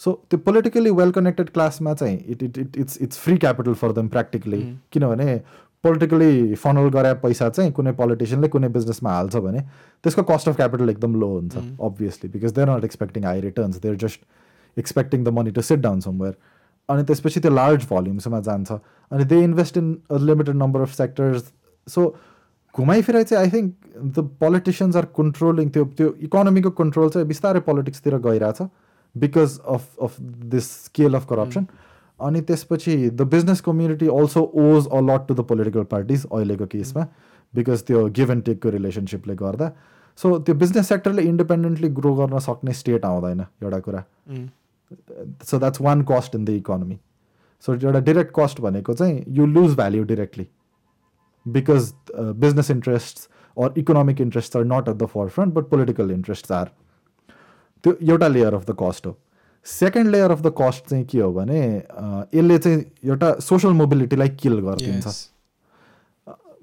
[0.00, 3.92] सो त्यो पोलिटिकली वेल कनेक्टेड क्लासमा चाहिँ it it it it's it's free capital for
[3.92, 4.60] them practically
[4.92, 5.40] किनभने
[5.84, 9.60] politically funnel गरे पैसा चाहिँ कुनै पोलिटिसियनले कुनै बिजनेसमा हाल्छ भने
[10.04, 11.56] त्यसको कस्ट अफ क्यापिटल एकदम लो हुन्छ
[11.88, 14.20] obviously because they are not expecting high returns they are just
[14.76, 16.36] expecting the money to sit down somewhere
[16.88, 18.72] अनि त्यसपछि त्यो लार्ज भल्युम्समा जान्छ।
[19.12, 21.52] अनि they invest in a limited number of sectors
[21.86, 22.14] so
[22.74, 23.74] घुमाइफिराइ चाहिँ I think
[24.18, 28.62] the politicians are controlling त्यो त्यो इकोनोमीको कन्ट्रोल चाहिँ बिस्तारै पोलिटिक्सतिर गइरहेछ
[29.14, 30.20] because of of
[30.54, 31.66] this scale of corruption
[32.20, 37.06] अनि त्यसपछि the business community also owes a lot to the political parties अहिलेको केसमा
[37.54, 39.70] बिकज त्यो गिभ एन्ड टेकको रिलेसनसिपले गर्दा।
[40.18, 44.04] सो त्यो बिजनेस सेक्टरले इन्डिपेन्डेन्टली ग्रो गर्न सक्ने स्टेट आउँदैन एउटा कुरा।
[45.44, 46.98] So that's one cost in the economy
[47.64, 50.46] so एउटा डिरेक्ट कस्ट भनेको चाहिँ you lose value directly
[51.46, 56.70] because business interest or economic interest are not at the forefront but political interest are
[57.84, 59.16] त्यो एउटा लेयर अफ द कस्ट हो.
[59.66, 61.60] Second layer of the cost चाहिँ के हो भने
[62.34, 65.06] यसले चाहिँ एउटा सोसल मोबिलिटीलाई किल गरिदिन्छ।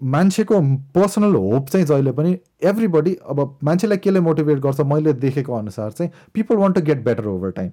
[0.03, 0.59] मान्छेको
[0.95, 2.37] पर्सनल होप चाहिँ जहिले पनि
[2.69, 7.27] एभ्रीबडी अब मान्छेलाई केले मोटिभेट गर्छ मैले देखेको अनुसार चाहिँ people want to get better
[7.27, 7.71] over time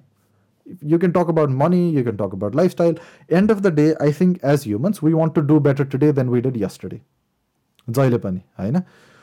[0.65, 2.95] you can talk about money, you can talk about lifestyle.
[3.29, 6.29] End of the day, I think as humans, we want to do better today than
[6.29, 7.01] we did yesterday.
[7.87, 8.81] जहिले पनि होइन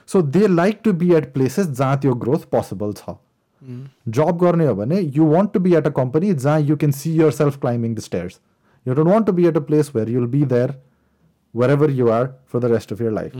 [0.09, 3.14] so they like to be at places जहाँ त्यो growth possible छ
[4.16, 7.12] जब गर्ने हो भने you want to be at a company जहाँ you can see
[7.38, 8.38] yourself climbing the stairs
[8.86, 10.74] you don't want to be at a place where you'll be there
[11.70, 13.36] wherever you are for the rest of your life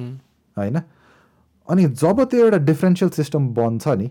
[0.57, 0.81] होइन
[1.69, 4.11] अनि जब त्यो एउटा differential system बन्छ नि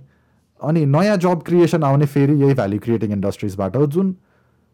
[0.62, 4.16] अनि नयाँ जब creation आउने फेरि यही भ्याल्यु क्रिएटिङ इन्डस्ट्रिजबाट हो। जुन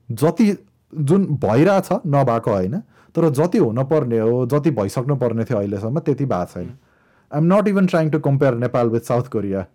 [0.10, 0.56] जति
[0.94, 2.80] जुन भइरहेछ नभएको होइन
[3.16, 6.74] तर जति हुनपर्ने हो जति भइसक्नु पर्ने थियो अहिलेसम्म त्यति भएको छैन।
[7.32, 9.66] I'm not even trying to compare Nepal with South Korea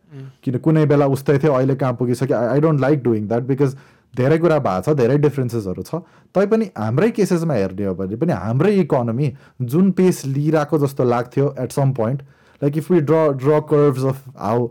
[0.45, 2.37] किन कुनै बेला उस्तै थियो अहिले कहाँ पुगिसक्यो?
[2.37, 3.77] I don't like doing that because
[4.15, 6.03] धेरै कुरा भएको छ धेरै डिफ्रेन्सेसहरू छ।
[6.35, 9.33] तैपनि हाम्रै केसेसमा हेर्ने हो भने पनि हाम्रै इकोनोमी
[9.63, 12.23] जुन पेस लिइरहेको जस्तो लाग्थ्यो at some point
[12.63, 14.67] like if we draw draw curves of how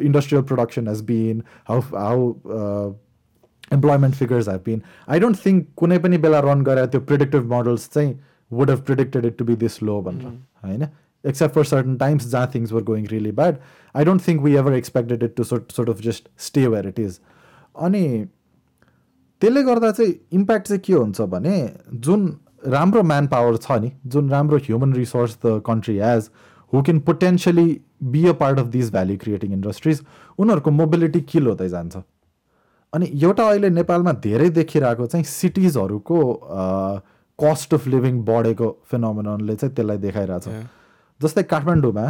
[0.00, 2.92] industrial production has been, how how uh,
[3.72, 4.82] employment figures have been.
[5.06, 8.18] I don't think कुनै पनि बेला रन गरे त्यो प्रिडिक्टिभ मोडल्स चाहिँ
[8.50, 10.26] would have predicted it to be this low भनेर
[10.64, 10.88] होइन
[11.24, 13.58] except for certain times जहाँ things were going really bad.
[13.94, 16.98] I don't think we ever expected it to sort, sort of just stay where it
[16.98, 17.20] is.
[17.80, 18.28] अनि
[19.42, 21.54] त्यसले गर्दा चाहिँ impact चाहिँ के हुन्छ भने
[22.06, 22.26] जुन
[22.66, 26.28] राम्रो म्यान पावर छ नि जुन राम्रो human resource the country has
[26.72, 27.80] who can potentially
[28.12, 30.02] be a part of this value creating industries
[30.38, 31.96] उनीहरूको मोबिलिटी किल हुँदै जान्छ।
[32.92, 36.18] अनि एउटा अहिले नेपालमा धेरै देखिरहेको चाहिँ सिटिजहरूको
[37.38, 40.48] कस्ट अफ लिभिङ बढेको फिनोमिनले चाहिँ त्यसलाई देखाइरहेछ।
[41.20, 42.06] जस्तै काठमाडौँमा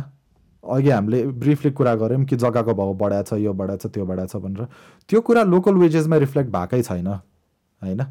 [0.64, 4.38] अघि हामीले ब्रिफली कुरा गऱ्यौँ कि जग्गाको भाउ बढाएको छ यो बढाएको छ त्यो बढाएको
[4.38, 4.66] छ भनेर।
[5.10, 8.02] त्यो कुरा लोकल वेजेसमा रिफ्लेक्ट भएकै छैन होइन?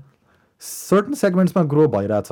[0.61, 2.31] सर्टन सेगमेन्ट्समा ग्रो भइरहेछ।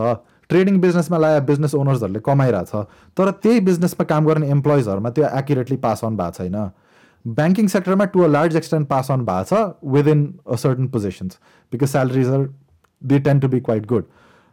[0.50, 2.86] ट्रेडिङ बिजनेसमा लगाए बिजनेस ओनर्सहरूले कमाइरहेछ
[3.18, 6.70] तर त्यही बिजनेसमा काम गर्ने इम्प्लोइजहरूमा त्यो एक्युरेटली पास अन भएको छैन।
[7.26, 11.40] ब्याङ्किङ सेक्टरमा to a large extent pass on भएको छ within a certain positions
[11.72, 12.48] because salaries are
[13.02, 14.06] they tend to be quite good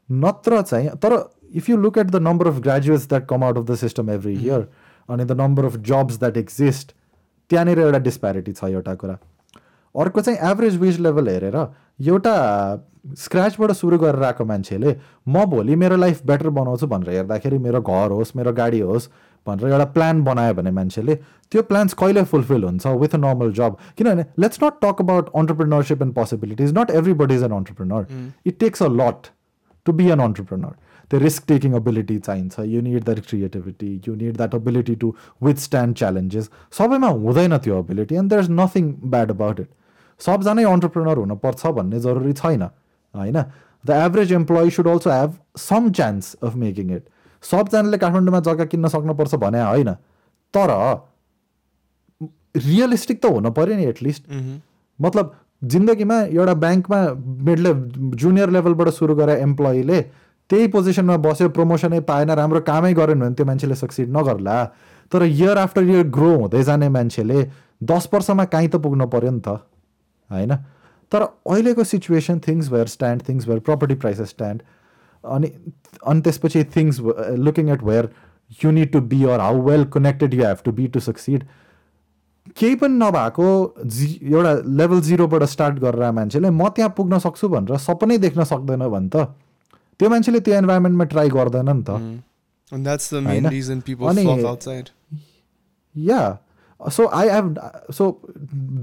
[0.09, 1.15] नत्र चाहिँ तर
[1.55, 4.35] if you look at the number of graduates that come out of the system every
[4.35, 4.69] year
[5.09, 6.95] अनि the number of jobs that exist
[7.51, 9.19] त्यहाँनिर एउटा disparity छ एउटा कुरा।
[10.03, 12.35] अर्को चाहिँ एभरेज वेज लेभल हेरेर एउटा
[13.19, 14.97] स्क्रचबाट सुरु गरेर आएको मान्छेले
[15.29, 19.09] म भोलि मेरो लाइफ बेटर बनाउँछु भनेर हेर्दाखेरि मेरो घर होस् मेरो गाडी होस्
[19.47, 21.15] भनेर एउटा प्लान बनायो भने मान्छेले
[21.53, 26.03] त्यो प्लान्स कहिले फुलफिल हुन्छ विथ अ नर्मल जब किनभने let's not talk about entrepreneurship
[26.03, 26.91] and possibilities not
[27.23, 28.07] everybody is an entrepreneur
[28.47, 29.31] it takes a lot
[29.87, 30.75] to be an entrepreneur
[31.11, 32.61] त्यो रिस्क टेकिङ अबिलिटी चाहिन्छ.
[32.61, 35.15] You need that creativity you need that ability to
[35.65, 39.69] withstand challenges सबैमा हुँदैन त्यो ability and there is nothing bad about it
[40.21, 43.39] सबजनै entrepreneur हुनुपर्छ भन्ने जरुरी छैन होइन?
[43.85, 47.05] The average employee should also have some chance of making it
[47.45, 49.93] सबजनाले काठमाडौँमा जग्गा किन्न सक्नुपर्छ भने होइन
[50.55, 50.71] तर
[52.67, 54.23] रियलिस्टिक त हुनु पऱ्यो नि एटलिस्ट
[54.99, 55.35] मतलब
[55.73, 56.99] जिन्दगीमा एउटा ब्याङ्कमा
[57.49, 57.67] मिड
[58.23, 60.01] जुनियर लेभलबाट सुरु गरेर इम्प्लोइले
[60.51, 64.57] त्यही पोजिसनमा बस्यो प्रमोसनै पाएन राम्रो कामै गरेन भने त्यो मान्छेले सक्सिड नगर्ला।
[65.13, 67.39] तर इयर आफ्टर इयर ग्रो हुँदै जाने मान्छेले
[67.83, 69.49] दस वर्षमा काहीँ त पुग्नु पऱ्यो नि त।
[70.31, 70.57] होइन?
[71.13, 74.63] तर अहिलेको situation things where stand things where property prices stand
[75.25, 75.53] अनि
[76.07, 77.01] अनि त्यसपछि things
[77.39, 78.09] looking at where
[78.65, 81.45] you need to be or how well connected you have to be to succeed
[82.57, 83.49] केही पनि नभएको
[83.87, 88.87] जि एउटा लेभल जिरोबाट स्टार्ट गरेर मान्छेले म त्यहाँ पुग्न सक्छु भनेर सपनै देख्न सक्दैन
[88.89, 89.35] भने त।
[90.01, 91.91] त्यो मान्छेले त्यो इन्भाइरोमेन्टमा ट्राई गर्दैन नि त।
[95.97, 96.21] Yeah
[96.81, 97.55] so I have
[97.95, 98.05] so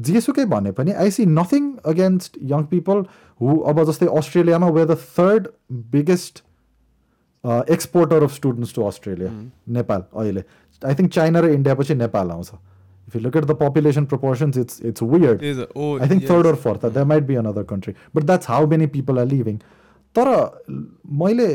[0.07, 3.06] जेसुकै भने पनि I see nothing against young people
[3.41, 5.48] who अब जस्तै अस्ट्रेलियामा we the third
[5.91, 6.44] biggest
[7.44, 9.32] exporter of students to Australia
[9.78, 10.44] Nepal अहिले।
[10.82, 12.52] आई थिङ्क चाइना र इन्डिया पछि नेपाल आउँछ।
[13.07, 16.86] If you look at the population proportions it's it's weird I think third or fourth
[16.86, 19.57] that might be another country but that's how many people are living
[20.15, 20.28] तर
[21.22, 21.48] मैले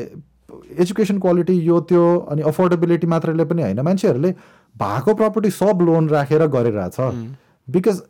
[0.82, 4.34] education quality यो त्यो अनि affordability मात्रले पनि होइन। मान्छेहरूले
[4.80, 6.96] भएको प्रपर्टी सब loan राखेर गरिरहेछ।
[7.68, 8.02] बिकज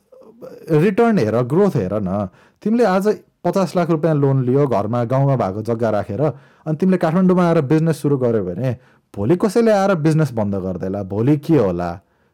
[0.85, 2.29] रिटर्न हेर ग्रोथ हेर न।
[2.63, 3.09] तिमीले आज
[3.45, 8.01] पचास लाख रुपियाँ लोन लियो घरमा गाउँमा भएको जग्गा राखेर अनि तिमीले काठमाडौँमा आएर बिजनेस
[8.03, 8.77] सुरु गर्यो भने
[9.15, 11.91] भोलि कसैले आएर बिजनेस बन्द गरिदिएला भोलि के होला?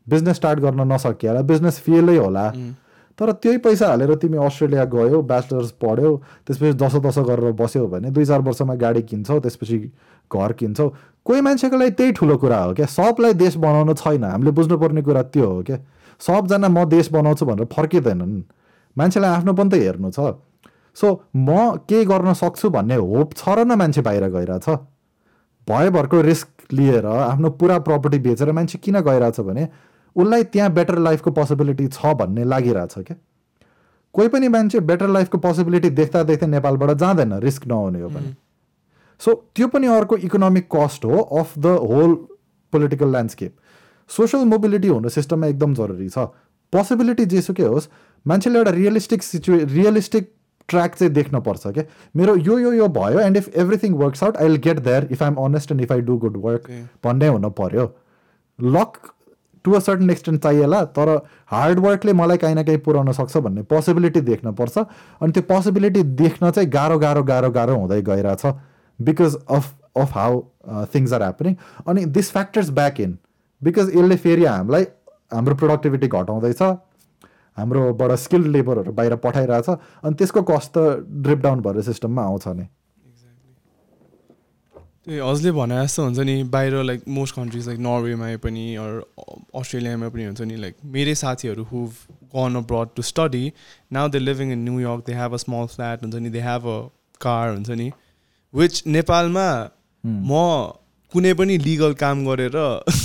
[0.06, 2.50] बिजनेस स्टार्ट गर्न नसकिएला बिजनेस फेलै होला?
[3.18, 6.16] तर त्यही पैसा हालेर तिमी अस्ट्रेलिया गयौ ब्याचलर्स पढ्यौ
[6.46, 9.78] त्यसपछि दसौँ दसौँ गरेर बस्यौ भने दुई चार वर्षमा गाडी किन्छौ त्यसपछि
[10.30, 10.88] घर किन्छौ
[11.24, 15.22] कोही मान्छेको लागि त्यही ठुलो कुरा हो क्या। सबलाई देश बनाउनु छैन। हामीले बुझ्नुपर्ने कुरा
[15.32, 15.78] त्यो हो क्या।
[16.20, 18.42] सबजना म देश बनाउँछु भनेर फर्किँदैनन्।
[18.96, 20.36] मान्छेलाई आफ्नो पनि त हेर्नु छ।
[20.96, 24.68] सो म के गर्न सक्छु भन्ने होप छ र न मान्छे बाहिर गइरहेछ।
[25.66, 29.68] भयभरको रिस्क लिएर आफ्नो पुरा प्रपर्टी बेचेर मान्छे किन गइरहेछ भने
[30.16, 33.16] उसलाई त्यहाँ बेटर लाइफको पोसिबिलिटी छ भन्ने लागिरहेछ क्या।
[34.14, 38.30] कोही पनि मान्छे बेटर लाइफको पोसिबिलिटी देख्दा देख्दै नेपालबाट जाँदैन रिस्क नहुने हो भने।
[39.20, 42.14] सो त्यो पनि अर्को इकोनोमिक कस्ट हो of the whole
[42.72, 43.52] political landscape
[44.10, 46.26] social mobility हुनु सिस्टममा एकदम जरुरी छ।
[46.72, 47.88] पोसिबिलिटी जेसुकै होस्
[48.26, 50.30] मान्छेले एउटा रियलिस्टिक सिचुए रियलिस्टिक
[50.68, 51.84] ट्र्याक चाहिँ देख्न पर्छ क्या
[52.16, 55.22] मेरो यो यो यो भयो and if everything works out I will get there if
[55.22, 56.70] I'm honest and if I do good work
[57.04, 57.84] भन्ने हुन पर्यो।
[58.58, 58.98] Luck
[59.64, 61.08] to a certain extent चाहिएला तर
[61.48, 66.02] हार्ड वर्कले मलाई काहीँ न काहीँ पुऱ्याउन सक्छ भन्ने पोसिबिलिटी देख्न पर्छ। अनि त्यो पोसिबिलिटी
[66.20, 68.46] देख्न चाहिँ गाह्रो गाह्रो गाह्रो गाह्रो हुँदै गइरहेछ।
[68.98, 70.40] Because of of how
[70.94, 71.54] things are happening
[71.86, 73.18] अनि this factors back in
[73.62, 74.84] because यसले फेरि हामीलाई
[75.32, 76.62] हाम्रो प्रोडक्टिभिटी घटाउँदैछ
[77.56, 80.78] हाम्रोबाट स्किल्ड लेबरहरू बाहिर पठाइरहेछ अनि त्यसको कस्ट त
[81.26, 82.66] ड्रिप डाउन भएर सिस्टममा आउँछ नि।
[85.04, 90.24] त्यही हजुरले भने जस्तो हुन्छ नि बाहिर लाइक मोस्ट कन्ट्रिज लाइक नर्वेमा पनि अस्ट्रेलियामा पनि
[90.24, 91.86] हुन्छ नि लाइक मेरै साथीहरू who
[92.34, 93.44] gone abroad to study
[93.92, 96.78] now they living in New York they have a small flat हुन्छ नि दे हेभ अ
[97.20, 97.90] कार हुन्छ नि।
[98.54, 99.48] विच नेपालमा
[100.04, 100.32] म
[101.12, 102.56] कुनै पनि लिगल काम गरेर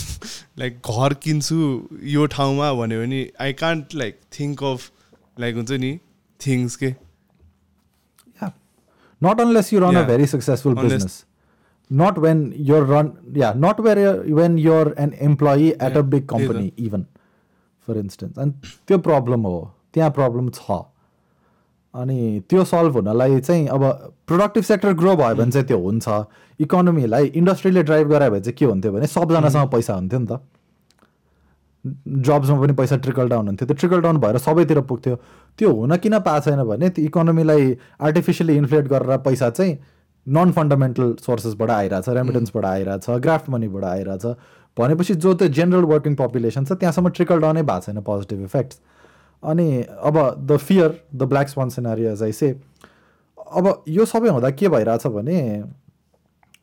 [0.60, 1.58] लाइक घर किन्छु
[2.14, 4.90] यो ठाउँमा भन्यो भने I can't like think of
[5.40, 5.92] like हुन्छ नि
[6.40, 6.90] थिङ्स के।
[9.22, 10.04] Not unless you run a.
[10.08, 11.24] Very successful business
[11.92, 14.00] not when your run yeah not where
[14.36, 16.28] when your an employee at a big.
[16.28, 17.06] Company even
[17.88, 18.52] for instance अनि
[18.88, 19.60] त्यो problem हो
[19.94, 20.82] त्यहाँ problem छ।
[21.94, 23.84] अनि त्यो सल्भ हुनलाई चाहिँ अब
[24.28, 26.08] प्रोडक्टिभ सेक्टर ग्रो भयो भने चाहिँ त्यो हुन्छ।
[26.60, 30.40] इकोनोमीलाई इन्डस्ट्रीले ड्राइभ गरायो भने चाहिँ के हुन्थ्यो भने सबजनासँग पैसा हुन्थ्यो नि त।
[32.28, 35.16] जब्समा पनि पैसा ट्रिकल डाउन हुन्थ्यो। त्यो ट्रिकल डाउन भएर सबैतिर पुग्थ्यो।
[35.60, 39.78] त्यो हुन किन पाएको छैन भने त्यो इकोनोमीलाई आर्टिफिसियली इन्फ्लेट गरेर पैसा चाहिँ
[40.28, 44.26] नन फन्डामेन्टल सोर्सेसबाट आइरहेछ रेमिटेन्सबाट आइरहेछ ग्राफ्ट मनीबाट आइरहेछ।
[44.78, 48.80] भनेपछि जो त्यो जेनरल वर्किङ पपुलेसन छ त्यहाँसम्म ट्रिकल डाउनै भएको छैन पोजिटिभ इफेक्ट्स
[49.44, 52.50] अनि अब the fear the black swan scenario as I say
[53.38, 55.40] अब यो सबै हुँदा के भइरहेछ भने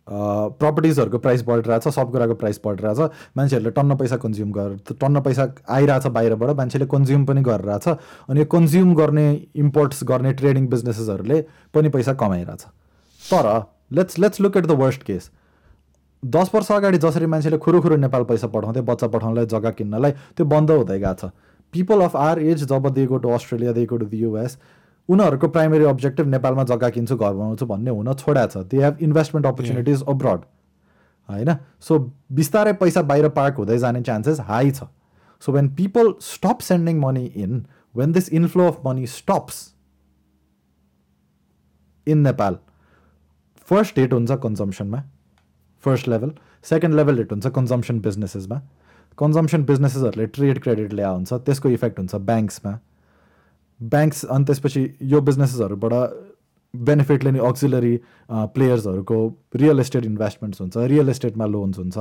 [0.09, 2.99] प्रपर्टिजहरूको प्राइस बढिरहेछ सब कुराको प्राइस बढिरहेछ।
[3.37, 7.89] मान्छेहरूले टन्न पैसा कन्ज्युम गरेर टन्न पैसा आइरहेछ बाहिरबाट मान्छेले कन्ज्युम पनि गरिरहेछ।
[8.29, 9.27] अनि यो कन्ज्युम गर्ने
[9.57, 11.41] इम्पोर्ट्स गर्ने ट्रेडिङ बिजनेसेसहरूले
[11.75, 12.63] पनि पैसा कमाइरहेछ।
[13.23, 13.49] तर
[13.93, 15.31] let's let's look at the worst case
[16.23, 20.71] दस वर्ष अगाडि जसरी मान्छेले खुरुखुरु नेपाल पैसा पठाउँथे बच्चा पठाउनलाई जग्गा किन्नलाई त्यो बन्द
[20.71, 21.31] हुँदै गएको छ।
[21.73, 24.59] People of our age job दिएको टु अस्ट्रेलिया दिएको टु युएस
[25.09, 29.47] उनीहरूको प्राइमेरी अब्जेक्टिभ नेपालमा जग्गा किन्छु घर बनाउँछु भन्ने हुन छोड्या छ। They have investment
[29.47, 30.41] opportunities abroad
[31.29, 31.55] होइन?
[31.81, 31.99] सो
[32.33, 34.89] बिस्तारै पैसा बाहिर पार्क हुँदै जाने चान्सेस हाई छ।
[35.43, 37.65] So when people stop sending money in
[37.95, 39.63] when this inflow of money stops
[42.07, 42.59] in Nepal
[43.69, 45.03] first hit हुन्छ कन्जम्सनमा
[45.85, 46.33] first level
[46.65, 48.61] second level hit हुन्छ consumption बिजनेसेसमा
[49.19, 52.73] कन्जम्सन बिजनेसेसहरूले ट्रेड क्रेडिट ल्याए हुन्छ त्यसको इफेक्ट हुन्छ ब्याङ्क्समा
[53.81, 54.83] ब्याङ्क्स अनि त्यसपछि
[55.13, 55.95] यो बिजनेसेसहरूबाट
[56.75, 57.95] बेनिफिट लिने अक्सिलरी
[58.55, 59.19] प्लेयर्सहरूको
[59.63, 61.97] रियल एस्टेट इन्भेस्टमेन्ट्स हुन्छ रियल एस्टेटमा लोन्स हुन्छ।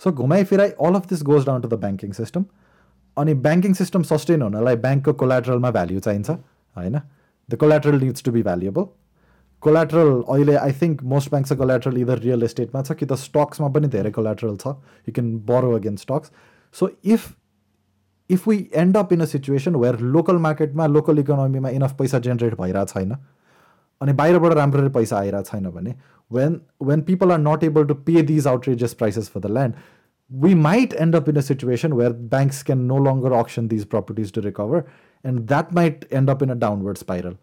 [0.00, 2.44] सो घुमाइ फिराइ all of this goes down to the banking system
[3.16, 6.96] अनि ब्याङ्किङ सिस्टम सस्टेन हुनलाई ब्याङ्कको कोलाट्रलमा भ्याल्यु चाहिन्छ होइन?
[7.48, 8.84] The collateral needs to be valuable
[9.62, 13.88] collateral अहिले आई थिङ्क मोस्ट ब्याङ्कको कोलाट्रल इदर रियल एस्टेटमा छ कि त स्टक्समा पनि
[13.94, 14.74] धेरै कोलाट्रल छ.
[15.08, 16.30] You can borrow against stocks
[16.74, 17.34] so if
[18.30, 22.60] if we end up in a situation where local मार्केटमा लोकल इकोनोमीमा इनफ पैसा जेनेरेट
[22.60, 23.16] भइरहेको छैन
[24.00, 25.94] अनि बाहिरबाट राम्ररी पैसा आइरहेको छैन भने
[26.30, 29.84] when when people are not able to pay these outrageous prices for the land
[30.30, 34.32] we might end up in a situation where banks can no longer auction these properties
[34.32, 34.84] to recover
[35.24, 37.36] and that might end up in a downward spiral.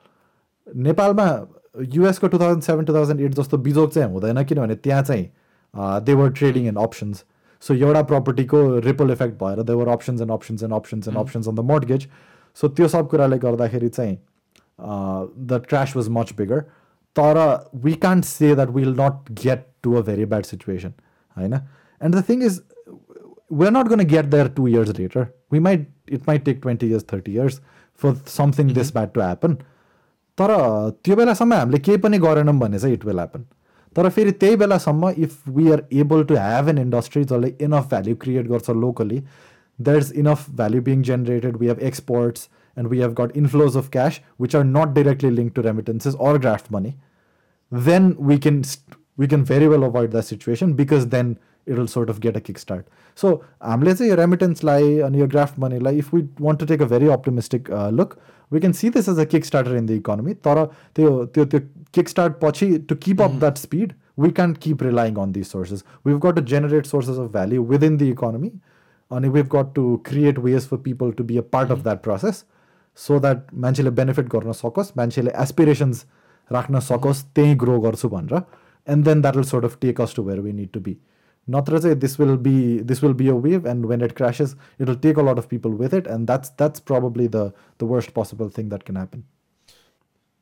[0.67, 1.27] नेपालमा
[1.75, 5.29] युएसको two thousand seven two thousand eight जस्तो बिजोग चाहिँ हुँदैन किनभने त्यहाँ चाहिँ
[6.05, 7.23] they were trading in options
[7.63, 11.47] so एउटा प्रपर्टीको रिपल इफेक्ट भएर they were options and options and options and options
[11.47, 12.07] on the mortgage
[12.57, 14.17] so त्यो सब कुराले गर्दाखेरि चाहिँ
[15.47, 16.59] the crash was much bigger
[17.15, 17.39] तर
[17.83, 20.93] we can't say that will not get to a very bad situation
[21.37, 22.61] होइन and the thing is
[23.51, 25.23] we're not going to get there two years later.
[25.51, 27.59] We might, it might take 20 years, 30 years,
[28.01, 29.57] for something this bad to happen
[30.37, 30.53] तर
[31.03, 33.43] त्यो बेलासम्म हामीले केही पनि गरेनौँ भने चाहिँ इट विल ह्यापन
[33.95, 38.15] तर फेरि त्यही बेलासम्म if we are able to have an industry जसले इनफ भ्याल्यु
[38.21, 39.21] क्रिएट गर्छ locally
[39.79, 43.89] there is enough value being generated we have exports and we have got inflows of
[43.93, 46.93] cash which are not directly link to remittances or graft money
[47.71, 48.63] then we can
[49.17, 52.41] we can very well avoid that situation because then it will sort of get a
[52.41, 52.83] kickstart.
[53.17, 55.93] So um, let's say your remittance lie and your graft money lie.
[55.93, 58.19] If we want to take a very optimistic uh, look,
[58.52, 60.34] we can see this as a kickstarter in the economy.
[60.34, 60.64] तर
[60.94, 61.60] त्यो त्यो त्यो
[61.92, 65.84] kickstart पछि to keep up that speed, we can't keep relying on these sources.
[66.04, 68.52] We've got to generate sources of value within the economy,
[69.10, 72.44] and we've got to create ways for people to be a part of that process,
[72.98, 76.04] so that मान्छेले benefit गर्न सकोस् मान्छेले aspirations
[76.50, 78.42] राख्न सकोस् त्यहीँ grow गर्छु भनेर
[78.92, 80.96] and then that will sort of take us to where we need to be
[81.45, 85.17] not this will be this will be a wave, and when it crashes, it'll take
[85.17, 88.69] a lot of people with it, and that's that's probably the the worst possible thing
[88.69, 89.25] that can happen.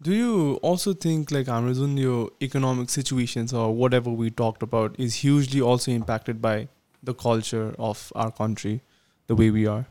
[0.01, 5.15] Do you also think like Amazon, your economic situations or whatever we talked about is
[5.15, 6.69] hugely also impacted by
[7.03, 8.81] the culture of our country,
[9.27, 9.85] the way we are?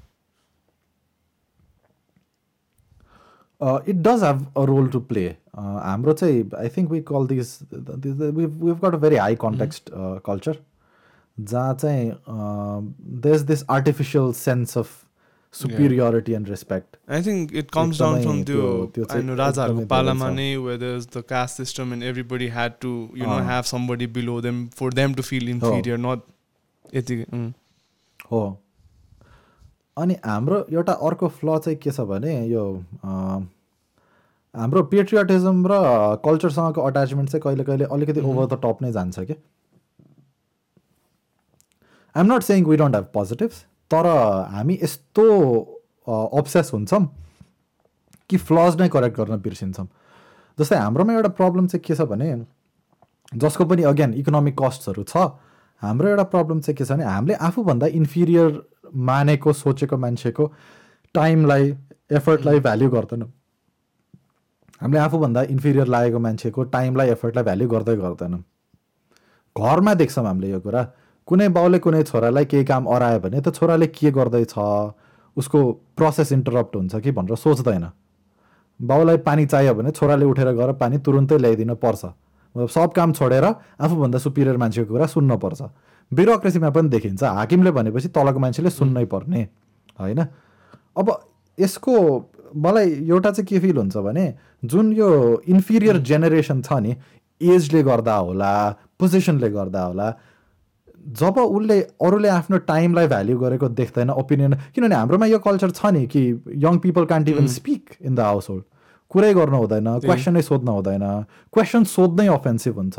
[3.61, 5.37] Uh, it does have a role to play.
[5.57, 5.77] Uh,
[6.59, 10.17] I think we call these, these, we've, we've got a very high context mm-hmm.
[10.17, 10.57] uh, culture.
[11.49, 12.13] जहाँ चाहिँ
[13.23, 14.89] there is this artificial sense of
[15.55, 18.65] superiority and respect I think it comes down from त्यो
[18.95, 23.27] त्यो चाहिँ राजाहरूको पालामा नै whether is the caste system and everybody had to you
[23.27, 26.21] know have somebody below them for them to feel inferior not
[26.95, 27.25] यति
[28.33, 28.43] हो।
[29.99, 32.67] अनि हाम्रो एउटा अर्को फ्ल चाहिँ के छ भने यो
[34.55, 35.73] हाम्रो पेट्रियोटिजम र
[36.25, 39.35] कल्चरसँगको अट्याचमेन्ट चाहिँ कहिले कहिले अलिकति ओभर द टप नै जान्छ कि?
[42.15, 44.07] I'm not saying we don't have positives तर
[44.53, 45.25] हामी यस्तो
[46.39, 47.05] अब्सेस हुन्छौँ
[48.31, 49.87] कि फ्लज नै करेक्ट गर्न बिर्सिन्छौँ।
[50.59, 52.35] जस्तै हाम्रोमा एउटा प्रब्लम चाहिँ के छ भने
[53.43, 55.17] जसको पनि अगेन इकोनोमिक कस्टहरू छ
[55.83, 58.61] हाम्रो एउटा प्रब्लम चाहिँ के छ भने हामीले आफूभन्दा इन्फिरियर
[59.11, 60.47] मानेको सोचेको मान्छेको
[61.15, 61.75] टाइमलाई
[62.19, 63.29] एफर्टलाई भ्याल्यु गर्दैनौँ।
[64.81, 68.43] हामीले आफूभन्दा इन्फिरियर लागेको मान्छेको टाइमलाई एफर्टलाई भ्याल्यु गर्दै गर्दैनौँ।
[69.57, 70.83] घरमा देख्छौँ हामीले यो कुरा।
[71.31, 74.55] कुनै बाउले कुनै छोरालाई केही काम अरायो भने त छोराले के गर्दैछ?
[75.37, 75.59] उसको
[75.97, 77.87] प्रोसेस इन्टरप्ट हुन्छ कि भनेर सोच्दैन।
[78.81, 82.03] बाउलाई पानी चाहियो भने छोराले उठेर गएर पानी तुरुन्तै ल्याइदिनु पर्छ।
[82.75, 83.45] सब काम छोडेर
[83.79, 85.61] आफूभन्दा सुपिरियर मान्छेको कुरा सुन्नुपर्छ
[86.11, 89.41] ब्युरोक्रेसीमा पनि देखिन्छ हाकिमले भनेपछि तलको मान्छेले सुन्नै पर्ने
[90.01, 90.21] होइन?
[90.99, 91.07] अब
[91.59, 91.95] यसको
[92.57, 94.25] मलाई एउटा चाहिँ के फिल हुन्छ भने
[94.67, 95.09] जुन यो
[95.47, 96.97] इन्फिरियर जेनेरेसन छ नि
[97.41, 98.53] एजले गर्दा होला
[98.99, 100.09] पोजिसनले गर्दा होला
[101.01, 106.07] जब उसले अरूले आफ्नो टाइमलाई भ्याल्यु गरेको देख्दैन ओपिनियन किनभने हाम्रोमा यो कल्चर छ नि
[106.07, 106.23] कि
[106.65, 108.21] young people can't even speak in the
[108.51, 108.65] household
[109.11, 111.07] कुरै गर्नु हुँदैन क्वेसनै सोध्नु हुँदैन
[111.53, 112.99] क्वेसन सोध्नै अफेन्सिभ हुन्छ।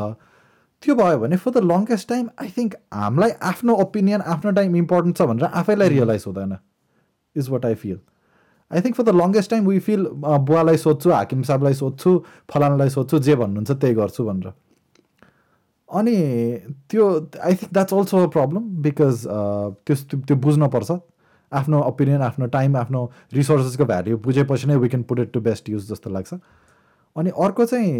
[0.82, 5.16] त्यो भयो भने for the longest time I think हामीलाई आफ्नो ओपिनियन आफ्नो टाइम इम्पोर्टेन्ट
[5.18, 6.56] छ भनेर आफैलाई रियलाइज हुँदैन
[7.36, 7.98] is what I feel
[8.70, 10.06] I think for the longest time we feel
[10.50, 12.10] बुवालाई सोध्छु हाकिम साहबलाई सोध्छु
[12.52, 14.52] फलानालाई सोध्छु जे भन्नुहुन्छ त्यही गर्छु भनेर।
[15.92, 16.16] अनि
[16.90, 17.06] त्यो
[17.44, 20.90] I think that's also a problem because त्यो त्यो बुझ्नुपर्छ
[21.52, 23.00] आफ्नो ओपिनियन आफ्नो टाइम आफ्नो
[23.34, 26.34] रिसोर्सेसको भ्याल्यु बुझेपछि नै we can put it to best use जस्तो लाग्छ।
[27.16, 27.92] अनि अर्को चाहिँ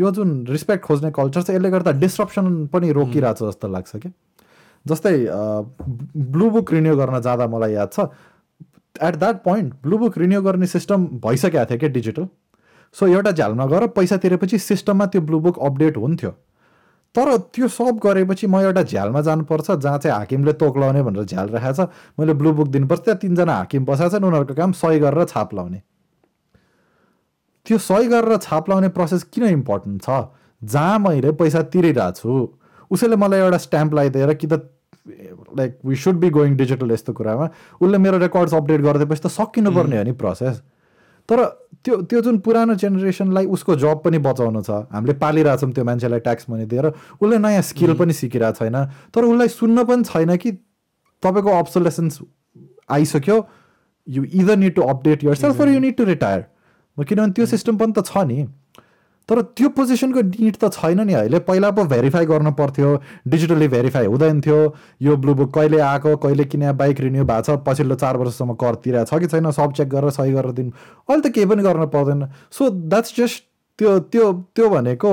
[0.00, 4.10] यो जुन रिस्पेक्ट खोज्ने कल्चर चाहिँ यसले गर्दा डिस्ट्रप्सन पनि रोकिरहेको छ जस्तो लाग्छ कि
[4.86, 5.14] जस्तै
[6.32, 8.08] ब्लु बुक रिन्यू गर्न जाँदा मलाई याद छ
[9.04, 12.28] at that point blue book renew गर्ने सिस्टम भइसकेको थियो क्या डिजिटल
[12.96, 16.32] सो एउटा झ्यालमा गएर पैसा तिरेपछि सिस्टममा त्यो ब्लु बुक अपडेट हुन्थ्यो।
[17.14, 21.84] तर त्यो सब गरेपछि म एउटा झ्यालमा जानुपर्छ जहाँ चाहिँ हाकिमले तोक्लाउने भनेर झ्याल राखेको
[21.84, 21.88] छ।
[22.20, 25.80] मैले ब्लु बुक दिनुपर्छ त्यहाँ तिनजना हाकिम बसाएको छन् उनीहरूको काम सही गरेर छाप लाउने।
[27.66, 30.08] त्यो सही गरेर छाप लाउने प्रोसेस किन इम्पोर्टेन्ट छ?
[30.62, 32.30] जहाँ मैले पैसा तिरिरहेको छु
[32.90, 34.68] उसैले मलाई एउटा स्ट्याम्प लगाइदिएर कि त
[35.58, 37.48] like we should be going digital यस्तो कुरामा।
[37.80, 40.62] उसले मेरो रेकर्ड्स अपडेट गरिदिएपछि त सकिनुपर्ने हो नि प्रोसेस।
[41.28, 41.44] तर
[41.84, 46.50] त्यो त्यो जुन पुरानो जेनेरेसनलाई उसको जब पनि बचाउनु छ। हामीले पालिरहेछौँ त्यो मान्छेलाई ट्याक्स
[46.50, 46.86] मनी दिएर।
[47.20, 48.76] उसले नयाँ स्किल पनि सिकिरहेको छैन।
[49.14, 50.50] तर उसलाई सुन्न पनि छैन कि
[51.22, 52.18] तपाईँको अब्सोलेसन्स
[52.90, 53.36] आइसक्यो।
[54.06, 56.40] You either need to update yourself for you need to retire
[56.96, 58.48] किनभने त्यो सिस्टम पनि त छ नि।
[59.28, 62.92] तर त्यो पोजिसनको निड त छैन नि अहिले। पहिला पो भेरिफाई गर्नु पर्थ्यो
[63.28, 64.60] डिजिटली भेरिफाई हुँदैन थियो
[65.02, 68.74] यो ब्लु बुक कहिले आएको कहिले किन बाइक रिन्यू भएको छ पछिल्लो चार वर्षसम्म कर
[68.84, 71.86] तिरेको छ कि छैन सब चेक गरेर सही गरेर दिनु। अहिले त केही पनि गर्न
[71.92, 73.44] पर्दैन। सो द्याट्स जस्ट
[73.78, 75.10] त्यो त्यो त्यो भनेको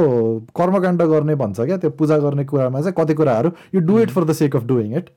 [0.57, 4.23] कर्मकाण्ड गर्ने भन्छ क्या त्यो पूजा गर्ने कुरामा चाहिँ कति कुराहरू। You do it for
[4.23, 5.09] the sake of doing it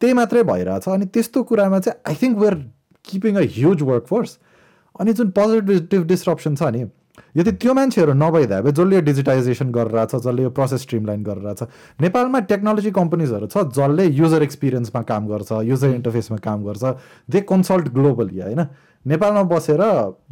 [0.00, 2.54] त्यही मात्रै भइरहेछ अनि त्यस्तो कुरामा चाहिँ I think we're
[3.04, 3.82] keeping a huge
[4.12, 4.38] workforce
[5.00, 6.84] अनि जुन पोजिटिभ डिस्ट्रप्सन छ नि
[7.36, 11.68] यदि त्यो मान्छेहरू नभइदिए भए जसले डिजिटाइजेसन गरेर छ जसले यो प्रोसेस स्ट्रिमलाइन गरेर छ
[12.00, 16.84] नेपालमा टेक्नोलोजी कम्पनीजहरू छ जसले युजर एक्सपिरियन्समा काम गर्छ युजर इन्टरफेसमा काम गर्छ।
[17.30, 18.62] दे कन्सल्ट ग्लोबली होइन?
[19.06, 19.80] नेपालमा बसेर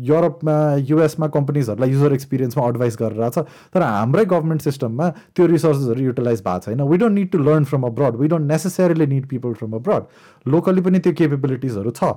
[0.02, 0.54] युरोपमा
[0.88, 3.44] युएसमा कम्पनीजहरूलाई युजर एक्सपिरियन्समा एडभाइस गरेर छ
[3.74, 7.82] तर हाम्रै गभर्मेन्ट सिस्टममा त्यो रिसोर्सेसहरू युटिलाइज भएको छैन। We don't need to learn from
[7.86, 10.02] abroad we don't necessarily need people from abroad
[10.46, 12.10] locally पनि त्यो केपेबिलिटिजहरू छ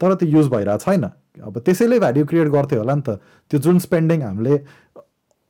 [0.00, 1.04] तर त्यो युज भइरहेको छैन।
[1.40, 3.16] अब त्यसैले भ्याल्यु क्रिएट गर्थ्यो होला नि त।
[3.50, 4.54] त्यो जुन स्पेन्डिङ हामीले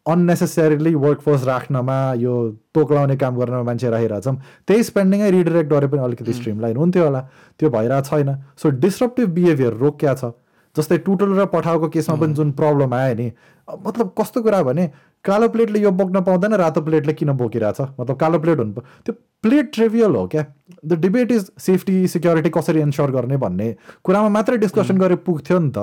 [0.07, 2.33] अन्नेसेसरीली वर्कफोर्स राख्नमा यो
[2.75, 4.37] तोक लाउने काम गर्नमा मान्छे राखिरहेछौँ
[4.67, 7.21] त्यही स्पेन्डिङै रिडिरेक्ट गरे पनि अलिकति स्ट्रिमलाइन हुन्थ्यो होला।
[7.59, 10.35] त्यो भइरहेको छैन। सो डिस्ट्रप्टिभ बिहेभियर रोकिया छ।
[10.77, 13.27] जस्तै टुटल र पठाएको केसमा पनि जुन प्रब्लम आयो नि
[13.69, 14.85] मतलब कस्तो कुरा भने
[15.25, 17.81] कालो प्लेटले यो बोक्न पाउँदैन रातो प्लेटले किन बोकिरहेछ?
[18.01, 20.45] मतलब कालो प्लेट हुनु त्यो प्लेट ट्रिभियल हो क्या?
[20.87, 23.75] The debate is safety security कसरी एन्स्योर गर्ने भन्ने
[24.05, 25.79] कुरामा मात्रै डिस्कसन गरे पुग्थ्यो नि त।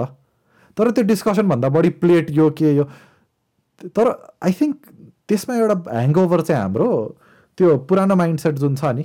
[0.78, 2.84] तर त्यो डिस्कसनभन्दा बढी प्लेट यो के यो।
[3.96, 4.08] तर
[4.44, 4.76] आई थिङ्क
[5.28, 6.88] त्यसमा एउटा ह्याङओभर चाहिँ हाम्रो
[7.58, 9.04] त्यो पुरानो माइन्डसेट जुन छ नि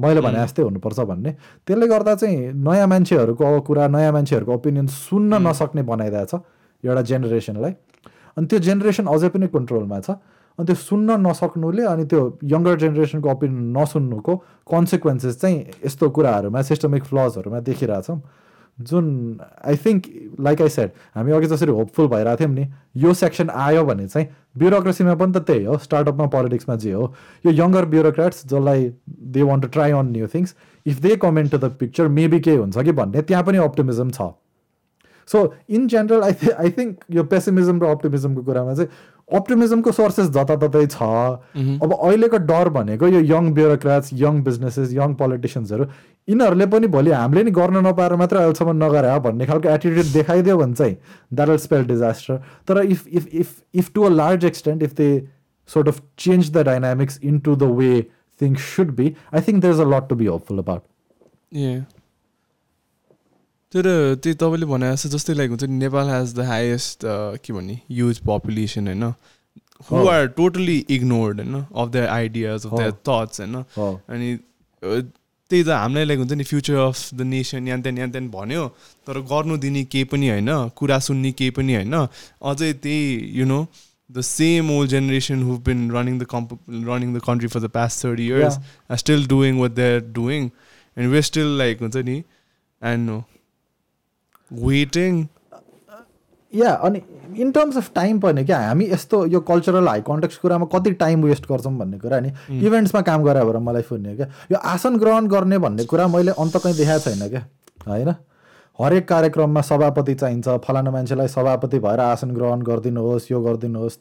[0.00, 1.30] मैले भने जस्तै हुनुपर्छ भन्ने।
[1.66, 6.40] त्यसले गर्दा चाहिँ नयाँ मान्छेहरूको कुरा नयाँ मान्छेहरूको ओपिनियन सुन्न नसक्ने बनाइदिएको छ
[6.84, 7.72] एउटा जेनेरेसनलाई
[8.40, 10.16] अनि त्यो जेनेरेसन अझै पनि कन्ट्रोलमा छ।
[10.58, 12.20] अनि त्यो सुन्न नसक्नुले अनि त्यो
[12.56, 14.32] यङ्गर जेनेरेसनको ओपिनियन नसुन्नुको
[14.72, 18.20] कन्सिक्वेन्सेस चाहिँ यस्तो कुराहरूमा सिस्टमिक फ्लजहरूमा देखिरहेछौँ।
[18.78, 19.06] जुन
[19.44, 20.02] I think
[20.40, 22.64] like I said हामी अघि जसरी होपफुल भइरहेको थियौँ नि
[23.04, 24.26] यो सेक्सन आयो भने चाहिँ
[24.56, 27.12] ब्युरोक्रेसीमा पनि त त्यही हो स्टार्टअपमा पोलिटिक्समा जे हो।
[27.44, 28.80] यो यङ्गर ब्युरोक्राट्स जसलाई
[29.36, 30.54] they want to try on new things
[30.86, 34.32] if they come in to the picture maybe के हुन्छ कि भन्ने त्यहाँ पनि अप्टिमिजम छ।
[35.30, 38.90] So in general I think I think यो पेसिमिजम र अप्टिमिजमको कुरामा चाहिँ
[39.38, 41.08] अप्टिमिजमको सोर्सेस जताततै छ।
[41.86, 45.84] अब अहिलेको डर भनेको यो young bureaucrats young businesses young पोलिटिसियन्सहरू
[46.28, 50.74] यिनीहरूले पनि भोलि हामीले नि गर्न नपाएर मात्रै अहिलेसम्म नगरे भन्ने खालको एटिट्युड देखाइदियो भने
[50.80, 50.96] चाहिँ
[51.34, 55.08] द्याट विल स्पेल डिजास्टर तर if if if if to a large extent if they
[55.70, 57.94] sort of change the dynamics in to the way
[58.40, 60.82] things should be I think there is a lot to be hopeful about
[63.74, 63.86] तर
[64.22, 67.04] त्यही तपाईँले भने जस्तो जस्तै like हुन्छ नि Nepal has the highest
[67.44, 69.04] के भन्ने युज पपुलेसन होइन?
[69.90, 71.54] हु आर टोटली इग्नोर्ड होइन?
[71.54, 73.54] Of the ideas of the thoughts होइन?
[74.10, 74.38] अनि
[74.82, 78.66] त्यही त हामीलाई लाइक हुन्छ नि फ्युचर अफ द नेसन यहाँ त्यहाँ यहाँ त्यहाँ भन्यो
[79.06, 83.00] तर गर्नु दिने केही पनि होइन कुरा सुन्ने केही पनि होइन। अझै त्यही
[83.38, 83.64] you know
[84.10, 86.58] the same old generation who been running the camp
[86.90, 88.58] running the country for the past thirty years
[88.90, 90.50] are still doing what they are doing
[90.96, 92.22] and we still like हुन्छ नि
[92.82, 93.22] एन्ड नो
[94.52, 95.26] वेटिङ
[96.52, 97.00] या अनि
[97.36, 101.22] in terms of time पनि क्या हामी यस्तो यो cultural high context कुरामा कति टाइम
[101.24, 105.26] वेस्ट गर्छौँ भन्ने कुरा नि इभेन्ट्समा काम गरे भएर मलाई सुन्ने क्या। यो आसन ग्रहण
[105.28, 107.46] गर्ने भन्ने कुरा मैले अन्त कहीँ देखाएको छैन क्या
[107.86, 108.14] होइन?
[108.78, 113.98] हरेक कार्यक्रममा सभापति चाहिन्छ फलाना मान्छेलाई सभापति भएर आसन ग्रहण गरिदिनुहोस् यो गरिदिनुहोस्।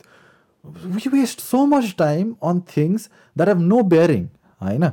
[0.65, 4.26] We waste so much time on things that have no bearing
[4.61, 4.89] होइन?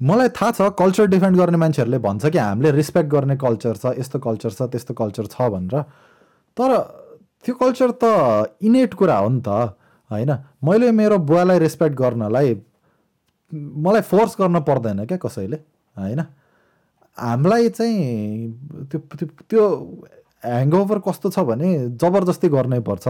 [0.00, 4.18] मलाई थाहा छ कल्चर डिफेन्ड गर्ने मान्छेहरूले भन्छ कि हामीले रिस्पेक्ट गर्ने कल्चर छ यस्तो
[4.18, 5.82] कल्चर छ त्यस्तो कल्चर छ भनेर।
[6.56, 6.70] तर
[7.44, 9.76] त्यो कल्चर त इनेट कुरा हो नि त
[10.10, 10.30] होइन?
[10.64, 12.54] मैले मेरो बुवालाई रेस्पेक्ट गर्नलाई
[13.52, 15.56] मलाई फोर्स गर्न पर्दैन क्या कसैले
[15.96, 16.20] होइन?
[17.18, 18.98] हामीलाई चाहिँ त्यो
[19.48, 19.64] त्यो
[20.44, 21.68] ह्याङओभर कस्तो छ भने
[22.00, 23.08] जबरजस्ती गर्नै पर्छ।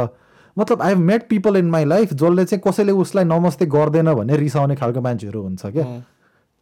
[0.57, 4.37] मतलब I have made people in my life जसले चाहिँ कसैले उसलाई नमस्ते गर्दैन भने
[4.37, 5.87] रिसाउने खालको मान्छेहरू हुन्छ क्या।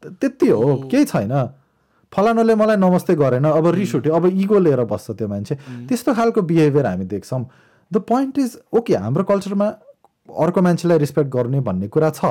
[0.03, 1.35] त्यति हो केही छैन।
[2.13, 5.55] फलानुले मलाई नमस्ते गरेन अब रिस उठ्यो अब इगो लिएर बस्छ त्यो मान्छे।
[5.89, 7.45] त्यस्तो खालको बिहेभियर हामी देख्छौँ।
[7.93, 9.67] द पोइन्ट इज ओके हाम्रो कल्चरमा
[10.29, 12.25] अर्को मान्छेलाई रेस्पेक्ट गर्ने भन्ने कुरा छ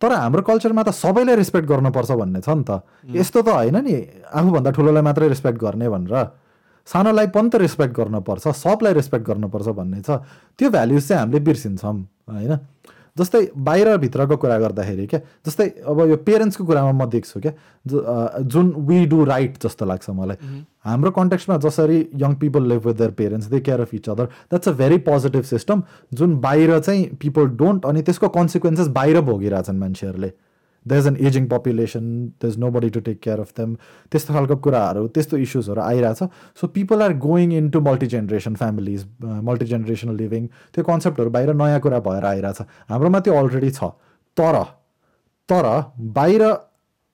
[0.00, 3.94] तर हाम्रो कल्चरमा त सबैलाई रेस्पेक्ट गर्नुपर्छ भन्ने छ नि त। यस्तो त होइन नि
[4.30, 6.14] आफूभन्दा ठुलोलाई मात्रै रेस्पेक्ट गर्ने भनेर।
[6.88, 10.22] सानोलाई पनि त रेस्पेक्ट गर्नुपर्छ सबलाई रेस्पेक्ट गर्नुपर्छ भन्ने छ।
[10.54, 11.94] त्यो भ्याल्युज चाहिँ हामीले बिर्सिन्छौँ
[12.30, 12.54] होइन?
[13.18, 17.52] जस्तै बाहिरभित्रको कुरा गर्दाखेरि क्या जस्तै अब यो पेरेन्ट्सको कुरामा म देख्छु क्या
[18.54, 20.36] जुन वी डु राइट जस्तो लाग्छ मलाई।
[20.84, 24.68] हाम्रो कन्टेक्स्टमा जसरी young people live with their parents they care of each other that's
[24.68, 25.82] a very positive system
[26.14, 30.32] जुन बाहिर चाहिँ पिपल डोन्ट अनि त्यसको कन्सिक्वेन्सेस बाहिर भोगिरहेछन् मान्छेहरूले।
[30.88, 32.04] There is an ageing population
[32.42, 33.74] there is nobody to take care of them
[34.12, 36.20] त्यस्तो खालको कुराहरू त्यस्तो इस्युजहरू आइरहेछ.
[36.60, 39.06] So people are going in to multi generation families
[39.50, 42.60] multi generational living त्यो कन्सेप्टहरू बाहिर नयाँ कुरा भएर आइरहेछ।
[42.90, 43.92] हाम्रोमा त्यो अलरेडी छ।
[44.36, 44.62] तर
[45.48, 45.66] तर
[46.16, 46.42] बाहिर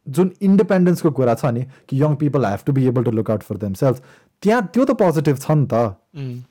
[0.07, 3.43] जुन इन्डिपेन्डेन्सको कुरा छ नि कि young people have to be able to look out
[3.43, 4.01] for themself
[4.43, 6.45] त्यहाँ त्यो त पोजिटिभ छ नि त।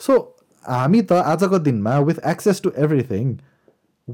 [0.00, 0.16] सो
[0.64, 3.30] हामी त आजको दिनमा with access to everything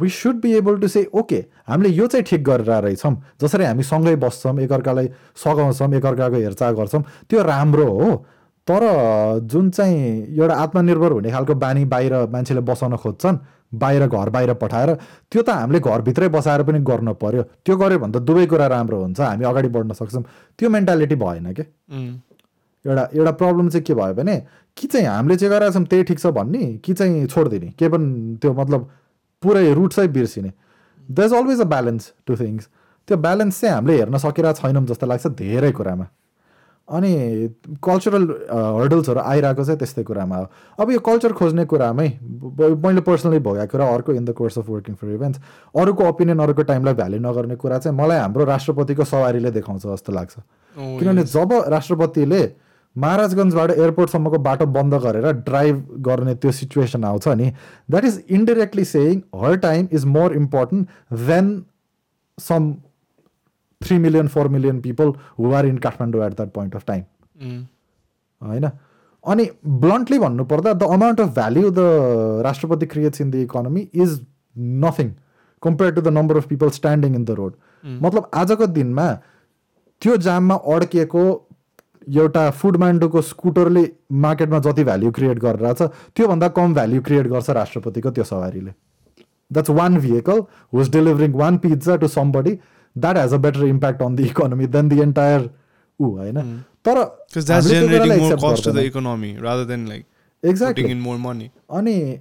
[0.01, 3.83] we should be able to say okay हामीले यो चाहिँ ठिक गरेर रहेछौँ। जसरी हामी
[3.83, 5.09] सँगै बस्छौँ एकअर्कालाई
[5.45, 8.15] सघाउँछौँ एकअर्काको हेरचाह गर्छौँ त्यो राम्रो हो।
[8.67, 8.83] तर
[9.47, 9.99] जुन चाहिँ
[10.37, 13.39] एउटा आत्मनिर्भर हुने खालको बानी बाहिर मान्छेले बसाउन खोज्छन्
[13.75, 14.93] बाहिर घर बाहिर पठाएर
[15.31, 18.99] त्यो त हामीले घरभित्रै बसाएर पनि गर्नु पर्यो। त्यो गऱ्यो भने त दुवै कुरा राम्रो
[19.03, 20.23] हुन्छ हामी अगाडि बढ्न सक्छौँ।
[20.59, 21.67] त्यो मेन्टालिटी भएन क्या.
[22.85, 24.37] एउटा एउटा प्रब्लम चाहिँ के भयो भने
[24.77, 28.37] कि चाहिँ हामीले जे गरेका छौँ त्यही ठिक छ भन्ने कि चाहिँ छोडिदिने। के पनि
[28.43, 28.91] त्यो मतलब
[29.43, 30.53] पुरै रुट्सै बिर्सिने।
[31.09, 32.69] There is always a balance to things
[33.09, 36.07] त्यो ब्यालेन्स चाहिँ हामीले हेर्न सकिरहेको छैनौँ जस्तो लाग्छ धेरै कुरामा।
[36.89, 37.11] अनि
[37.83, 38.25] कल्चरल
[38.79, 40.47] हर्डल्सहरू आइरहेको चाहिँ त्यस्तै कुरामा हो।
[40.79, 42.09] अब यो कल्चर खोज्ने कुरामै
[42.79, 45.41] मैले पर्सनली भोगेको कुरा अर्को in the course of working for events
[45.75, 50.35] अरूको ओपिनियन अरूको टाइमलाई भ्याल्यु नगर्ने कुरा चाहिँ मलाई हाम्रो राष्ट्रपतिको सवारीले देखाउँछ जस्तो लाग्छ।
[50.77, 52.43] Oh, किनभने जब राष्ट्रपतिले
[52.97, 57.51] महाराजगञ्जबाट एयरपोर्टसम्मको बाटो बन्द गरेर ड्राइभ गर्ने त्यो सिचुएसन आउँछ नि
[57.91, 60.89] that is indirectly saying her time is more important
[61.29, 61.53] than
[62.39, 62.73] some
[63.81, 67.03] three million four million people who are in Kathmandu at that point of time.
[68.43, 68.71] होइन?
[69.25, 74.21] अनि ब्लन्टली भन्नुपर्दा the amount of value the राष्ट्रपति creates in the economy is
[74.85, 75.11] nothing
[75.63, 77.53] compare to the number of people standing in the road
[78.03, 79.13] मतलब आजको दिनमा
[80.03, 81.25] त्यो जाममा अड्किएको
[82.07, 83.85] एउटा फुड मान्डोको स्कुटरले
[84.25, 85.83] मार्केटमा जति भ्याल्यु क्रिएट गरिरहेछ
[86.17, 88.71] त्योभन्दा कम भ्याल्यु क्रिएट गर्छ राष्ट्रपतिको त्यो सवारीले।
[89.51, 90.43] That's one vehicle
[90.75, 92.53] who's delivering one pizza to somebody
[92.97, 95.51] that has a better impact on the economy than the entire
[96.01, 96.65] ऊ होइन?
[96.87, 96.97] तर
[100.77, 101.49] in more money.
[101.71, 102.21] अनि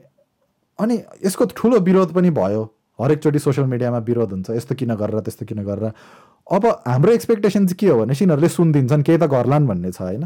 [0.80, 0.96] अनि
[1.26, 5.64] यसको ठुलो विरोध पनि भयो। हरेकचोटि सोसियल मिडियामा विरोध हुन्छ यस्तो किन गरेर त्यस्तो किन
[5.64, 5.92] गरेर।
[6.48, 10.26] अब हाम्रो एक्सपेक्टेसन चाहिँ के हो भने यिनीहरूले सुनिदिन्छन् केही त गर्लान् भन्ने छ होइन?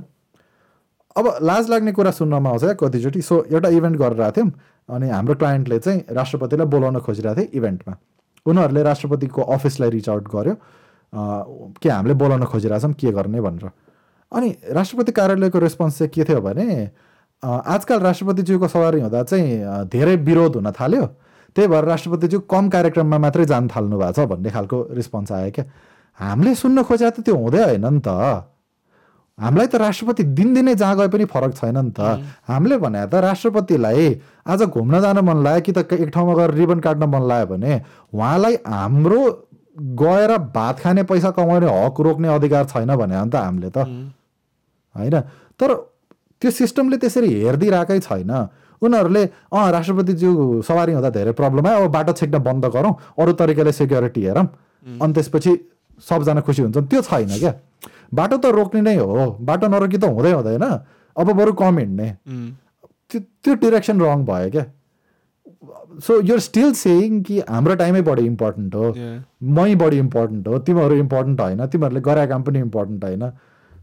[1.15, 4.51] अब लाज लाग्ने कुरा सुन्नमा आउँछ कतिचोटि। सो एउटा इभेन्ट गरिरहेको थियौँ
[4.89, 7.93] अनि हाम्रो क्लायन्टले चाहिँ राष्ट्रपतिलाई बोलाउन खोजिरहेको थियो इभेन्टमा
[8.45, 10.55] उनीहरूले राष्ट्रपतिको अफिसलाई रिच आउट गर्यो
[11.81, 13.71] के हामीले बोलाउन खोजिरहेछौँ के गर्ने भनेर।
[14.31, 16.67] अनि राष्ट्रपति कार्यालयको रेस्पोन्स चाहिँ के थियो भने
[17.43, 21.05] आजकल राष्ट्रपतिज्यूको सवारी हुँदा चाहिँ धेरै विरोध हुन थाल्यो।
[21.55, 25.65] त्यही भएर राष्ट्रपतिज्यू कम कार्यक्रममा मात्रै जान थाल्नु भएको छ भन्ने खालको रेस्पोन्स आयो क्या।
[26.19, 28.09] हामीले सुन्न खोजेको त त्यो हुँदै होइन नि त।
[29.37, 31.99] हामीलाई त राष्ट्रपति दिनदिनै जहाँ गए पनि फरक छैन नि त।
[32.43, 34.07] हामीले भने त राष्ट्रपतिलाई
[34.47, 37.73] आज घुम्न जान मन लाग्यो कि त एक ठाउँमा गएर रिबन काट्न मन लाग्यो भने
[38.13, 39.21] उहाँलाई हाम्रो
[39.95, 43.77] गएर भात खाने पैसा कमाउने हक रोक्ने अधिकार छैन भने त हामीले त।
[44.95, 45.15] होइन।
[45.55, 45.69] तर
[46.41, 48.31] त्यो सिस्टमले त्यसरी हेरिदिइरहेकै छैन।
[48.81, 53.71] उनीहरूले अँ राष्ट्रपतिज्यू सवारी हुँदा धेरै प्रब्लम आयो अब बाटो छेक्न बन्द गरौँ अरू तरिकाले
[53.71, 54.47] सेक्युरिटी हेरौँ।
[55.01, 55.51] अनि त्यसपछि
[55.99, 57.53] सबजना खुसी हुन्छन्। त्यो छैन क्या।
[58.13, 60.65] बाटो त रोक्ने नै हो। बाटो नरोकी त हुँदै हुँदैन।
[61.15, 62.07] अब बरु कम हिँड्ने.
[63.11, 64.65] त्यो त्यो डिरेक्सन रङ भयो क्या।
[65.99, 68.93] सो युर स्टिल सेयिङ कि हाम्रो टाइमै बढी इम्पोर्टेन्ट हो.
[69.43, 73.23] मै बढी इम्पोर्टेन्ट हो। तिमीहरू इम्पोर्टेन्ट होइन। तिमीहरूले गरे काम पनि इम्पोर्टेन्ट होइन।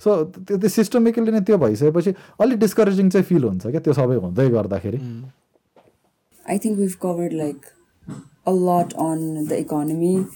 [0.05, 0.17] सो
[0.49, 2.15] त्यो त्यो सिस्टमिकली नै त्यो भइसकेपछि
[2.47, 5.01] अलिक डिस्करेजिङ चाहिँ फिल हुन्छ क्या त्यो सबै हुँदै गर्दाखेरि
[6.55, 7.65] I think we've covered like
[8.47, 10.27] a lot on the economy,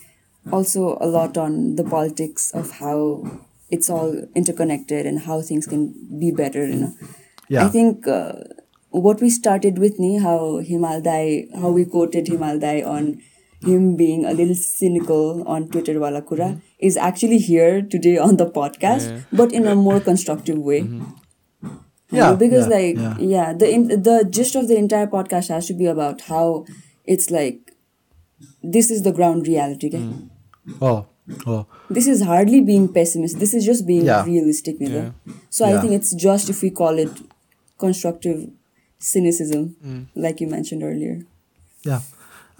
[0.56, 2.96] also a lot on the politics of how
[3.76, 5.84] it's all interconnected and how things can
[6.22, 6.64] be better.
[6.66, 6.92] You know,
[7.48, 7.66] Yeah.
[7.66, 8.32] I think uh,
[8.90, 10.38] what we started with, ni how
[10.70, 11.22] Himaldai,
[11.60, 13.08] how we quoted Himaldai on
[13.62, 16.86] him being a little cynical on Twitter wala kura mm-hmm.
[16.90, 20.82] is actually here today on the podcast, but in a more constructive way.
[20.82, 21.04] Mm-hmm.
[22.12, 23.18] You Yeah, know, because yeah, like yeah.
[23.32, 26.64] yeah, the in, the gist of the entire podcast has to be about how
[27.04, 27.74] it's like
[28.62, 29.88] this is the ground reality.
[29.88, 30.04] okay?
[30.80, 30.94] हो
[31.46, 31.66] हो
[31.98, 33.38] This is hardly being pessimist.
[33.38, 34.24] This is just being Yeah.
[34.24, 34.80] realistic.
[34.80, 35.10] Yeah.
[35.50, 37.20] So I think it's just if we call it
[37.78, 38.48] constructive
[38.98, 40.06] cynicism, mm.
[40.14, 41.20] like you mentioned earlier.
[41.84, 42.00] Yeah.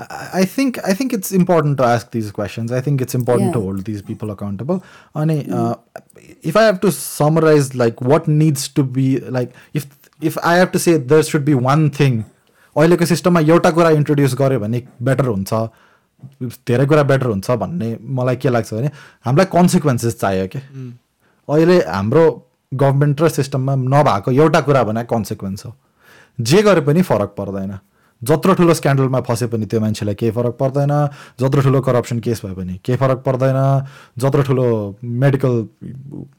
[0.01, 2.72] I I think I think it's important to ask these questions.
[2.72, 3.64] I think it's important to Yeah.
[3.66, 4.82] hold these people accountable.
[5.22, 5.74] Ani, uh,
[6.52, 9.06] if I have to summarize like what needs to be
[9.39, 9.86] like if
[10.31, 12.18] if I have to say there should be one thing
[12.77, 15.52] अहिलेको सिस्टममा एउटा कुरा introduce गर्यो भने better हुन्छ
[16.70, 18.90] धेरै कुरा better हुन्छ भन्ने मलाई के लाग्छ भने
[19.27, 20.59] हामीलाई कन्सिक्वेन्सेस चाहियो कि
[21.48, 22.24] अहिले हाम्रो
[22.82, 25.72] गभर्मेन्ट र सिस्टममा नभएको एउटा कुरा भने कन्सिक्वेन्स हो
[26.51, 27.72] जे गरे पनि फरक पर्दैन
[28.23, 30.93] जत्रो ठुलो स्क्यान्डलमा फसे पनि त्यो मान्छेलाई केही फरक पर्दैन
[31.41, 33.59] जत्रो ठुलो करप्सन केस भए पनि केही फरक पर्दैन
[34.19, 34.67] जत्रो ठुलो
[35.03, 35.55] मेडिकल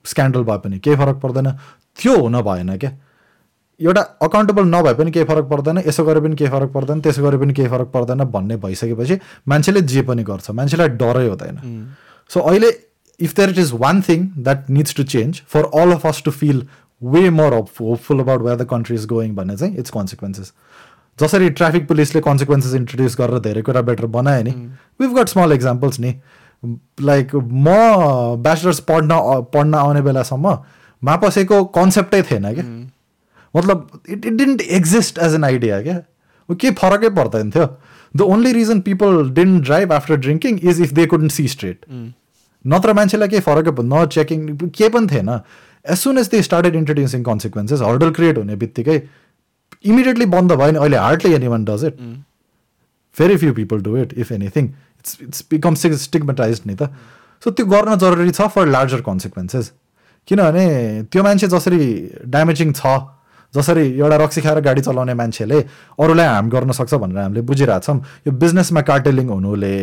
[0.05, 1.51] स्क्यान्डल भए पनि केही फरक पर्दैन।
[1.99, 2.91] त्यो हुन भएन क्या।
[3.79, 7.37] एउटा अकाउन्टेबल नभए पनि केही फरक पर्दैन यसो गरे पनि केही फरक पर्दैन त्यसो गरे
[7.37, 11.57] पनि केही फरक पर्दैन भन्ने भइसकेपछि मान्छेले जे पनि गर्छ मान्छेलाई डरै हुँदैन।
[12.29, 12.69] सो अहिले
[13.19, 16.31] if there it is one thing that needs to change for all of us to
[16.31, 16.65] feel
[17.01, 20.53] way more hope hopeful about where the country is going भन्ने चाहिँ इट्स कन्सिक्वेन्सेस
[21.21, 24.53] जसरी ट्राफिक पुलिसले कन्सिक्वेन्सेस इन्ट्रोड्युस गरेर धेरै कुरा better बनायो नि
[25.01, 26.13] we've got small examples नि.
[27.01, 27.67] लाइक म
[28.43, 29.19] ब्याचलर्स पढ्न
[29.53, 30.57] पढ्न आउने बेलासम्म
[31.01, 32.65] मा पसेको कन्सेप्टै थिएन क्या।
[33.53, 35.97] मतलब it it didn't exist as an idea क्या।
[36.49, 37.65] ऊ केही फरकै पर्दैन थियो।
[38.15, 41.85] The only reason people didn't drive after drinking is if they couldn't see straight
[42.65, 45.29] नत्र मान्छेलाई केही फरकै न चेकिङ केही पनि थिएन।
[45.85, 48.97] As soon as they started introducing consequences hurdle create हुने बित्तिकै
[49.85, 51.95] इमिडिएटली बन्द भयो नि अहिले hardly anyone does it
[53.15, 54.65] very few people do it if anything
[54.99, 56.89] it's it's become stigmatise नि त
[57.43, 59.71] सो त्यो गर्न जरुरी छ फर लार्जर कन्सिक्वेन्सेस
[60.27, 60.67] किनभने
[61.11, 61.79] त्यो मान्छे जसरी
[62.35, 62.99] ड्यामेजिङ छ
[63.53, 65.59] जसरी एउटा रक्सी खाएर गाडी चलाउने मान्छेले
[65.99, 67.97] अरूलाई हार्म गर्न सक्छ भनेर हामीले बुझिरहेछौँ
[68.27, 69.73] यो बिजनेसमा कार्टेलिङ हुनुले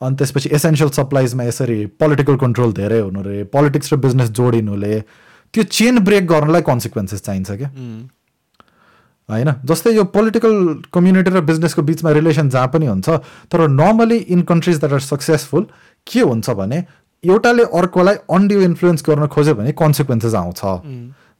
[0.00, 5.00] अनि त्यसपछि एसेन्सियल सप्लाइजमा यसरी पोलिटिकल कन्ट्रोल धेरै हुनु रे पोलिटिक्स र बिजनेस जोडिनुले
[5.54, 7.70] त्यो चेन ब्रेक गर्नलाई कन्सिक्वेन्सेस चाहिन्छ क्या।
[9.28, 9.50] होइन?
[9.64, 10.54] जस्तै यो पोलिटिकल
[10.92, 13.08] कम्युनिटी र बिजनेसको बिचमा रिलेसन जहाँ पनि हुन्छ
[13.52, 15.66] तर normally in countries that are successful
[16.06, 16.78] के हुन्छ भने
[17.24, 20.60] एउटाले अर्कोलाई अन्डियो इन्फ्लुएन्स गर्न खोज्यो भने कन्सिक्वेन्सेस आउँछ।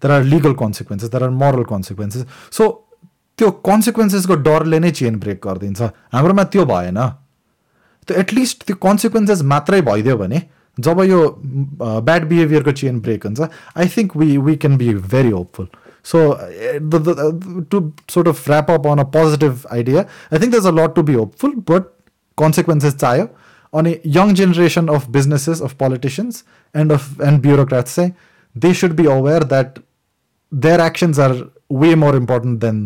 [0.02, 2.68] There are legal consequences there are moral consequences so
[3.38, 5.80] त्यो कन्सिक्वेन्सेसको डरले नै चेन ब्रेक गरिदिन्छ।
[6.12, 6.98] हाम्रोमा त्यो भएन।
[8.08, 10.42] त्यो एटलिस्ट त्यो कन्सिक्वेन्सेस मात्रै भइदियो भने
[10.78, 11.20] जब यो
[11.80, 13.40] ब्याड बिहेभियरको चेन ब्रेक हुन्छ
[13.76, 15.66] I think we we can be very hopeful
[16.05, 16.23] so
[17.71, 20.01] to sort of wrap up on a positive idea
[20.33, 21.89] I think there's a lot to be hopeful but
[22.37, 23.27] consequences चाहियो
[23.73, 26.43] अनि young generation of businesses of politicians
[26.75, 28.11] and of and bureaucrats चाहिँ
[28.55, 29.79] they should be aware that
[30.51, 31.31] their actions are
[31.73, 32.81] way more important than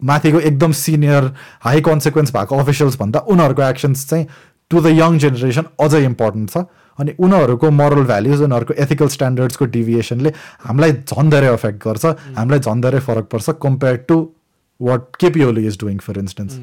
[0.00, 1.32] माथिको एकदम senior
[1.62, 4.26] high consequence भएको officials भन्दा उनीहरूको actions चाहिँ
[4.70, 6.64] to the young generation अझै important छ
[6.99, 10.33] अनि उनीहरूको मोरल भ्याल्युज उनीहरूको एथिकल स्ट्यान्डर्ड्सको डिभिएसनले
[10.67, 12.05] हामीलाई झन् धेरै अफेक्ट गर्छ
[12.37, 14.17] हामीलाई झन् धेरै फरक पर्छ compare to
[14.79, 16.57] what KP Oli is doing for instance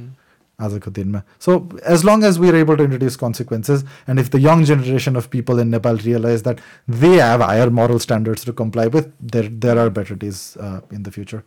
[0.59, 1.57] आजको दिनमा so
[1.95, 5.27] as long as we are able to introduce consequences and if the young generation of
[5.37, 6.61] people in Nepal realise that
[6.99, 11.11] they have higher moral standards to comply with there there are better days in the
[11.17, 11.43] future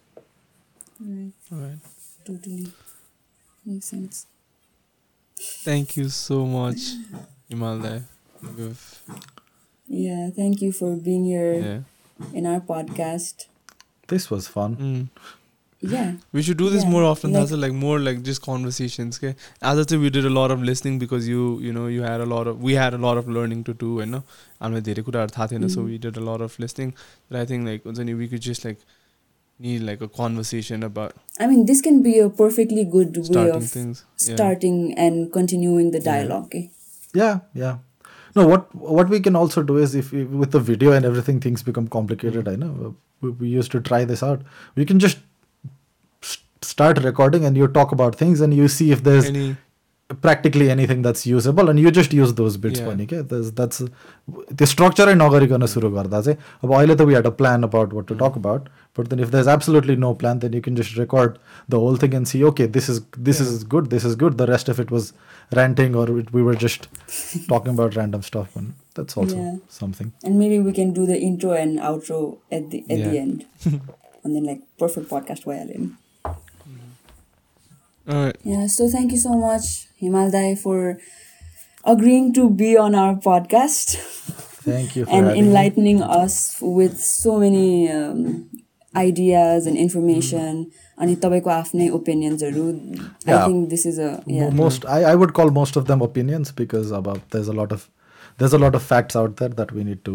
[1.54, 1.80] Alright.
[2.26, 2.72] Totally.
[3.66, 4.26] Makes sense.
[5.38, 6.94] Thank you so much,
[7.50, 8.02] Himalaya.
[9.88, 11.80] Yeah, thank you for being here yeah.
[12.34, 13.48] in our podcast.
[14.08, 14.76] This was fun.
[14.76, 15.10] Mm.
[15.84, 16.14] Yeah.
[16.32, 16.90] We should do this yeah.
[16.90, 19.18] more often, like, like more like just conversations.
[19.18, 19.36] Okay?
[19.62, 22.22] As I said, we did a lot of listening because you you know you had
[22.22, 24.24] a lot of we had a lot of learning to do and no
[24.62, 25.68] mm-hmm.
[25.68, 25.86] so mm.
[25.86, 26.94] we did a lot of listening.
[27.30, 28.78] But I think like we could just like
[29.60, 33.70] need like a conversation about I mean this can be a perfectly good way of
[33.70, 34.06] things.
[34.16, 35.04] starting yeah.
[35.04, 36.46] and continuing the dialogue.
[36.46, 36.72] Okay?
[37.14, 37.80] Yeah, yeah.
[38.36, 41.40] No, what what we can also do is if, if with the video and everything
[41.40, 42.48] things become complicated.
[42.48, 44.42] I know we, we used to try this out.
[44.76, 45.20] We can just
[46.62, 49.56] start recording and you talk about things and you see if there's Any
[50.22, 52.88] practically anything that's usable and you just use those bits Yeah.
[52.90, 53.82] पनि क्या that's
[54.58, 58.08] त्यो स्ट्रक्चरै नगरिकन सुरु गर्दा चाहिँ अब अहिले त we had a plan about what
[58.08, 58.68] to talk about
[59.00, 61.40] but then if there's absolutely no plan then you can just record
[61.76, 63.00] the whole thing and see okay this is
[63.30, 65.10] this is good this is good the rest of it was
[65.62, 66.88] ranting or it, we were just
[67.48, 69.58] talking about random stuff and that's also Yeah.
[69.82, 72.22] something And maybe we can do the intro and outro
[72.60, 73.20] at the at the Yeah.
[73.26, 73.44] end.
[74.24, 75.92] and then like perfect podcast violin.
[78.10, 78.38] Alright.
[78.44, 80.98] Yeah, so thank you so much, Himaldai, for
[81.86, 83.96] agreeing to be on our podcast
[84.64, 85.48] thank you for and having me.
[85.48, 88.50] enlightening us with so many um,
[88.96, 90.66] ideas and information.
[91.04, 93.46] अनि तपाईँको आफ्नै ओपिनियन्सहरू I Yeah.
[93.48, 96.92] Think this is a Mo- most I, I would call most of them opinions because
[96.98, 97.88] about there's a lot of
[98.42, 100.14] there's a lot of facts out there that we need to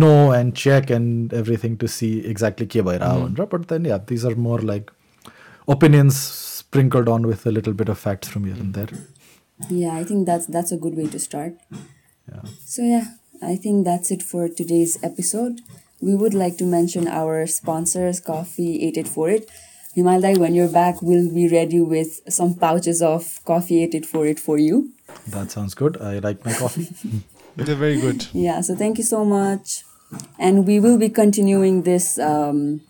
[0.00, 3.48] know and check and everything to see exactly ke bhairao भनेर.
[3.56, 4.92] but then yeah these are more like
[5.76, 6.20] opinions
[6.74, 8.88] sprinkled on with a little bit of facts from here and there
[9.70, 11.52] Yeah, I think that's that's a good way to start.
[12.30, 12.42] yeah
[12.72, 13.04] So yeah,
[13.42, 15.60] I think that's it for today's episode.
[16.00, 19.48] We would like to mention our sponsors, Coffee 8848.
[19.96, 23.22] Himaldai, when you're back, we'll be ready with some pouches of
[23.52, 24.90] Coffee 8848 for It for you.
[25.36, 26.88] that sounds good I like my coffee
[27.56, 28.26] They're very good.
[28.32, 29.84] Yeah, so thank you so much.
[30.48, 32.80] And we will be continuing this um,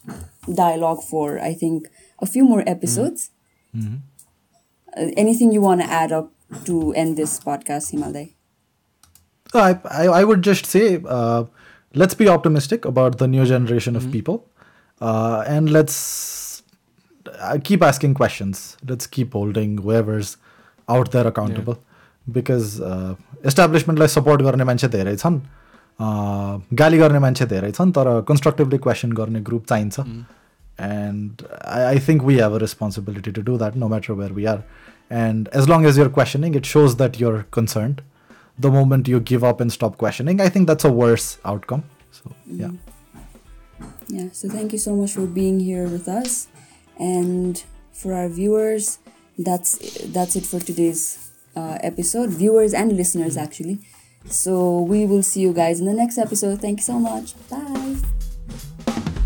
[0.62, 1.88] dialogue for, I think,
[2.26, 3.30] a few more episodes.
[3.75, 6.31] Uh, anything you want to add up
[6.65, 8.33] to end this podcast, Himaldai?
[9.51, 11.43] So I, I, I would just say, uh,
[11.93, 14.45] let's be optimistic about the new generation of people,
[15.01, 16.63] uh, and let's
[17.39, 18.77] uh, keep asking questions.
[18.87, 20.37] Let's keep holding whoever's
[20.87, 21.79] out there accountable,
[22.31, 25.39] because uh, establishmentलाई support गर्ने मान्छे धेरै छन्
[25.99, 29.99] uh, गाली गर्ने मान्छे धेरै छन् तर कन्स्ट्रक्टिभली क्वेसन गर्ने ग्रुप चाहिन्छ
[30.78, 34.46] and I, I think we have a responsibility to do that no matter where we
[34.46, 34.64] are
[35.10, 38.02] and as long as you're questioning it shows that you're concerned
[38.58, 42.32] the moment you give up and stop questioning i think that's a worse outcome so
[42.46, 42.70] yeah
[44.08, 46.46] Yeah, so thank you so much for being here with us.
[46.98, 48.98] And for our viewers,
[49.38, 49.78] that's
[50.16, 52.30] that's it for today's uh, episode.
[52.30, 53.78] Viewers and listeners, actually.
[54.28, 56.60] So we will see you guys in the next episode.
[56.60, 57.34] Thank you so much.
[57.48, 59.23] Bye.